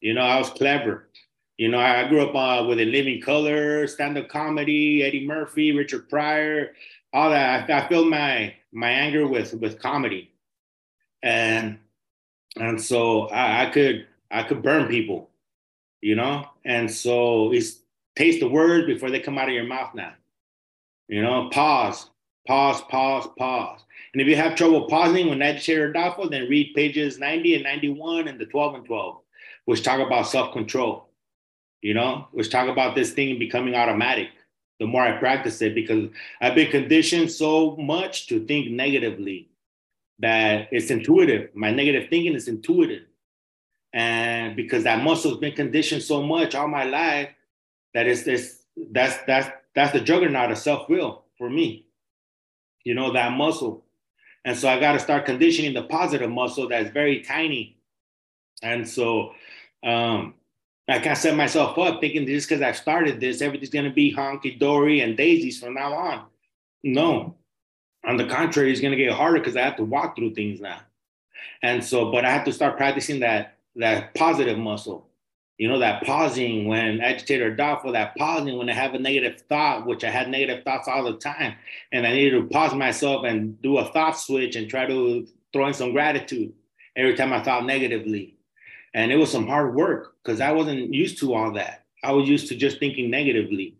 You 0.00 0.14
know, 0.14 0.22
I 0.22 0.38
was 0.38 0.50
clever. 0.50 1.08
You 1.56 1.68
know, 1.68 1.78
I 1.78 2.08
grew 2.08 2.22
up 2.22 2.34
uh, 2.34 2.66
with 2.66 2.80
a 2.80 2.84
living 2.84 3.20
color, 3.22 3.86
stand-up 3.86 4.28
comedy, 4.28 5.04
Eddie 5.04 5.24
Murphy, 5.24 5.70
Richard 5.70 6.08
Pryor, 6.08 6.72
all 7.12 7.30
that. 7.30 7.70
I, 7.70 7.78
I 7.78 7.88
filled 7.88 8.10
my 8.10 8.54
my 8.74 8.90
anger 8.90 9.26
with 9.26 9.54
with 9.54 9.80
comedy, 9.80 10.32
and 11.22 11.78
and 12.56 12.80
so 12.80 13.28
I, 13.28 13.66
I 13.66 13.70
could 13.70 14.06
I 14.30 14.42
could 14.42 14.62
burn 14.62 14.88
people, 14.88 15.30
you 16.00 16.16
know. 16.16 16.46
And 16.64 16.90
so 16.90 17.52
it's 17.52 17.78
taste 18.16 18.40
the 18.40 18.48
words 18.48 18.86
before 18.86 19.10
they 19.10 19.20
come 19.20 19.38
out 19.38 19.48
of 19.48 19.54
your 19.54 19.64
mouth 19.64 19.94
now. 19.94 20.12
You 21.08 21.22
know, 21.22 21.48
pause, 21.50 22.10
pause, 22.46 22.80
pause, 22.82 23.28
pause. 23.38 23.80
And 24.12 24.22
if 24.22 24.28
you 24.28 24.36
have 24.36 24.54
trouble 24.54 24.88
pausing 24.88 25.28
when 25.28 25.42
agitated 25.42 25.82
or 25.82 25.92
doubtful, 25.92 26.30
then 26.30 26.48
read 26.48 26.74
pages 26.74 27.18
90 27.18 27.56
and 27.56 27.64
91 27.64 28.28
and 28.28 28.38
the 28.38 28.46
12 28.46 28.74
and 28.76 28.84
12, 28.84 29.16
which 29.66 29.82
talk 29.82 30.00
about 30.00 30.28
self-control, 30.28 31.08
you 31.82 31.94
know, 31.94 32.28
which 32.32 32.50
talk 32.50 32.68
about 32.68 32.94
this 32.94 33.12
thing 33.12 33.38
becoming 33.38 33.74
automatic 33.74 34.28
the 34.84 34.90
more 34.90 35.02
I 35.02 35.16
practice 35.16 35.62
it 35.62 35.74
because 35.74 36.10
I've 36.42 36.54
been 36.54 36.70
conditioned 36.70 37.30
so 37.30 37.74
much 37.76 38.26
to 38.26 38.44
think 38.44 38.70
negatively 38.70 39.48
that 40.18 40.68
it's 40.72 40.90
intuitive. 40.90 41.48
My 41.54 41.70
negative 41.70 42.10
thinking 42.10 42.34
is 42.34 42.48
intuitive. 42.48 43.04
And 43.94 44.54
because 44.54 44.84
that 44.84 45.02
muscle's 45.02 45.38
been 45.38 45.54
conditioned 45.54 46.02
so 46.02 46.22
much 46.22 46.54
all 46.54 46.68
my 46.68 46.84
life 46.84 47.30
that 47.94 48.06
it's 48.06 48.24
this 48.24 48.64
that's 48.90 49.16
that's 49.26 49.48
that's 49.74 49.92
the 49.92 50.00
juggernaut 50.00 50.50
of 50.50 50.58
self-will 50.58 51.24
for 51.38 51.48
me. 51.48 51.86
You 52.84 52.94
know, 52.94 53.10
that 53.14 53.32
muscle. 53.32 53.86
And 54.44 54.54
so 54.54 54.68
I 54.68 54.78
got 54.78 54.92
to 54.92 54.98
start 54.98 55.24
conditioning 55.24 55.72
the 55.72 55.84
positive 55.84 56.30
muscle 56.30 56.68
that's 56.68 56.90
very 56.90 57.22
tiny. 57.22 57.78
And 58.62 58.86
so 58.86 59.32
um 59.82 60.34
I 60.88 60.98
can't 60.98 61.16
set 61.16 61.36
myself 61.36 61.78
up 61.78 62.00
thinking 62.00 62.26
just 62.26 62.48
because 62.48 62.62
I've 62.62 62.76
started 62.76 63.18
this, 63.18 63.40
everything's 63.40 63.70
going 63.70 63.86
to 63.86 63.90
be 63.90 64.14
honky 64.14 64.58
dory 64.58 65.00
and 65.00 65.16
daisies 65.16 65.58
from 65.58 65.74
now 65.74 65.94
on. 65.94 66.26
No. 66.82 67.36
On 68.04 68.18
the 68.18 68.26
contrary, 68.26 68.70
it's 68.70 68.82
going 68.82 68.96
to 68.96 69.02
get 69.02 69.12
harder 69.12 69.38
because 69.38 69.56
I 69.56 69.62
have 69.62 69.76
to 69.76 69.84
walk 69.84 70.14
through 70.14 70.34
things 70.34 70.60
now. 70.60 70.80
And 71.62 71.82
so, 71.82 72.12
but 72.12 72.26
I 72.26 72.30
have 72.30 72.44
to 72.44 72.52
start 72.52 72.76
practicing 72.76 73.20
that 73.20 73.56
that 73.76 74.14
positive 74.14 74.58
muscle. 74.58 75.08
You 75.56 75.68
know, 75.68 75.78
that 75.78 76.02
pausing 76.02 76.66
when 76.66 77.00
agitated 77.00 77.46
or 77.46 77.54
doubtful, 77.54 77.92
that 77.92 78.16
pausing 78.16 78.58
when 78.58 78.68
I 78.68 78.74
have 78.74 78.94
a 78.94 78.98
negative 78.98 79.40
thought, 79.48 79.86
which 79.86 80.04
I 80.04 80.10
had 80.10 80.28
negative 80.28 80.64
thoughts 80.64 80.88
all 80.88 81.04
the 81.04 81.16
time. 81.16 81.54
And 81.92 82.06
I 82.06 82.12
needed 82.12 82.40
to 82.40 82.48
pause 82.48 82.74
myself 82.74 83.24
and 83.24 83.60
do 83.62 83.78
a 83.78 83.84
thought 83.92 84.18
switch 84.18 84.56
and 84.56 84.68
try 84.68 84.84
to 84.86 85.26
throw 85.52 85.68
in 85.68 85.74
some 85.74 85.92
gratitude 85.92 86.52
every 86.96 87.14
time 87.14 87.32
I 87.32 87.42
thought 87.42 87.64
negatively 87.64 88.34
and 88.94 89.10
it 89.10 89.16
was 89.16 89.30
some 89.30 89.46
hard 89.46 89.74
work 89.74 90.13
because 90.24 90.40
I 90.40 90.52
wasn't 90.52 90.92
used 90.92 91.18
to 91.18 91.34
all 91.34 91.52
that. 91.52 91.84
I 92.02 92.12
was 92.12 92.28
used 92.28 92.48
to 92.48 92.56
just 92.56 92.78
thinking 92.78 93.10
negatively. 93.10 93.76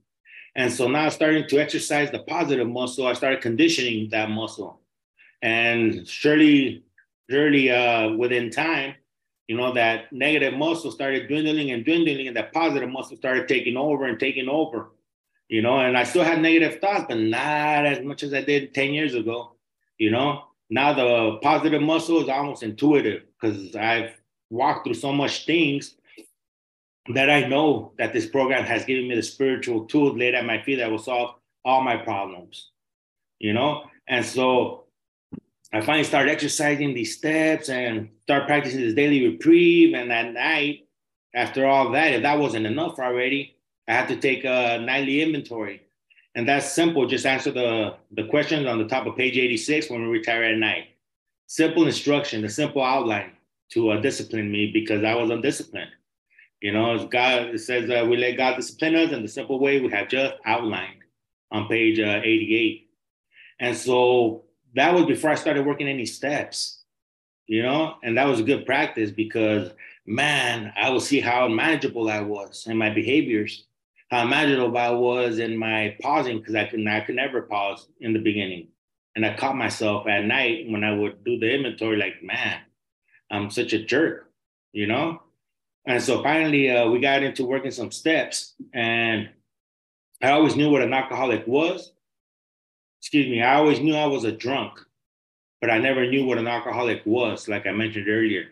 And 0.57 0.73
so 0.73 0.87
now 0.87 1.09
starting 1.09 1.49
to 1.49 1.59
exercise 1.59 2.11
the 2.11 2.21
positive 2.21 2.69
muscle, 2.69 3.07
I 3.07 3.15
started 3.15 3.41
conditioning 3.41 4.09
that 4.11 4.31
muscle. 4.31 4.81
And 5.43 6.07
surely, 6.07 6.85
surely 7.29 7.71
uh, 7.71 8.13
within 8.13 8.51
time, 8.51 8.95
you 9.49 9.57
know, 9.57 9.75
that 9.75 10.13
negative 10.13 10.55
muscle 10.55 10.91
started 10.91 11.29
dwindling 11.29 11.71
and 11.71 11.85
dwindling, 11.85 12.29
and 12.29 12.37
that 12.37 12.53
positive 12.53 12.89
muscle 12.89 13.17
started 13.17 13.47
taking 13.47 13.77
over 13.77 14.07
and 14.07 14.19
taking 14.19 14.49
over. 14.49 14.93
You 15.49 15.61
know, 15.61 15.79
and 15.79 15.99
I 15.99 16.05
still 16.05 16.25
had 16.25 16.41
negative 16.41 16.81
thoughts, 16.81 17.05
but 17.09 17.19
not 17.19 17.85
as 17.85 18.03
much 18.03 18.23
as 18.23 18.33
I 18.33 18.41
did 18.41 18.73
10 18.73 18.95
years 18.95 19.15
ago. 19.15 19.53
You 19.99 20.11
know, 20.11 20.45
now 20.71 20.95
the 20.95 21.39
positive 21.43 21.83
muscle 21.83 22.23
is 22.23 22.29
almost 22.29 22.63
intuitive 22.63 23.25
because 23.39 23.77
I've 23.77 24.13
walked 24.49 24.87
through 24.87 24.95
so 24.95 25.13
much 25.13 25.45
things 25.45 25.97
that 27.09 27.31
I 27.31 27.47
know 27.47 27.93
that 27.99 28.13
this 28.13 28.27
program 28.27 28.65
has 28.65 28.85
given 28.85 29.09
me 29.09 29.15
the 29.15 29.23
spiritual 29.23 29.85
tools 29.87 30.17
laid 30.17 30.35
at 30.35 30.47
my 30.47 30.63
feet 30.63 30.77
that 30.77 30.91
will 30.91 30.99
solve 30.99 31.35
all 31.65 31.83
my 31.83 31.97
problems, 31.97 32.71
you 33.39 33.53
know? 33.53 33.85
And 34.09 34.25
so 34.25 34.85
I 35.73 35.81
finally 35.81 36.05
started 36.05 36.31
exercising 36.31 36.95
these 36.95 37.17
steps 37.17 37.69
and 37.69 38.09
start 38.23 38.47
practicing 38.47 38.81
this 38.81 38.95
daily 38.95 39.27
reprieve. 39.27 39.95
And 39.95 40.13
at 40.13 40.33
night, 40.33 40.87
after 41.35 41.67
all 41.67 41.91
that, 41.91 42.13
if 42.13 42.23
that 42.23 42.39
wasn't 42.39 42.67
enough 42.67 42.99
already, 42.99 43.57
I 43.89 43.95
had 43.95 44.09
to 44.09 44.17
take 44.17 44.45
a 44.45 44.79
nightly 44.79 45.21
inventory. 45.21 45.83
And 46.35 46.49
that's 46.49 46.73
simple. 46.73 47.07
Just 47.07 47.27
answer 47.27 47.51
the, 47.51 47.97
the 48.13 48.27
questions 48.29 48.67
on 48.67 48.79
the 48.79 48.89
top 48.89 49.07
of 49.07 49.17
page 49.17 49.37
86 49.37 49.91
when 49.91 50.03
we 50.03 50.09
retire 50.09 50.45
at 50.45 50.59
night. 50.59 50.89
Simple 51.47 51.87
instruction, 51.87 52.43
the 52.43 52.49
simple 52.49 52.83
outline 52.83 53.33
to 53.73 53.91
uh, 53.91 54.01
discipline 54.01 54.51
me 54.51 54.71
because 54.73 55.05
I 55.05 55.15
was 55.15 55.31
undisciplined. 55.31 55.91
You 56.65 56.73
know, 56.73 57.07
God 57.09 57.49
it 57.55 57.59
says 57.59 57.91
uh, 57.91 58.07
we 58.09 58.17
let 58.17 58.39
God 58.39 58.57
discipline 58.57 58.97
us 58.97 59.13
in 59.13 59.21
the 59.21 59.29
simple 59.29 59.61
way 59.61 59.81
we 59.83 59.91
have 59.91 60.09
just 60.09 60.37
outlined 60.47 61.03
on 61.51 61.69
page 61.69 62.01
uh, 62.01 62.23
88. 62.25 62.89
And 63.61 63.77
so 63.77 64.45
that 64.75 64.95
was 64.95 65.05
before 65.05 65.29
I 65.29 65.35
started 65.35 65.67
working 65.67 65.89
any 65.89 66.07
steps, 66.07 66.85
you 67.47 67.63
know, 67.63 67.97
and 68.03 68.17
that 68.17 68.27
was 68.27 68.41
a 68.41 68.45
good 68.45 68.65
practice 68.65 69.11
because 69.11 69.73
man, 70.07 70.73
I 70.75 70.89
would 70.89 71.03
see 71.03 71.21
how 71.21 71.49
manageable 71.49 72.09
I 72.09 72.23
was 72.23 72.67
in 72.67 72.79
my 72.79 72.89
behaviors, 72.89 73.67
how 74.11 74.25
manageable 74.25 74.79
I 74.79 74.89
was 74.89 75.41
in 75.41 75.59
my 75.59 75.95
pausing 76.01 76.39
because 76.39 76.55
I 76.55 76.65
could 76.65 76.89
I 76.89 77.01
could 77.01 77.17
never 77.17 77.43
pause 77.43 77.89
in 78.01 78.15
the 78.15 78.21
beginning. 78.21 78.69
And 79.17 79.27
I 79.27 79.37
caught 79.37 79.55
myself 79.55 80.07
at 80.07 80.25
night 80.25 80.71
when 80.71 80.83
I 80.83 80.95
would 80.95 81.25
do 81.25 81.39
the 81.39 81.55
inventory, 81.55 81.99
like, 81.99 82.23
man, 82.23 82.61
I'm 83.31 83.51
such 83.51 83.75
a 83.75 83.85
jerk, 83.85 84.31
you 84.73 84.87
know? 84.87 85.21
And 85.87 86.03
so 86.03 86.23
finally, 86.23 86.71
uh, 86.71 86.89
we 86.89 86.99
got 86.99 87.23
into 87.23 87.45
working 87.45 87.71
some 87.71 87.91
steps, 87.91 88.55
and 88.73 89.29
I 90.23 90.31
always 90.31 90.57
knew 90.57 90.71
what 90.71 90.83
an 90.83 90.95
alcoholic 90.95 91.47
was. 91.47 91.93
Excuse 93.03 93.27
me, 93.27 93.43
I 93.43 93.57
always 93.57 93.81
knew 93.81 93.95
I 93.95 94.07
was 94.07 94.25
a 94.25 94.33
drunk, 94.33 94.81
but 95.61 95.71
I 95.71 95.79
never 95.79 96.07
knew 96.07 96.25
what 96.25 96.39
an 96.39 96.49
alcoholic 96.49 97.03
was, 97.05 97.49
like 97.49 97.67
I 97.67 97.73
mentioned 97.73 98.09
earlier. 98.09 98.47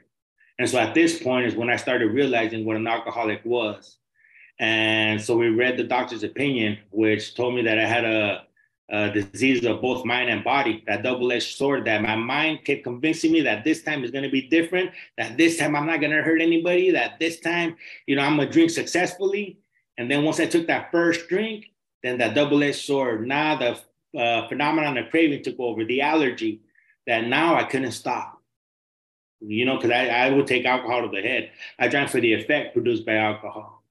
And 0.59 0.69
so 0.69 0.79
at 0.79 0.95
this 0.95 1.23
point 1.23 1.47
is 1.47 1.55
when 1.55 1.71
I 1.71 1.77
started 1.77 2.13
realizing 2.13 2.67
what 2.67 2.77
an 2.77 2.87
alcoholic 2.87 3.43
was. 3.45 3.97
And 4.59 5.21
so 5.21 5.37
we 5.37 5.49
read 5.49 5.79
the 5.79 5.85
doctor's 5.85 6.23
opinion, 6.23 6.79
which 6.91 7.35
told 7.35 7.55
me 7.55 7.63
that 7.63 7.79
I 7.79 7.87
had 7.87 8.05
a, 8.05 8.45
uh, 8.93 9.09
disease 9.09 9.65
of 9.65 9.81
both 9.81 10.05
mind 10.05 10.29
and 10.29 10.45
body, 10.45 10.85
that 10.87 11.03
double 11.03 11.33
edged 11.33 11.57
sword 11.57 11.87
that 11.87 12.03
my 12.03 12.15
mind 12.15 12.65
kept 12.65 12.85
convincing 12.85 13.33
me 13.33 13.41
that 13.41 13.65
this 13.65 13.83
time 13.83 14.05
is 14.05 14.11
going 14.11 14.25
to 14.25 14.31
be 14.31 14.43
different, 14.43 14.91
that 15.17 15.37
this 15.39 15.57
time 15.57 15.75
I'm 15.75 15.87
not 15.87 16.01
going 16.01 16.13
to 16.13 16.23
hurt 16.23 16.43
anybody, 16.43 16.91
that 16.91 17.19
this 17.19 17.41
time, 17.41 17.77
you 18.07 18.17
know, 18.17 18.23
I'm 18.23 18.37
going 18.37 18.49
to 18.49 18.53
drink 18.53 18.71
successfully. 18.71 19.59
And 19.97 20.11
then 20.11 20.25
once 20.25 20.41
I 20.41 20.47
took 20.47 20.67
that 20.67 20.93
first 20.93 21.29
drink, 21.29 21.71
then 22.03 22.19
that 22.19 22.35
double 22.35 22.63
edged 22.63 22.85
sword, 22.85 23.27
now 23.27 23.57
the 23.57 24.19
uh, 24.19 24.47
phenomenon 24.49 24.99
of 24.99 25.11
craving 25.11 25.43
took 25.43 25.59
over, 25.59 25.85
the 25.85 26.03
allergy, 26.03 26.61
that 27.07 27.27
now 27.27 27.55
I 27.55 27.65
couldn't 27.65 27.93
stop. 27.93 28.41
You 29.41 29.65
know, 29.65 29.77
because 29.77 29.91
I, 29.91 30.07
I 30.07 30.31
would 30.31 30.47
take 30.47 30.67
alcohol 30.67 31.03
to 31.03 31.09
the 31.09 31.21
head. 31.21 31.51
I 31.79 31.89
drank 31.89 32.11
for 32.11 32.21
the 32.21 32.33
effect 32.35 32.75
produced 32.75 33.05
by 33.05 33.17
alcohol. 33.17 33.83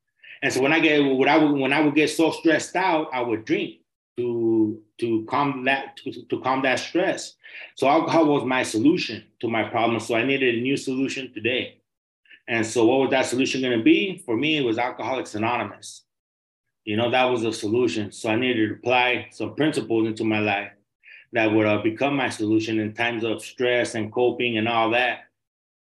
And 0.41 0.53
so 0.53 0.61
when 0.61 0.71
I 0.71 0.79
get 0.79 0.99
when 0.99 1.27
I 1.27 1.37
would 1.37 1.59
when 1.59 1.73
I 1.73 1.81
would 1.81 1.93
get 1.93 2.09
so 2.09 2.31
stressed 2.31 2.75
out, 2.75 3.09
I 3.11 3.21
would 3.21 3.43
drink 3.43 3.81
to 4.17 4.81
to 5.01 5.25
calm 5.25 5.65
that 5.65 5.97
to, 5.97 6.23
to 6.23 6.39
calm 6.41 6.61
that 6.61 6.79
stress. 6.79 7.35
So 7.75 7.87
alcohol 7.87 8.25
was 8.27 8.45
my 8.45 8.63
solution 8.63 9.23
to 9.41 9.49
my 9.49 9.63
problem. 9.63 9.99
So 9.99 10.15
I 10.15 10.23
needed 10.23 10.55
a 10.55 10.61
new 10.61 10.77
solution 10.77 11.33
today. 11.33 11.77
And 12.47 12.65
so 12.65 12.85
what 12.85 12.99
was 12.99 13.09
that 13.11 13.25
solution 13.25 13.61
going 13.61 13.77
to 13.77 13.83
be? 13.83 14.21
For 14.25 14.37
me, 14.37 14.57
it 14.57 14.63
was 14.63 14.77
Alcoholics 14.77 15.35
Anonymous. 15.35 16.03
You 16.85 16.97
know, 16.97 17.09
that 17.11 17.25
was 17.25 17.41
the 17.41 17.53
solution. 17.53 18.11
So 18.11 18.29
I 18.29 18.35
needed 18.35 18.67
to 18.67 18.75
apply 18.75 19.27
some 19.31 19.55
principles 19.55 20.07
into 20.07 20.23
my 20.23 20.39
life 20.39 20.71
that 21.33 21.51
would 21.51 21.65
uh, 21.65 21.81
become 21.81 22.15
my 22.15 22.29
solution 22.29 22.79
in 22.79 22.93
times 22.93 23.23
of 23.23 23.41
stress 23.41 23.95
and 23.95 24.11
coping 24.11 24.57
and 24.57 24.67
all 24.67 24.91
that. 24.91 25.25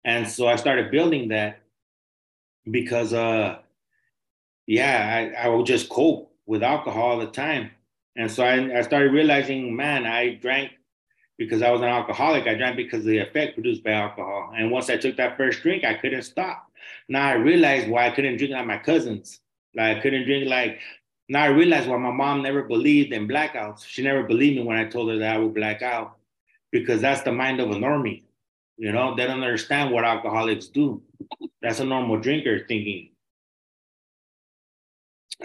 And 0.05 0.29
so 0.29 0.47
I 0.47 0.57
started 0.57 0.91
building 0.91 1.29
that 1.29 1.61
because, 2.71 3.13
uh, 3.13 3.59
yeah, 4.67 5.33
I, 5.39 5.47
I 5.47 5.49
would 5.49 5.67
just 5.67 5.89
cope 5.89 6.33
with 6.47 6.63
alcohol 6.63 7.11
all 7.11 7.19
the 7.19 7.27
time. 7.27 7.71
And 8.17 8.31
so 8.31 8.45
I, 8.45 8.79
I 8.79 8.83
started 8.83 9.13
realizing, 9.13 9.77
man, 9.77 10.07
I 10.07 10.35
drank 10.35 10.73
because 11.39 11.61
I 11.63 11.71
was 11.71 11.83
an 11.83 11.89
alcoholic. 11.89 12.47
I 12.47 12.55
drank 12.55 12.77
because 12.77 13.01
of 13.01 13.07
the 13.07 13.19
effect 13.19 13.55
produced 13.55 13.85
by 13.85 13.93
alcohol. 13.93 14.53
And 14.57 14.71
once 14.71 14.89
I 14.89 14.97
took 14.97 15.17
that 15.19 15.37
first 15.37 15.63
drink, 15.63 15.85
I 15.85 15.95
couldn't 15.95 16.23
stop. 16.23 16.67
Now 17.09 17.29
I 17.29 17.35
realized 17.35 17.89
why 17.89 18.07
I 18.07 18.11
couldn't 18.11 18.39
drink 18.39 18.53
like 18.53 18.67
my 18.67 18.79
cousins. 18.79 19.41
Like 19.75 19.99
I 19.99 20.01
couldn't 20.01 20.25
drink 20.25 20.49
like. 20.49 20.81
Now 21.29 21.43
I 21.43 21.49
realized 21.49 21.89
why 21.89 21.99
my 21.99 22.13
mom 22.13 22.43
never 22.43 22.63
believed 22.63 23.13
in 23.13 23.29
blackouts. 23.29 23.85
She 23.85 24.03
never 24.03 24.23
believed 24.23 24.57
me 24.57 24.63
when 24.63 24.79
I 24.79 24.87
told 24.87 25.11
her 25.11 25.19
that 25.19 25.35
I 25.35 25.39
would 25.39 25.55
black 25.55 25.83
out, 25.83 26.17
because 26.71 27.01
that's 27.01 27.23
the 27.23 27.33
mind 27.33 27.61
of 27.61 27.71
a 27.71 27.75
normie. 27.75 28.23
You 28.79 28.93
know, 28.93 29.15
they 29.17 29.27
don't 29.27 29.43
understand 29.43 29.91
what 29.91 30.05
alcoholics 30.05 30.69
do. 30.69 31.03
That's 31.61 31.81
a 31.81 31.85
normal 31.85 32.21
drinker 32.21 32.65
thinking. 32.67 33.11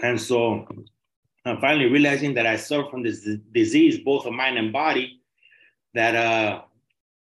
And 0.02 0.20
so 0.20 0.66
I'm 1.44 1.60
finally 1.60 1.86
realizing 1.86 2.34
that 2.34 2.46
I 2.46 2.56
suffer 2.56 2.88
from 2.88 3.02
this 3.02 3.26
disease, 3.52 3.98
both 3.98 4.26
of 4.26 4.32
mind 4.32 4.58
and 4.58 4.72
body, 4.72 5.20
that 5.94 6.14
uh, 6.14 6.62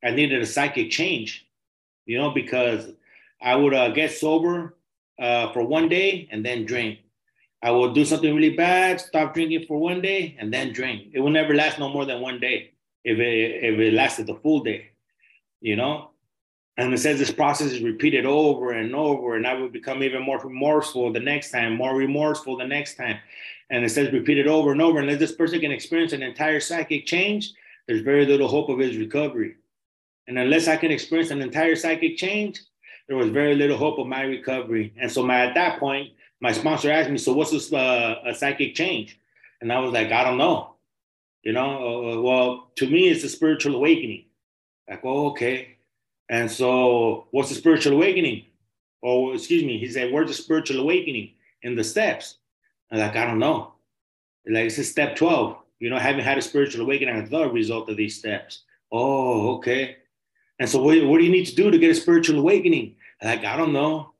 I 0.03 0.11
needed 0.11 0.41
a 0.41 0.45
psychic 0.45 0.89
change, 0.89 1.47
you 2.05 2.17
know, 2.17 2.31
because 2.31 2.91
I 3.41 3.55
would 3.55 3.73
uh, 3.73 3.89
get 3.89 4.11
sober 4.11 4.75
uh, 5.19 5.51
for 5.53 5.63
one 5.63 5.87
day 5.87 6.27
and 6.31 6.43
then 6.43 6.65
drink. 6.65 6.99
I 7.61 7.71
would 7.71 7.93
do 7.93 8.05
something 8.05 8.35
really 8.35 8.55
bad, 8.55 9.01
stop 9.01 9.33
drinking 9.33 9.65
for 9.67 9.79
one 9.79 10.01
day, 10.01 10.35
and 10.39 10.53
then 10.53 10.73
drink. 10.73 11.09
It 11.13 11.19
will 11.19 11.31
never 11.31 11.55
last 11.55 11.79
no 11.79 11.89
more 11.89 12.05
than 12.05 12.21
one 12.21 12.39
day 12.39 12.71
if 13.03 13.17
it, 13.17 13.63
if 13.63 13.79
it 13.79 13.93
lasted 13.93 14.27
the 14.27 14.35
full 14.35 14.63
day, 14.63 14.91
you 15.61 15.75
know? 15.75 16.11
And 16.77 16.93
it 16.93 16.99
says 16.99 17.17
this 17.17 17.31
process 17.31 17.71
is 17.71 17.81
repeated 17.81 18.25
over 18.25 18.71
and 18.71 18.95
over, 18.95 19.35
and 19.35 19.47
I 19.47 19.55
would 19.55 19.73
become 19.73 20.03
even 20.03 20.21
more 20.21 20.39
remorseful 20.39 21.11
the 21.11 21.19
next 21.19 21.49
time, 21.49 21.75
more 21.75 21.95
remorseful 21.95 22.57
the 22.57 22.67
next 22.67 22.95
time. 22.95 23.17
And 23.71 23.83
it 23.83 23.89
says 23.89 24.13
repeated 24.13 24.47
over 24.47 24.71
and 24.71 24.81
over. 24.81 24.99
Unless 24.99 25.19
this 25.19 25.31
person 25.31 25.59
can 25.59 25.71
experience 25.71 26.13
an 26.13 26.21
entire 26.21 26.59
psychic 26.59 27.05
change, 27.07 27.51
there's 27.87 28.01
very 28.01 28.25
little 28.25 28.47
hope 28.47 28.69
of 28.69 28.77
his 28.77 28.95
recovery. 28.97 29.55
And 30.27 30.37
unless 30.37 30.67
I 30.67 30.77
can 30.77 30.91
experience 30.91 31.31
an 31.31 31.41
entire 31.41 31.75
psychic 31.75 32.17
change, 32.17 32.61
there 33.07 33.17
was 33.17 33.29
very 33.29 33.55
little 33.55 33.77
hope 33.77 33.97
of 33.97 34.07
my 34.07 34.21
recovery. 34.23 34.93
And 34.97 35.11
so 35.11 35.23
my, 35.23 35.47
at 35.47 35.55
that 35.55 35.79
point, 35.79 36.11
my 36.41 36.51
sponsor 36.51 36.91
asked 36.91 37.09
me, 37.09 37.17
so 37.17 37.33
what's 37.33 37.51
this, 37.51 37.73
uh, 37.73 38.15
a 38.25 38.35
psychic 38.35 38.75
change? 38.75 39.19
And 39.61 39.71
I 39.71 39.79
was 39.79 39.91
like, 39.91 40.11
I 40.11 40.23
don't 40.23 40.37
know. 40.37 40.75
You 41.41 41.53
know, 41.53 42.11
uh, 42.11 42.21
well, 42.21 42.71
to 42.75 42.87
me, 42.87 43.07
it's 43.07 43.23
a 43.23 43.29
spiritual 43.29 43.75
awakening. 43.75 44.25
Like, 44.89 44.99
oh, 45.03 45.29
okay. 45.31 45.76
And 46.29 46.51
so, 46.51 47.27
what's 47.31 47.49
the 47.49 47.55
spiritual 47.55 47.93
awakening? 47.93 48.45
Oh, 49.03 49.33
excuse 49.33 49.63
me. 49.63 49.77
He 49.77 49.89
said, 49.89 50.11
where's 50.11 50.27
the 50.27 50.33
spiritual 50.33 50.81
awakening 50.81 51.33
in 51.61 51.75
the 51.75 51.83
steps? 51.83 52.35
I'm 52.91 52.99
like, 52.99 53.15
I 53.15 53.25
don't 53.25 53.39
know. 53.39 53.73
Like, 54.45 54.65
it's 54.65 54.77
a 54.77 54.83
step 54.83 55.15
12. 55.15 55.57
You 55.79 55.89
know, 55.89 55.99
having 55.99 56.23
had 56.23 56.37
a 56.37 56.41
spiritual 56.41 56.81
awakening 56.81 57.15
as 57.15 57.29
the 57.29 57.47
result 57.49 57.89
of 57.89 57.97
these 57.97 58.17
steps. 58.17 58.63
Oh, 58.91 59.55
okay. 59.57 59.97
And 60.59 60.69
so, 60.69 60.81
what, 60.81 61.01
what 61.05 61.19
do 61.19 61.23
you 61.23 61.31
need 61.31 61.45
to 61.45 61.55
do 61.55 61.71
to 61.71 61.77
get 61.77 61.91
a 61.91 61.95
spiritual 61.95 62.39
awakening? 62.39 62.95
Like, 63.23 63.45
I 63.45 63.55
don't 63.55 63.73
know. 63.73 64.13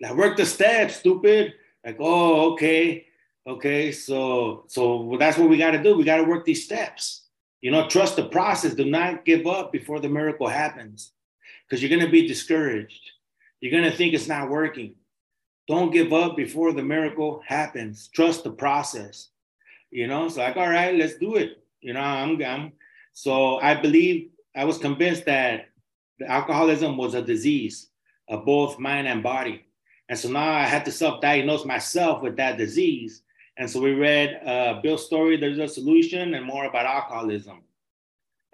Like, 0.00 0.16
work 0.16 0.36
the 0.36 0.46
steps, 0.46 0.96
stupid. 0.96 1.54
Like, 1.84 1.96
oh, 2.00 2.52
okay, 2.52 3.06
okay. 3.46 3.92
So, 3.92 4.64
so 4.68 5.16
that's 5.18 5.38
what 5.38 5.48
we 5.48 5.58
got 5.58 5.72
to 5.72 5.82
do. 5.82 5.96
We 5.96 6.04
got 6.04 6.16
to 6.16 6.24
work 6.24 6.44
these 6.44 6.64
steps. 6.64 7.26
You 7.60 7.70
know, 7.70 7.88
trust 7.88 8.16
the 8.16 8.24
process. 8.24 8.74
Do 8.74 8.84
not 8.84 9.24
give 9.24 9.46
up 9.46 9.72
before 9.72 10.00
the 10.00 10.08
miracle 10.08 10.48
happens, 10.48 11.12
because 11.68 11.82
you're 11.82 11.94
going 11.94 12.04
to 12.04 12.10
be 12.12 12.26
discouraged. 12.26 13.10
You're 13.60 13.72
going 13.72 13.90
to 13.90 13.96
think 13.96 14.14
it's 14.14 14.28
not 14.28 14.50
working. 14.50 14.94
Don't 15.66 15.92
give 15.92 16.12
up 16.12 16.36
before 16.36 16.72
the 16.72 16.82
miracle 16.82 17.42
happens. 17.46 18.08
Trust 18.08 18.44
the 18.44 18.50
process. 18.50 19.28
You 19.90 20.06
know, 20.06 20.26
it's 20.26 20.36
like, 20.36 20.56
all 20.56 20.68
right, 20.68 20.94
let's 20.94 21.16
do 21.16 21.36
it. 21.36 21.64
You 21.80 21.94
know, 21.94 22.00
I'm, 22.00 22.42
I'm 22.42 22.72
so 23.12 23.58
I 23.60 23.74
believe 23.74 24.30
I 24.54 24.64
was 24.64 24.78
convinced 24.78 25.24
that 25.26 25.68
alcoholism 26.26 26.96
was 26.96 27.14
a 27.14 27.22
disease 27.22 27.88
of 28.28 28.44
both 28.44 28.78
mind 28.78 29.06
and 29.06 29.22
body. 29.22 29.64
And 30.08 30.18
so 30.18 30.28
now 30.28 30.52
I 30.52 30.64
had 30.64 30.84
to 30.84 30.92
self-diagnose 30.92 31.64
myself 31.64 32.22
with 32.22 32.36
that 32.36 32.58
disease. 32.58 33.22
And 33.56 33.70
so 33.70 33.80
we 33.80 33.92
read 33.92 34.40
uh, 34.46 34.80
Bill's 34.82 35.06
story, 35.06 35.36
There's 35.36 35.58
a 35.58 35.68
Solution, 35.68 36.34
and 36.34 36.44
more 36.44 36.66
about 36.66 36.86
alcoholism. 36.86 37.62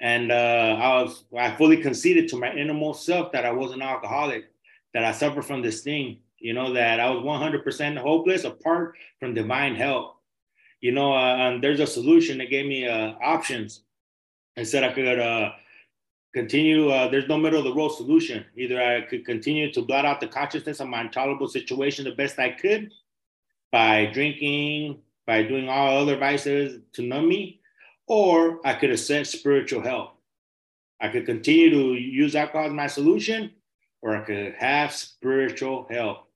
And 0.01 0.33
uh, 0.33 0.79
I 0.81 1.03
was 1.03 1.25
I 1.37 1.55
fully 1.57 1.77
conceded 1.77 2.29
to 2.29 2.37
my 2.37 2.53
innermost 2.53 3.05
self 3.05 3.33
that 3.33 3.45
I 3.45 3.53
was 3.53 3.73
an 3.73 3.83
alcoholic, 3.83 4.47
that 4.95 5.05
I 5.05 5.13
suffered 5.13 5.45
from 5.45 5.63
this 5.63 5.83
thing, 5.83 6.21
you 6.39 6.55
know, 6.55 6.73
that 6.73 7.01
I 7.01 7.11
was 7.11 7.23
100% 7.23 7.99
hopeless 7.99 8.45
apart 8.45 8.97
from 9.19 9.35
divine 9.35 9.75
help. 9.75 10.17
You 10.81 10.93
know, 10.93 11.13
uh, 11.13 11.37
and 11.37 11.63
there's 11.63 11.81
a 11.81 11.87
solution 11.87 12.39
that 12.39 12.49
gave 12.49 12.67
me 12.67 12.89
uh, 12.89 13.13
options 13.23 13.83
and 14.57 14.67
said 14.67 14.83
I 14.83 14.93
could 14.93 15.19
uh, 15.19 15.51
continue. 16.33 16.89
Uh, 16.89 17.09
there's 17.09 17.29
no 17.29 17.37
middle 17.37 17.59
of 17.59 17.65
the 17.65 17.75
road 17.75 17.91
solution. 17.91 18.45
Either 18.57 18.81
I 18.81 19.03
could 19.03 19.27
continue 19.27 19.71
to 19.73 19.83
blot 19.83 20.07
out 20.07 20.21
the 20.21 20.29
consciousness 20.29 20.81
of 20.81 20.89
my 20.89 21.03
intolerable 21.03 21.49
situation 21.49 22.07
the 22.07 22.13
best 22.13 22.39
I 22.39 22.51
could 22.51 22.91
by 23.71 24.07
drinking, 24.07 25.01
by 25.27 25.43
doing 25.43 25.69
all 25.69 25.99
other 25.99 26.17
vices 26.17 26.81
to 26.95 27.03
numb 27.03 27.29
me, 27.29 27.60
or 28.11 28.59
I 28.67 28.75
could 28.75 28.91
accept 28.91 29.29
spiritual 29.29 29.83
help. 29.83 30.17
I 31.01 31.09
could 31.11 31.27
continue 31.27 31.71
to 31.71 31.95
use 31.95 32.35
alcohol 32.35 32.67
as 32.67 32.73
my 32.73 32.89
solution, 32.89 33.53
or 34.03 34.17
I 34.17 34.23
could 34.23 34.55
have 34.59 34.93
spiritual 34.93 35.87
help. 35.89 36.27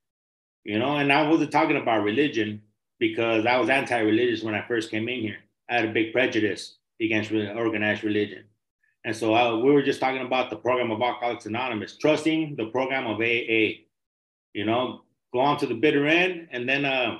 You 0.62 0.78
know, 0.78 0.98
and 0.98 1.12
I 1.12 1.28
wasn't 1.28 1.50
talking 1.50 1.76
about 1.76 2.04
religion 2.04 2.62
because 3.00 3.44
I 3.44 3.58
was 3.58 3.68
anti-religious 3.70 4.44
when 4.44 4.54
I 4.54 4.64
first 4.68 4.88
came 4.88 5.08
in 5.08 5.20
here. 5.20 5.38
I 5.68 5.74
had 5.74 5.86
a 5.86 5.92
big 5.92 6.12
prejudice 6.12 6.76
against 7.02 7.32
organized 7.32 8.04
religion. 8.04 8.44
And 9.04 9.14
so 9.14 9.34
uh, 9.34 9.58
we 9.58 9.72
were 9.72 9.82
just 9.82 9.98
talking 9.98 10.24
about 10.24 10.50
the 10.50 10.56
program 10.56 10.92
of 10.92 11.02
Alcoholics 11.02 11.46
Anonymous, 11.46 11.98
trusting 11.98 12.54
the 12.54 12.66
program 12.66 13.08
of 13.08 13.20
AA. 13.20 13.82
You 14.52 14.64
know, 14.64 15.00
go 15.32 15.40
on 15.40 15.58
to 15.58 15.66
the 15.66 15.74
bitter 15.74 16.06
end, 16.06 16.46
and 16.52 16.68
then 16.68 16.84
uh, 16.84 17.18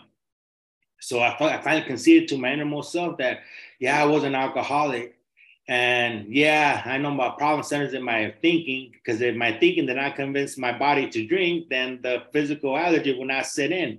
so 1.01 1.19
I, 1.19 1.37
I 1.57 1.61
finally 1.63 1.87
conceded 1.87 2.29
to 2.29 2.39
my 2.39 2.53
innermost 2.53 2.93
self 2.93 3.19
that 3.19 3.41
yeah, 3.79 4.01
I 4.01 4.07
was 4.07 4.25
an 4.25 4.35
alcoholic, 4.35 5.19
and 5.67 6.27
yeah, 6.29 6.83
I 6.85 6.99
know 6.99 7.11
my 7.11 7.31
problem 7.31 7.63
centers 7.63 7.95
in 7.95 8.03
my 8.03 8.35
thinking 8.43 8.93
because 8.93 9.21
if 9.21 9.35
my 9.35 9.53
thinking 9.53 9.87
did 9.87 9.97
not 9.97 10.17
convince 10.17 10.59
my 10.59 10.77
body 10.77 11.09
to 11.11 11.27
drink, 11.27 11.69
then 11.71 12.01
the 12.03 12.25
physical 12.33 12.77
allergy 12.77 13.17
will 13.17 13.27
not 13.27 13.47
set 13.47 13.73
in. 13.73 13.99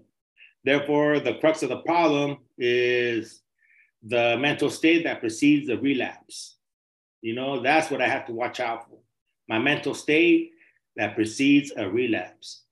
Therefore, 0.63 1.19
the 1.19 1.35
crux 1.35 1.63
of 1.63 1.69
the 1.69 1.77
problem 1.77 2.37
is 2.57 3.41
the 4.03 4.37
mental 4.39 4.69
state 4.69 5.03
that 5.03 5.19
precedes 5.19 5.67
the 5.67 5.77
relapse. 5.77 6.57
You 7.21 7.33
know, 7.33 7.61
that's 7.61 7.89
what 7.89 8.01
I 8.01 8.07
have 8.07 8.27
to 8.27 8.33
watch 8.33 8.59
out 8.59 8.87
for. 8.87 8.99
My 9.47 9.59
mental 9.59 9.93
state 9.93 10.51
that 10.95 11.15
precedes 11.15 11.71
a 11.75 11.89
relapse. 11.89 12.63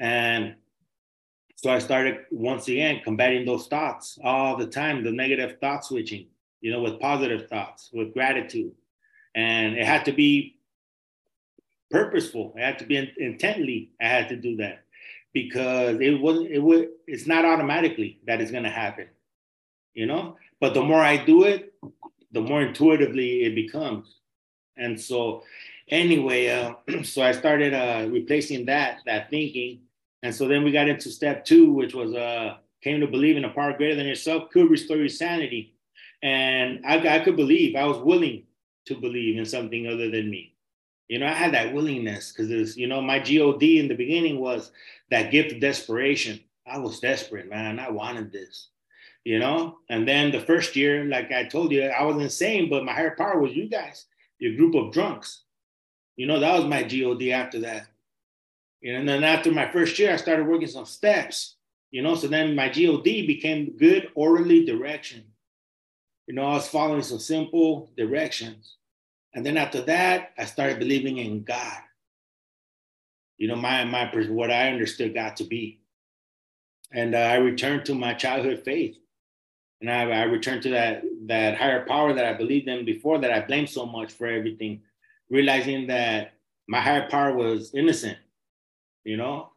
And 0.00 0.56
so 1.62 1.70
I 1.70 1.78
started 1.78 2.24
once 2.32 2.66
again 2.66 3.02
combating 3.04 3.46
those 3.46 3.68
thoughts 3.68 4.18
all 4.24 4.56
the 4.56 4.66
time, 4.66 5.04
the 5.04 5.12
negative 5.12 5.58
thought 5.60 5.84
switching, 5.84 6.26
you 6.60 6.72
know, 6.72 6.82
with 6.82 6.98
positive 6.98 7.48
thoughts, 7.48 7.88
with 7.92 8.12
gratitude. 8.12 8.72
And 9.36 9.78
it 9.78 9.86
had 9.86 10.04
to 10.06 10.12
be 10.12 10.56
purposeful. 11.88 12.52
It 12.56 12.62
had 12.62 12.80
to 12.80 12.84
be 12.84 12.96
in, 12.96 13.12
intently. 13.16 13.92
I 14.00 14.08
had 14.08 14.28
to 14.30 14.36
do 14.36 14.56
that 14.56 14.82
because 15.32 16.00
it 16.00 16.20
wasn't. 16.20 16.50
It 16.50 16.58
would. 16.58 16.88
It's 17.06 17.28
not 17.28 17.44
automatically 17.44 18.18
that 18.26 18.40
it's 18.40 18.50
going 18.50 18.64
to 18.64 18.70
happen, 18.70 19.06
you 19.94 20.06
know. 20.06 20.36
But 20.58 20.74
the 20.74 20.82
more 20.82 21.00
I 21.00 21.24
do 21.24 21.44
it, 21.44 21.74
the 22.32 22.40
more 22.40 22.62
intuitively 22.62 23.44
it 23.44 23.54
becomes. 23.54 24.16
And 24.76 25.00
so, 25.00 25.44
anyway, 25.88 26.48
uh, 26.48 26.74
so 27.04 27.22
I 27.22 27.30
started 27.30 27.72
uh, 27.72 28.08
replacing 28.10 28.66
that 28.66 28.98
that 29.06 29.30
thinking, 29.30 29.82
and 30.22 30.34
so 30.34 30.48
then 30.48 30.64
we 30.64 30.72
got 30.72 30.88
into 30.88 31.10
step 31.10 31.44
two, 31.44 31.72
which 31.72 31.94
was 31.94 32.14
uh, 32.14 32.56
came 32.82 33.00
to 33.00 33.06
believe 33.06 33.36
in 33.36 33.44
a 33.44 33.50
power 33.50 33.76
greater 33.76 33.94
than 33.94 34.06
yourself 34.06 34.50
could 34.50 34.70
restore 34.70 34.96
your 34.96 35.08
sanity, 35.08 35.74
and 36.22 36.84
I, 36.86 37.16
I 37.16 37.18
could 37.20 37.36
believe, 37.36 37.76
I 37.76 37.84
was 37.84 37.98
willing 37.98 38.44
to 38.86 38.94
believe 38.94 39.38
in 39.38 39.44
something 39.44 39.86
other 39.86 40.10
than 40.10 40.30
me. 40.30 40.54
You 41.08 41.18
know, 41.18 41.26
I 41.26 41.32
had 41.32 41.54
that 41.54 41.74
willingness 41.74 42.32
because, 42.32 42.76
you 42.76 42.86
know, 42.86 43.02
my 43.02 43.18
God 43.18 43.62
in 43.62 43.88
the 43.88 43.94
beginning 43.94 44.40
was 44.40 44.70
that 45.10 45.30
gift 45.30 45.52
of 45.52 45.60
desperation. 45.60 46.40
I 46.66 46.78
was 46.78 47.00
desperate, 47.00 47.50
man. 47.50 47.78
I 47.78 47.90
wanted 47.90 48.32
this 48.32 48.68
you 49.24 49.38
know? 49.38 49.78
And 49.88 50.06
then 50.06 50.30
the 50.30 50.40
first 50.40 50.76
year, 50.76 51.04
like 51.04 51.30
I 51.32 51.44
told 51.44 51.72
you, 51.72 51.84
I 51.84 52.02
was 52.04 52.22
insane, 52.22 52.68
but 52.68 52.84
my 52.84 52.92
higher 52.92 53.14
power 53.16 53.38
was 53.38 53.54
you 53.54 53.68
guys, 53.68 54.06
your 54.38 54.56
group 54.56 54.74
of 54.74 54.92
drunks. 54.92 55.42
You 56.16 56.26
know, 56.26 56.40
that 56.40 56.58
was 56.58 56.66
my 56.66 56.82
God 56.82 57.22
after 57.22 57.60
that. 57.60 57.86
You 58.82 58.92
know, 58.92 58.98
and 59.00 59.08
then 59.08 59.24
after 59.24 59.50
my 59.50 59.70
first 59.70 59.98
year, 59.98 60.12
I 60.12 60.16
started 60.16 60.46
working 60.46 60.68
some 60.68 60.84
steps, 60.84 61.56
you 61.90 62.02
know, 62.02 62.14
so 62.14 62.26
then 62.26 62.54
my 62.54 62.68
God 62.68 63.04
became 63.04 63.76
good 63.78 64.10
orderly 64.14 64.64
direction. 64.64 65.24
You 66.26 66.34
know, 66.34 66.44
I 66.44 66.54
was 66.54 66.68
following 66.68 67.02
some 67.02 67.18
simple 67.18 67.90
directions. 67.96 68.76
And 69.34 69.46
then 69.46 69.56
after 69.56 69.80
that, 69.82 70.32
I 70.36 70.44
started 70.44 70.78
believing 70.78 71.18
in 71.18 71.42
God. 71.42 71.78
You 73.38 73.48
know, 73.48 73.56
my 73.56 73.84
my 73.84 74.10
what 74.28 74.50
I 74.50 74.68
understood 74.70 75.14
God 75.14 75.36
to 75.36 75.44
be. 75.44 75.80
And 76.92 77.14
uh, 77.14 77.18
I 77.18 77.36
returned 77.36 77.86
to 77.86 77.94
my 77.94 78.12
childhood 78.12 78.62
faith 78.64 78.98
and 79.82 79.90
I, 79.90 80.02
I 80.02 80.22
returned 80.22 80.62
to 80.62 80.70
that 80.70 81.02
that 81.26 81.58
higher 81.58 81.84
power 81.84 82.12
that 82.12 82.24
I 82.24 82.32
believed 82.34 82.68
in 82.68 82.84
before 82.84 83.18
that 83.18 83.32
I 83.32 83.40
blamed 83.40 83.68
so 83.68 83.84
much 83.84 84.12
for 84.12 84.28
everything, 84.28 84.82
realizing 85.28 85.88
that 85.88 86.34
my 86.68 86.80
higher 86.80 87.08
power 87.10 87.34
was 87.34 87.74
innocent, 87.74 88.16
you 89.04 89.16
know. 89.16 89.50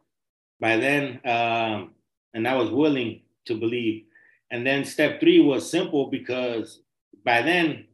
By 0.60 0.76
then, 0.76 1.20
um, 1.24 1.92
and 2.34 2.48
I 2.48 2.54
was 2.56 2.70
willing 2.70 3.22
to 3.46 3.54
believe. 3.54 4.04
And 4.50 4.66
then 4.66 4.84
step 4.84 5.20
three 5.20 5.40
was 5.40 5.70
simple 5.70 6.08
because 6.10 6.80
by 7.24 7.42
then 7.42 7.86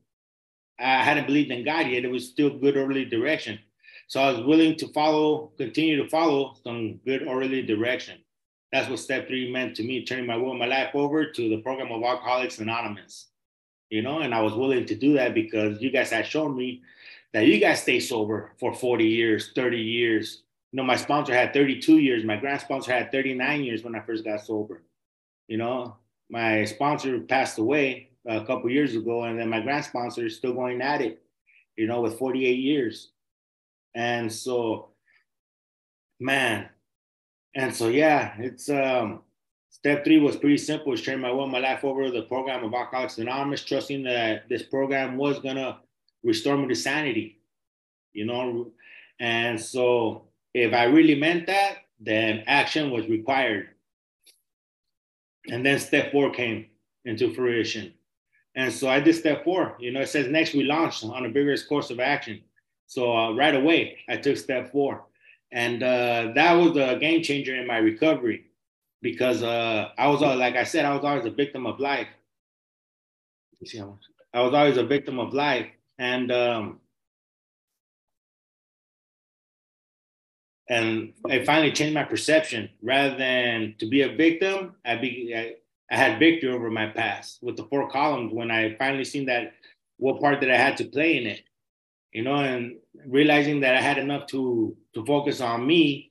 I 0.78 1.02
hadn't 1.02 1.26
believed 1.26 1.50
in 1.50 1.64
God 1.64 1.86
yet. 1.88 2.04
It 2.04 2.10
was 2.10 2.28
still 2.28 2.58
good 2.58 2.76
orderly 2.76 3.04
direction. 3.04 3.58
So 4.06 4.20
I 4.20 4.30
was 4.30 4.44
willing 4.44 4.76
to 4.76 4.88
follow, 4.88 5.52
continue 5.56 6.02
to 6.02 6.08
follow 6.08 6.54
some 6.62 7.00
good 7.04 7.26
orderly 7.26 7.62
direction 7.62 8.18
that's 8.72 8.88
what 8.88 8.98
step 8.98 9.28
three 9.28 9.52
meant 9.52 9.76
to 9.76 9.82
me, 9.82 10.04
turning 10.04 10.26
my 10.26 10.36
will 10.36 10.54
my 10.54 10.66
life 10.66 10.94
over 10.94 11.30
to 11.30 11.48
the 11.48 11.58
program 11.58 11.92
of 11.92 12.02
Alcoholics 12.02 12.58
Anonymous. 12.58 13.28
You 13.90 14.00
know, 14.00 14.20
and 14.20 14.34
I 14.34 14.40
was 14.40 14.54
willing 14.54 14.86
to 14.86 14.94
do 14.94 15.12
that 15.14 15.34
because 15.34 15.82
you 15.82 15.90
guys 15.90 16.10
had 16.10 16.26
shown 16.26 16.56
me 16.56 16.80
that 17.34 17.46
you 17.46 17.60
guys 17.60 17.82
stay 17.82 18.00
sober 18.00 18.52
for 18.58 18.74
40 18.74 19.04
years, 19.04 19.52
30 19.54 19.76
years. 19.76 20.42
You 20.72 20.78
know, 20.78 20.84
my 20.84 20.96
sponsor 20.96 21.34
had 21.34 21.52
32 21.52 21.98
years. 21.98 22.24
My 22.24 22.36
grand 22.36 22.60
sponsor 22.60 22.92
had 22.92 23.12
39 23.12 23.62
years 23.62 23.84
when 23.84 23.94
I 23.94 24.00
first 24.00 24.24
got 24.24 24.44
sober. 24.44 24.82
You 25.46 25.58
know, 25.58 25.96
my 26.30 26.64
sponsor 26.64 27.20
passed 27.20 27.58
away 27.58 28.08
a 28.26 28.44
couple 28.44 28.70
years 28.70 28.96
ago, 28.96 29.24
and 29.24 29.38
then 29.38 29.50
my 29.50 29.60
grand 29.60 29.84
sponsor 29.84 30.24
is 30.24 30.36
still 30.36 30.54
going 30.54 30.80
at 30.80 31.02
it, 31.02 31.22
you 31.76 31.86
know, 31.86 32.00
with 32.00 32.18
48 32.18 32.58
years. 32.58 33.10
And 33.94 34.32
so, 34.32 34.88
man, 36.18 36.70
and 37.54 37.74
so 37.74 37.88
yeah, 37.88 38.34
it's 38.38 38.70
um 38.70 39.20
step 39.68 40.04
three 40.04 40.18
was 40.18 40.36
pretty 40.36 40.56
simple. 40.56 40.92
It's 40.92 41.02
turning 41.02 41.20
my 41.20 41.30
will, 41.30 41.46
my 41.46 41.58
life 41.58 41.84
over 41.84 42.10
the 42.10 42.22
program 42.22 42.64
of 42.64 42.72
Alcoholics 42.72 43.18
Anonymous, 43.18 43.64
trusting 43.64 44.04
that 44.04 44.48
this 44.48 44.62
program 44.62 45.18
was 45.18 45.38
gonna 45.40 45.80
restore 46.22 46.56
me 46.56 46.68
to 46.68 46.74
sanity. 46.74 47.40
You 48.14 48.24
know, 48.24 48.72
and 49.20 49.60
so 49.60 50.28
if 50.54 50.72
I 50.74 50.84
really 50.84 51.14
meant 51.14 51.46
that, 51.46 51.78
then 52.00 52.44
action 52.46 52.90
was 52.90 53.06
required. 53.08 53.68
And 55.48 55.64
then 55.64 55.78
step 55.78 56.12
four 56.12 56.30
came 56.30 56.66
into 57.04 57.32
fruition. 57.34 57.94
And 58.54 58.72
so 58.72 58.88
I 58.88 59.00
did 59.00 59.14
step 59.14 59.44
four. 59.44 59.76
You 59.80 59.92
know, 59.92 60.00
it 60.00 60.08
says 60.08 60.28
next 60.28 60.54
we 60.54 60.64
launched 60.64 61.04
on 61.04 61.24
a 61.24 61.28
vigorous 61.28 61.64
course 61.64 61.90
of 61.90 62.00
action. 62.00 62.42
So 62.86 63.16
uh, 63.16 63.32
right 63.32 63.54
away, 63.54 63.98
I 64.08 64.16
took 64.16 64.36
step 64.36 64.70
four. 64.70 65.04
And 65.50 65.82
uh, 65.82 66.32
that 66.34 66.52
was 66.52 66.76
a 66.76 66.96
game 66.98 67.22
changer 67.22 67.54
in 67.56 67.66
my 67.66 67.78
recovery 67.78 68.46
because 69.00 69.42
uh, 69.42 69.88
I 69.98 70.08
was, 70.08 70.22
uh, 70.22 70.36
like 70.36 70.56
I 70.56 70.64
said, 70.64 70.84
I 70.84 70.94
was 70.94 71.04
always 71.04 71.26
a 71.26 71.30
victim 71.30 71.66
of 71.66 71.80
life. 71.80 72.08
You 73.60 73.66
see 73.66 73.78
how 73.78 73.86
much? 73.86 74.02
I 74.34 74.40
was 74.42 74.54
always 74.54 74.76
a 74.76 74.84
victim 74.84 75.18
of 75.18 75.34
life. 75.34 75.66
And 75.98 76.30
um, 76.32 76.80
and 80.72 81.12
I 81.28 81.44
finally 81.44 81.70
changed 81.70 81.94
my 81.94 82.04
perception. 82.04 82.70
Rather 82.82 83.14
than 83.16 83.74
to 83.78 83.86
be 83.86 84.02
a 84.02 84.16
victim, 84.16 84.74
I 84.86 84.96
be 84.96 85.34
I, 85.36 85.56
I 85.94 85.96
had 85.98 86.18
victory 86.18 86.50
over 86.50 86.70
my 86.70 86.86
past 86.86 87.42
with 87.42 87.58
the 87.58 87.64
four 87.64 87.90
columns. 87.90 88.32
When 88.32 88.50
I 88.50 88.74
finally 88.76 89.04
seen 89.04 89.26
that 89.26 89.52
what 89.98 90.20
part 90.20 90.40
that 90.40 90.50
I 90.50 90.56
had 90.56 90.78
to 90.78 90.84
play 90.84 91.18
in 91.18 91.26
it, 91.26 91.42
you 92.12 92.22
know, 92.22 92.36
and 92.36 92.76
realizing 93.06 93.60
that 93.60 93.76
I 93.76 93.82
had 93.82 93.98
enough 93.98 94.26
to 94.28 94.74
to 94.94 95.04
focus 95.04 95.42
on 95.42 95.66
me, 95.66 96.10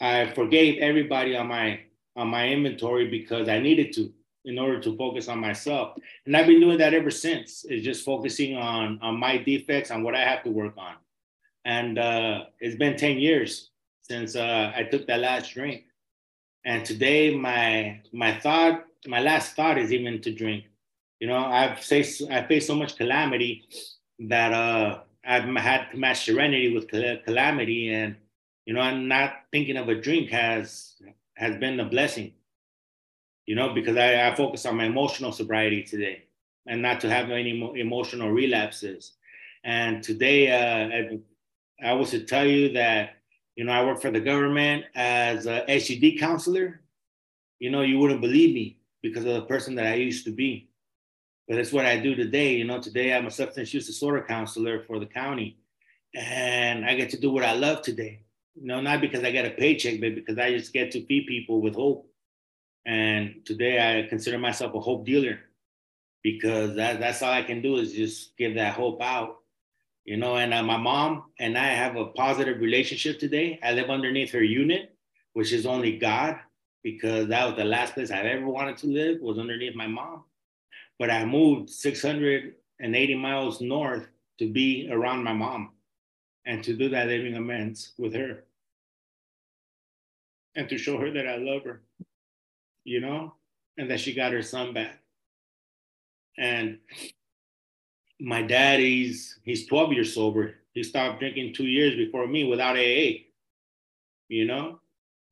I 0.00 0.30
forgave 0.34 0.82
everybody 0.82 1.34
on 1.34 1.46
my 1.46 1.80
on 2.14 2.28
my 2.28 2.48
inventory 2.48 3.08
because 3.08 3.48
I 3.48 3.58
needed 3.58 3.94
to 3.94 4.12
in 4.44 4.58
order 4.58 4.78
to 4.80 4.94
focus 4.98 5.28
on 5.28 5.38
myself. 5.38 5.96
And 6.26 6.36
I've 6.36 6.46
been 6.46 6.60
doing 6.60 6.76
that 6.76 6.92
ever 6.92 7.10
since. 7.10 7.64
It's 7.66 7.82
just 7.82 8.04
focusing 8.04 8.58
on 8.58 8.98
on 9.00 9.18
my 9.18 9.38
defects, 9.38 9.90
on 9.90 10.02
what 10.02 10.14
I 10.14 10.24
have 10.24 10.44
to 10.44 10.50
work 10.50 10.74
on. 10.76 10.96
And 11.64 11.98
uh, 11.98 12.44
it's 12.60 12.76
been 12.76 12.98
10 12.98 13.16
years 13.16 13.70
since 14.04 14.36
uh, 14.36 14.72
I 14.76 14.84
took 14.84 15.06
that 15.06 15.20
last 15.20 15.54
drink. 15.54 15.84
And 16.64 16.84
today 16.84 17.34
my 17.34 18.00
my 18.12 18.38
thought, 18.38 18.84
my 19.06 19.20
last 19.20 19.56
thought 19.56 19.78
is 19.78 19.92
even 19.92 20.20
to 20.22 20.32
drink. 20.32 20.64
You 21.20 21.28
know, 21.28 21.38
I've 21.38 21.78
faced 21.78 22.22
I 22.30 22.46
faced 22.46 22.66
so 22.66 22.74
much 22.74 22.96
calamity 22.96 23.64
that 24.20 24.52
uh 24.52 25.00
I've 25.26 25.44
had 25.56 25.90
to 25.90 25.96
match 25.96 26.24
serenity 26.24 26.74
with 26.74 26.88
calamity, 27.24 27.92
and 27.92 28.16
you 28.66 28.74
know, 28.74 28.80
I'm 28.80 29.08
not 29.08 29.44
thinking 29.52 29.76
of 29.76 29.88
a 29.88 29.94
drink 29.94 30.30
has 30.30 30.96
has 31.36 31.56
been 31.56 31.80
a 31.80 31.84
blessing. 31.84 32.32
You 33.46 33.56
know, 33.56 33.74
because 33.74 33.96
I, 33.98 34.28
I 34.28 34.34
focus 34.34 34.64
on 34.64 34.76
my 34.76 34.84
emotional 34.86 35.32
sobriety 35.32 35.82
today, 35.82 36.24
and 36.66 36.80
not 36.80 37.00
to 37.00 37.10
have 37.10 37.30
any 37.30 37.52
emotional 37.76 38.30
relapses. 38.30 39.12
And 39.64 40.02
today, 40.02 40.50
uh, 40.50 41.16
I, 41.86 41.90
I 41.90 41.92
was 41.94 42.10
to 42.10 42.24
tell 42.24 42.46
you 42.46 42.72
that 42.72 43.16
you 43.56 43.64
know 43.64 43.72
I 43.72 43.84
work 43.84 44.00
for 44.00 44.10
the 44.10 44.20
government 44.20 44.84
as 44.94 45.46
a 45.46 45.64
SUD 45.80 46.18
counselor. 46.18 46.80
You 47.58 47.70
know, 47.70 47.82
you 47.82 47.98
wouldn't 47.98 48.20
believe 48.20 48.54
me 48.54 48.78
because 49.02 49.24
of 49.24 49.34
the 49.34 49.42
person 49.42 49.74
that 49.76 49.86
I 49.86 49.94
used 49.94 50.24
to 50.26 50.32
be 50.32 50.68
but 51.48 51.58
it's 51.58 51.72
what 51.72 51.86
I 51.86 51.98
do 51.98 52.14
today. 52.14 52.54
You 52.54 52.64
know, 52.64 52.80
today 52.80 53.14
I'm 53.14 53.26
a 53.26 53.30
substance 53.30 53.74
use 53.74 53.86
disorder 53.86 54.24
counselor 54.26 54.82
for 54.84 54.98
the 54.98 55.06
county, 55.06 55.58
and 56.14 56.84
I 56.84 56.94
get 56.94 57.10
to 57.10 57.20
do 57.20 57.30
what 57.30 57.44
I 57.44 57.54
love 57.54 57.82
today. 57.82 58.20
You 58.54 58.66
know, 58.66 58.80
not 58.80 59.00
because 59.00 59.24
I 59.24 59.30
get 59.30 59.46
a 59.46 59.50
paycheck, 59.50 60.00
but 60.00 60.14
because 60.14 60.38
I 60.38 60.56
just 60.56 60.72
get 60.72 60.90
to 60.92 61.04
feed 61.06 61.26
people 61.26 61.60
with 61.60 61.74
hope. 61.74 62.08
And 62.86 63.44
today 63.44 63.78
I 63.78 64.08
consider 64.08 64.38
myself 64.38 64.74
a 64.74 64.80
hope 64.80 65.04
dealer 65.06 65.40
because 66.22 66.76
that, 66.76 67.00
that's 67.00 67.22
all 67.22 67.32
I 67.32 67.42
can 67.42 67.62
do 67.62 67.76
is 67.76 67.92
just 67.92 68.36
give 68.36 68.54
that 68.54 68.74
hope 68.74 69.02
out. 69.02 69.38
You 70.04 70.18
know, 70.18 70.36
and 70.36 70.52
uh, 70.52 70.62
my 70.62 70.76
mom 70.76 71.24
and 71.38 71.56
I 71.56 71.68
have 71.68 71.96
a 71.96 72.06
positive 72.06 72.60
relationship 72.60 73.18
today. 73.18 73.58
I 73.62 73.72
live 73.72 73.88
underneath 73.88 74.32
her 74.32 74.42
unit, 74.42 74.94
which 75.32 75.52
is 75.52 75.64
only 75.64 75.96
God, 75.98 76.36
because 76.82 77.28
that 77.28 77.46
was 77.46 77.56
the 77.56 77.64
last 77.64 77.94
place 77.94 78.10
I've 78.10 78.26
ever 78.26 78.46
wanted 78.46 78.76
to 78.78 78.86
live 78.86 79.20
was 79.20 79.38
underneath 79.38 79.74
my 79.74 79.86
mom 79.86 80.24
but 80.98 81.10
I 81.10 81.24
moved 81.24 81.70
680 81.70 83.14
miles 83.14 83.60
north 83.60 84.06
to 84.38 84.50
be 84.50 84.88
around 84.90 85.24
my 85.24 85.32
mom 85.32 85.72
and 86.46 86.62
to 86.64 86.74
do 86.74 86.88
that 86.90 87.08
living 87.08 87.36
amends 87.36 87.92
with 87.98 88.14
her 88.14 88.44
and 90.54 90.68
to 90.68 90.78
show 90.78 90.98
her 90.98 91.10
that 91.10 91.26
I 91.26 91.36
love 91.36 91.64
her, 91.64 91.82
you 92.84 93.00
know, 93.00 93.34
and 93.76 93.90
that 93.90 94.00
she 94.00 94.14
got 94.14 94.32
her 94.32 94.42
son 94.42 94.72
back. 94.72 95.00
And 96.38 96.78
my 98.20 98.42
dad, 98.42 98.80
he's 98.80 99.38
he's 99.44 99.66
12 99.66 99.92
years 99.92 100.14
sober. 100.14 100.54
He 100.72 100.82
stopped 100.82 101.20
drinking 101.20 101.54
two 101.54 101.66
years 101.66 101.94
before 101.96 102.26
me 102.26 102.44
without 102.44 102.76
AA, 102.76 103.24
you 104.28 104.44
know. 104.46 104.80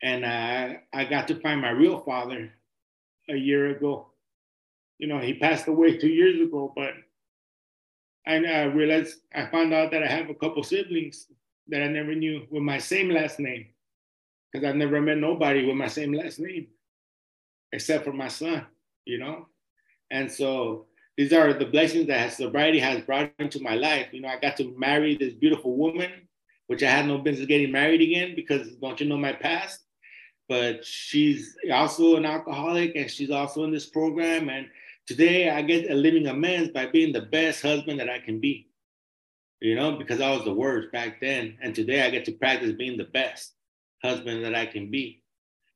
And 0.03 0.27
I 0.27 0.83
I 0.93 1.05
got 1.05 1.29
to 1.29 1.41
find 1.41 1.61
my 1.61 1.71
real 1.71 2.01
father 2.01 2.53
a 3.29 3.37
year 3.37 3.71
ago 3.71 4.13
you 5.03 5.09
know, 5.09 5.19
he 5.19 5.35
passed 5.35 5.67
away 5.67 5.97
two 5.97 6.07
years 6.07 6.41
ago, 6.41 6.73
but 6.77 6.93
I 8.25 8.37
uh, 8.37 8.67
realized 8.69 9.17
I 9.35 9.47
found 9.47 9.75
out 9.75 9.91
that 9.91 10.05
I 10.05 10.07
have 10.07 10.31
a 10.31 10.35
couple 10.35 10.63
siblings 10.63 11.27
that 11.67 11.83
I 11.83 11.89
never 11.89 12.15
knew 12.15 12.47
with 12.53 12.63
my 12.63 12.79
same 12.79 13.11
last 13.11 13.41
name 13.41 13.67
because 14.53 14.65
I've 14.65 14.77
never 14.77 15.01
met 15.01 15.19
nobody 15.19 15.67
with 15.67 15.75
my 15.75 15.89
same 15.89 16.13
last 16.13 16.39
name 16.39 16.69
except 17.73 18.05
for 18.05 18.13
my 18.13 18.29
son, 18.29 18.65
you 19.05 19.19
know? 19.19 19.49
And 20.13 20.31
so 20.31 20.87
these 21.17 21.33
are 21.33 21.53
the 21.53 21.67
blessings 21.67 22.07
that 22.07 22.33
sobriety 22.33 22.79
has 22.79 23.03
brought 23.03 23.33
into 23.39 23.61
my 23.61 23.75
life. 23.75 24.09
You 24.13 24.23
know, 24.23 24.29
I 24.29 24.39
got 24.39 24.57
to 24.57 24.75
marry 24.79 25.17
this 25.17 25.35
beautiful 25.35 25.77
woman, 25.77 26.11
which 26.69 26.83
I 26.83 26.91
had 26.91 27.07
no 27.07 27.19
business 27.19 27.47
getting 27.47 27.71
married 27.71 28.01
again 28.01 28.35
because 28.35 28.69
don't 28.77 28.99
you 28.99 29.09
know 29.09 29.19
my 29.19 29.33
past? 29.33 29.81
But 30.49 30.85
she's 30.85 31.55
also 31.71 32.17
an 32.17 32.25
alcoholic 32.25 32.97
and 32.97 33.11
she's 33.11 33.31
also 33.31 33.65
in 33.65 33.71
this 33.71 33.87
program. 33.87 34.49
And 34.49 34.69
today 35.07 35.51
I 35.51 35.61
get 35.61 35.91
a 35.91 35.95
living 35.95 36.27
amends 36.29 36.71
by 36.71 36.87
being 36.87 37.13
the 37.13 37.23
best 37.23 37.63
husband 37.63 38.01
that 38.01 38.09
I 38.09 38.19
can 38.19 38.41
be. 38.41 38.69
You 39.61 39.77
know, 39.77 39.93
because 39.93 40.21
I 40.21 40.31
was 40.31 40.45
the 40.45 40.55
worst 40.55 40.91
back 40.93 41.21
then. 41.21 41.57
And 41.63 41.75
today 41.75 42.05
I 42.05 42.11
get 42.11 42.25
to 42.25 42.33
practice 42.33 42.73
being 42.73 42.97
the 42.97 43.05
best 43.05 43.53
husband 44.03 44.45
that 44.45 44.55
I 44.55 44.67
can 44.67 44.91
be. 44.91 45.23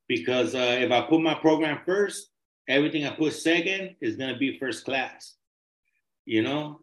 Because 0.09 0.55
uh, 0.55 0.79
if 0.81 0.91
I 0.91 1.03
put 1.03 1.21
my 1.21 1.35
program 1.35 1.81
first, 1.85 2.31
everything 2.69 3.07
I 3.07 3.11
put 3.11 3.33
second 3.33 3.97
is 4.01 4.17
going 4.17 4.33
to 4.33 4.39
be 4.39 4.59
first 4.59 4.85
class, 4.85 5.35
you 6.25 6.43
know? 6.43 6.81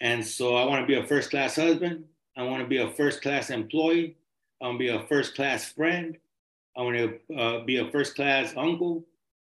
And 0.00 0.24
so 0.24 0.56
I 0.56 0.64
want 0.64 0.82
to 0.82 0.86
be 0.86 0.98
a 0.98 1.06
first 1.06 1.30
class 1.30 1.56
husband. 1.56 2.04
I 2.36 2.42
want 2.42 2.62
to 2.62 2.68
be 2.68 2.78
a 2.78 2.90
first 2.90 3.22
class 3.22 3.50
employee. 3.50 4.16
I 4.60 4.66
want 4.66 4.76
to 4.76 4.78
be 4.78 4.88
a 4.88 5.06
first 5.06 5.34
class 5.34 5.70
friend. 5.70 6.16
I 6.76 6.82
want 6.82 6.96
to 6.96 7.36
uh, 7.36 7.64
be 7.64 7.78
a 7.78 7.90
first 7.90 8.14
class 8.14 8.54
uncle, 8.56 9.04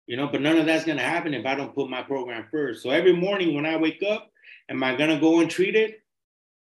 you 0.05 0.17
know, 0.17 0.27
but 0.27 0.41
none 0.41 0.57
of 0.57 0.65
that's 0.65 0.83
going 0.83 0.97
to 0.97 1.03
happen 1.03 1.33
if 1.33 1.45
I 1.45 1.55
don't 1.55 1.73
put 1.73 1.89
my 1.89 2.01
program 2.03 2.45
first. 2.51 2.83
So 2.83 2.89
every 2.89 3.13
morning 3.13 3.55
when 3.55 3.65
I 3.65 3.77
wake 3.77 4.03
up, 4.03 4.31
am 4.69 4.83
I 4.83 4.95
going 4.95 5.09
to 5.09 5.19
go 5.19 5.39
and 5.39 5.49
treat 5.49 5.75
it? 5.75 6.01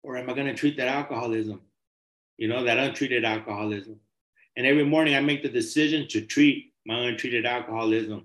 Or 0.03 0.17
am 0.17 0.31
I 0.31 0.35
going 0.35 0.47
to 0.47 0.55
treat 0.55 0.77
that 0.77 0.87
alcoholism, 0.89 1.61
you 2.37 2.47
know, 2.47 2.63
that 2.63 2.79
untreated 2.79 3.25
alcoholism? 3.25 3.99
And 4.57 4.65
every 4.65 4.85
morning 4.85 5.17
I 5.17 5.21
make 5.21 5.43
the 5.43 5.49
decision 5.49 6.07
to 6.09 6.21
treat 6.21 6.73
my 6.87 7.09
untreated 7.09 7.45
alcoholism 7.45 8.25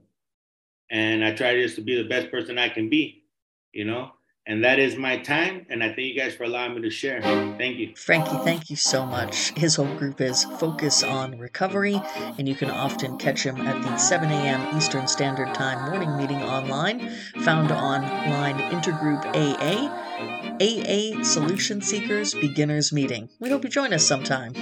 and 0.91 1.23
I 1.23 1.31
try 1.31 1.55
just 1.55 1.75
to 1.77 1.81
be 1.81 1.95
the 1.95 2.07
best 2.07 2.29
person 2.29 2.59
I 2.59 2.69
can 2.69 2.89
be, 2.89 3.23
you 3.71 3.85
know. 3.85 4.11
And 4.45 4.63
that 4.63 4.79
is 4.79 4.97
my 4.97 5.17
time. 5.17 5.67
And 5.69 5.83
I 5.83 5.87
thank 5.87 5.99
you 5.99 6.15
guys 6.19 6.33
for 6.33 6.43
allowing 6.43 6.73
me 6.75 6.81
to 6.81 6.89
share. 6.89 7.21
Thank 7.21 7.77
you. 7.77 7.95
Frankie, 7.95 8.37
thank 8.43 8.69
you 8.71 8.75
so 8.75 9.05
much. 9.05 9.51
His 9.51 9.75
whole 9.75 9.95
group 9.95 10.19
is 10.19 10.43
Focus 10.43 11.03
on 11.03 11.37
Recovery, 11.37 12.01
and 12.37 12.49
you 12.49 12.55
can 12.55 12.71
often 12.71 13.17
catch 13.17 13.43
him 13.43 13.57
at 13.61 13.81
the 13.83 13.97
7 13.97 14.29
a.m. 14.31 14.77
Eastern 14.77 15.07
Standard 15.07 15.53
Time 15.53 15.89
morning 15.89 16.17
meeting 16.17 16.41
online, 16.41 17.11
found 17.43 17.71
online 17.71 18.57
Intergroup 18.71 19.23
AA, 19.35 19.87
AA 20.59 21.23
Solution 21.23 21.79
Seekers 21.79 22.33
Beginners 22.33 22.91
Meeting. 22.91 23.29
We 23.39 23.49
hope 23.49 23.63
you 23.63 23.69
join 23.69 23.93
us 23.93 24.05
sometime. 24.05 24.53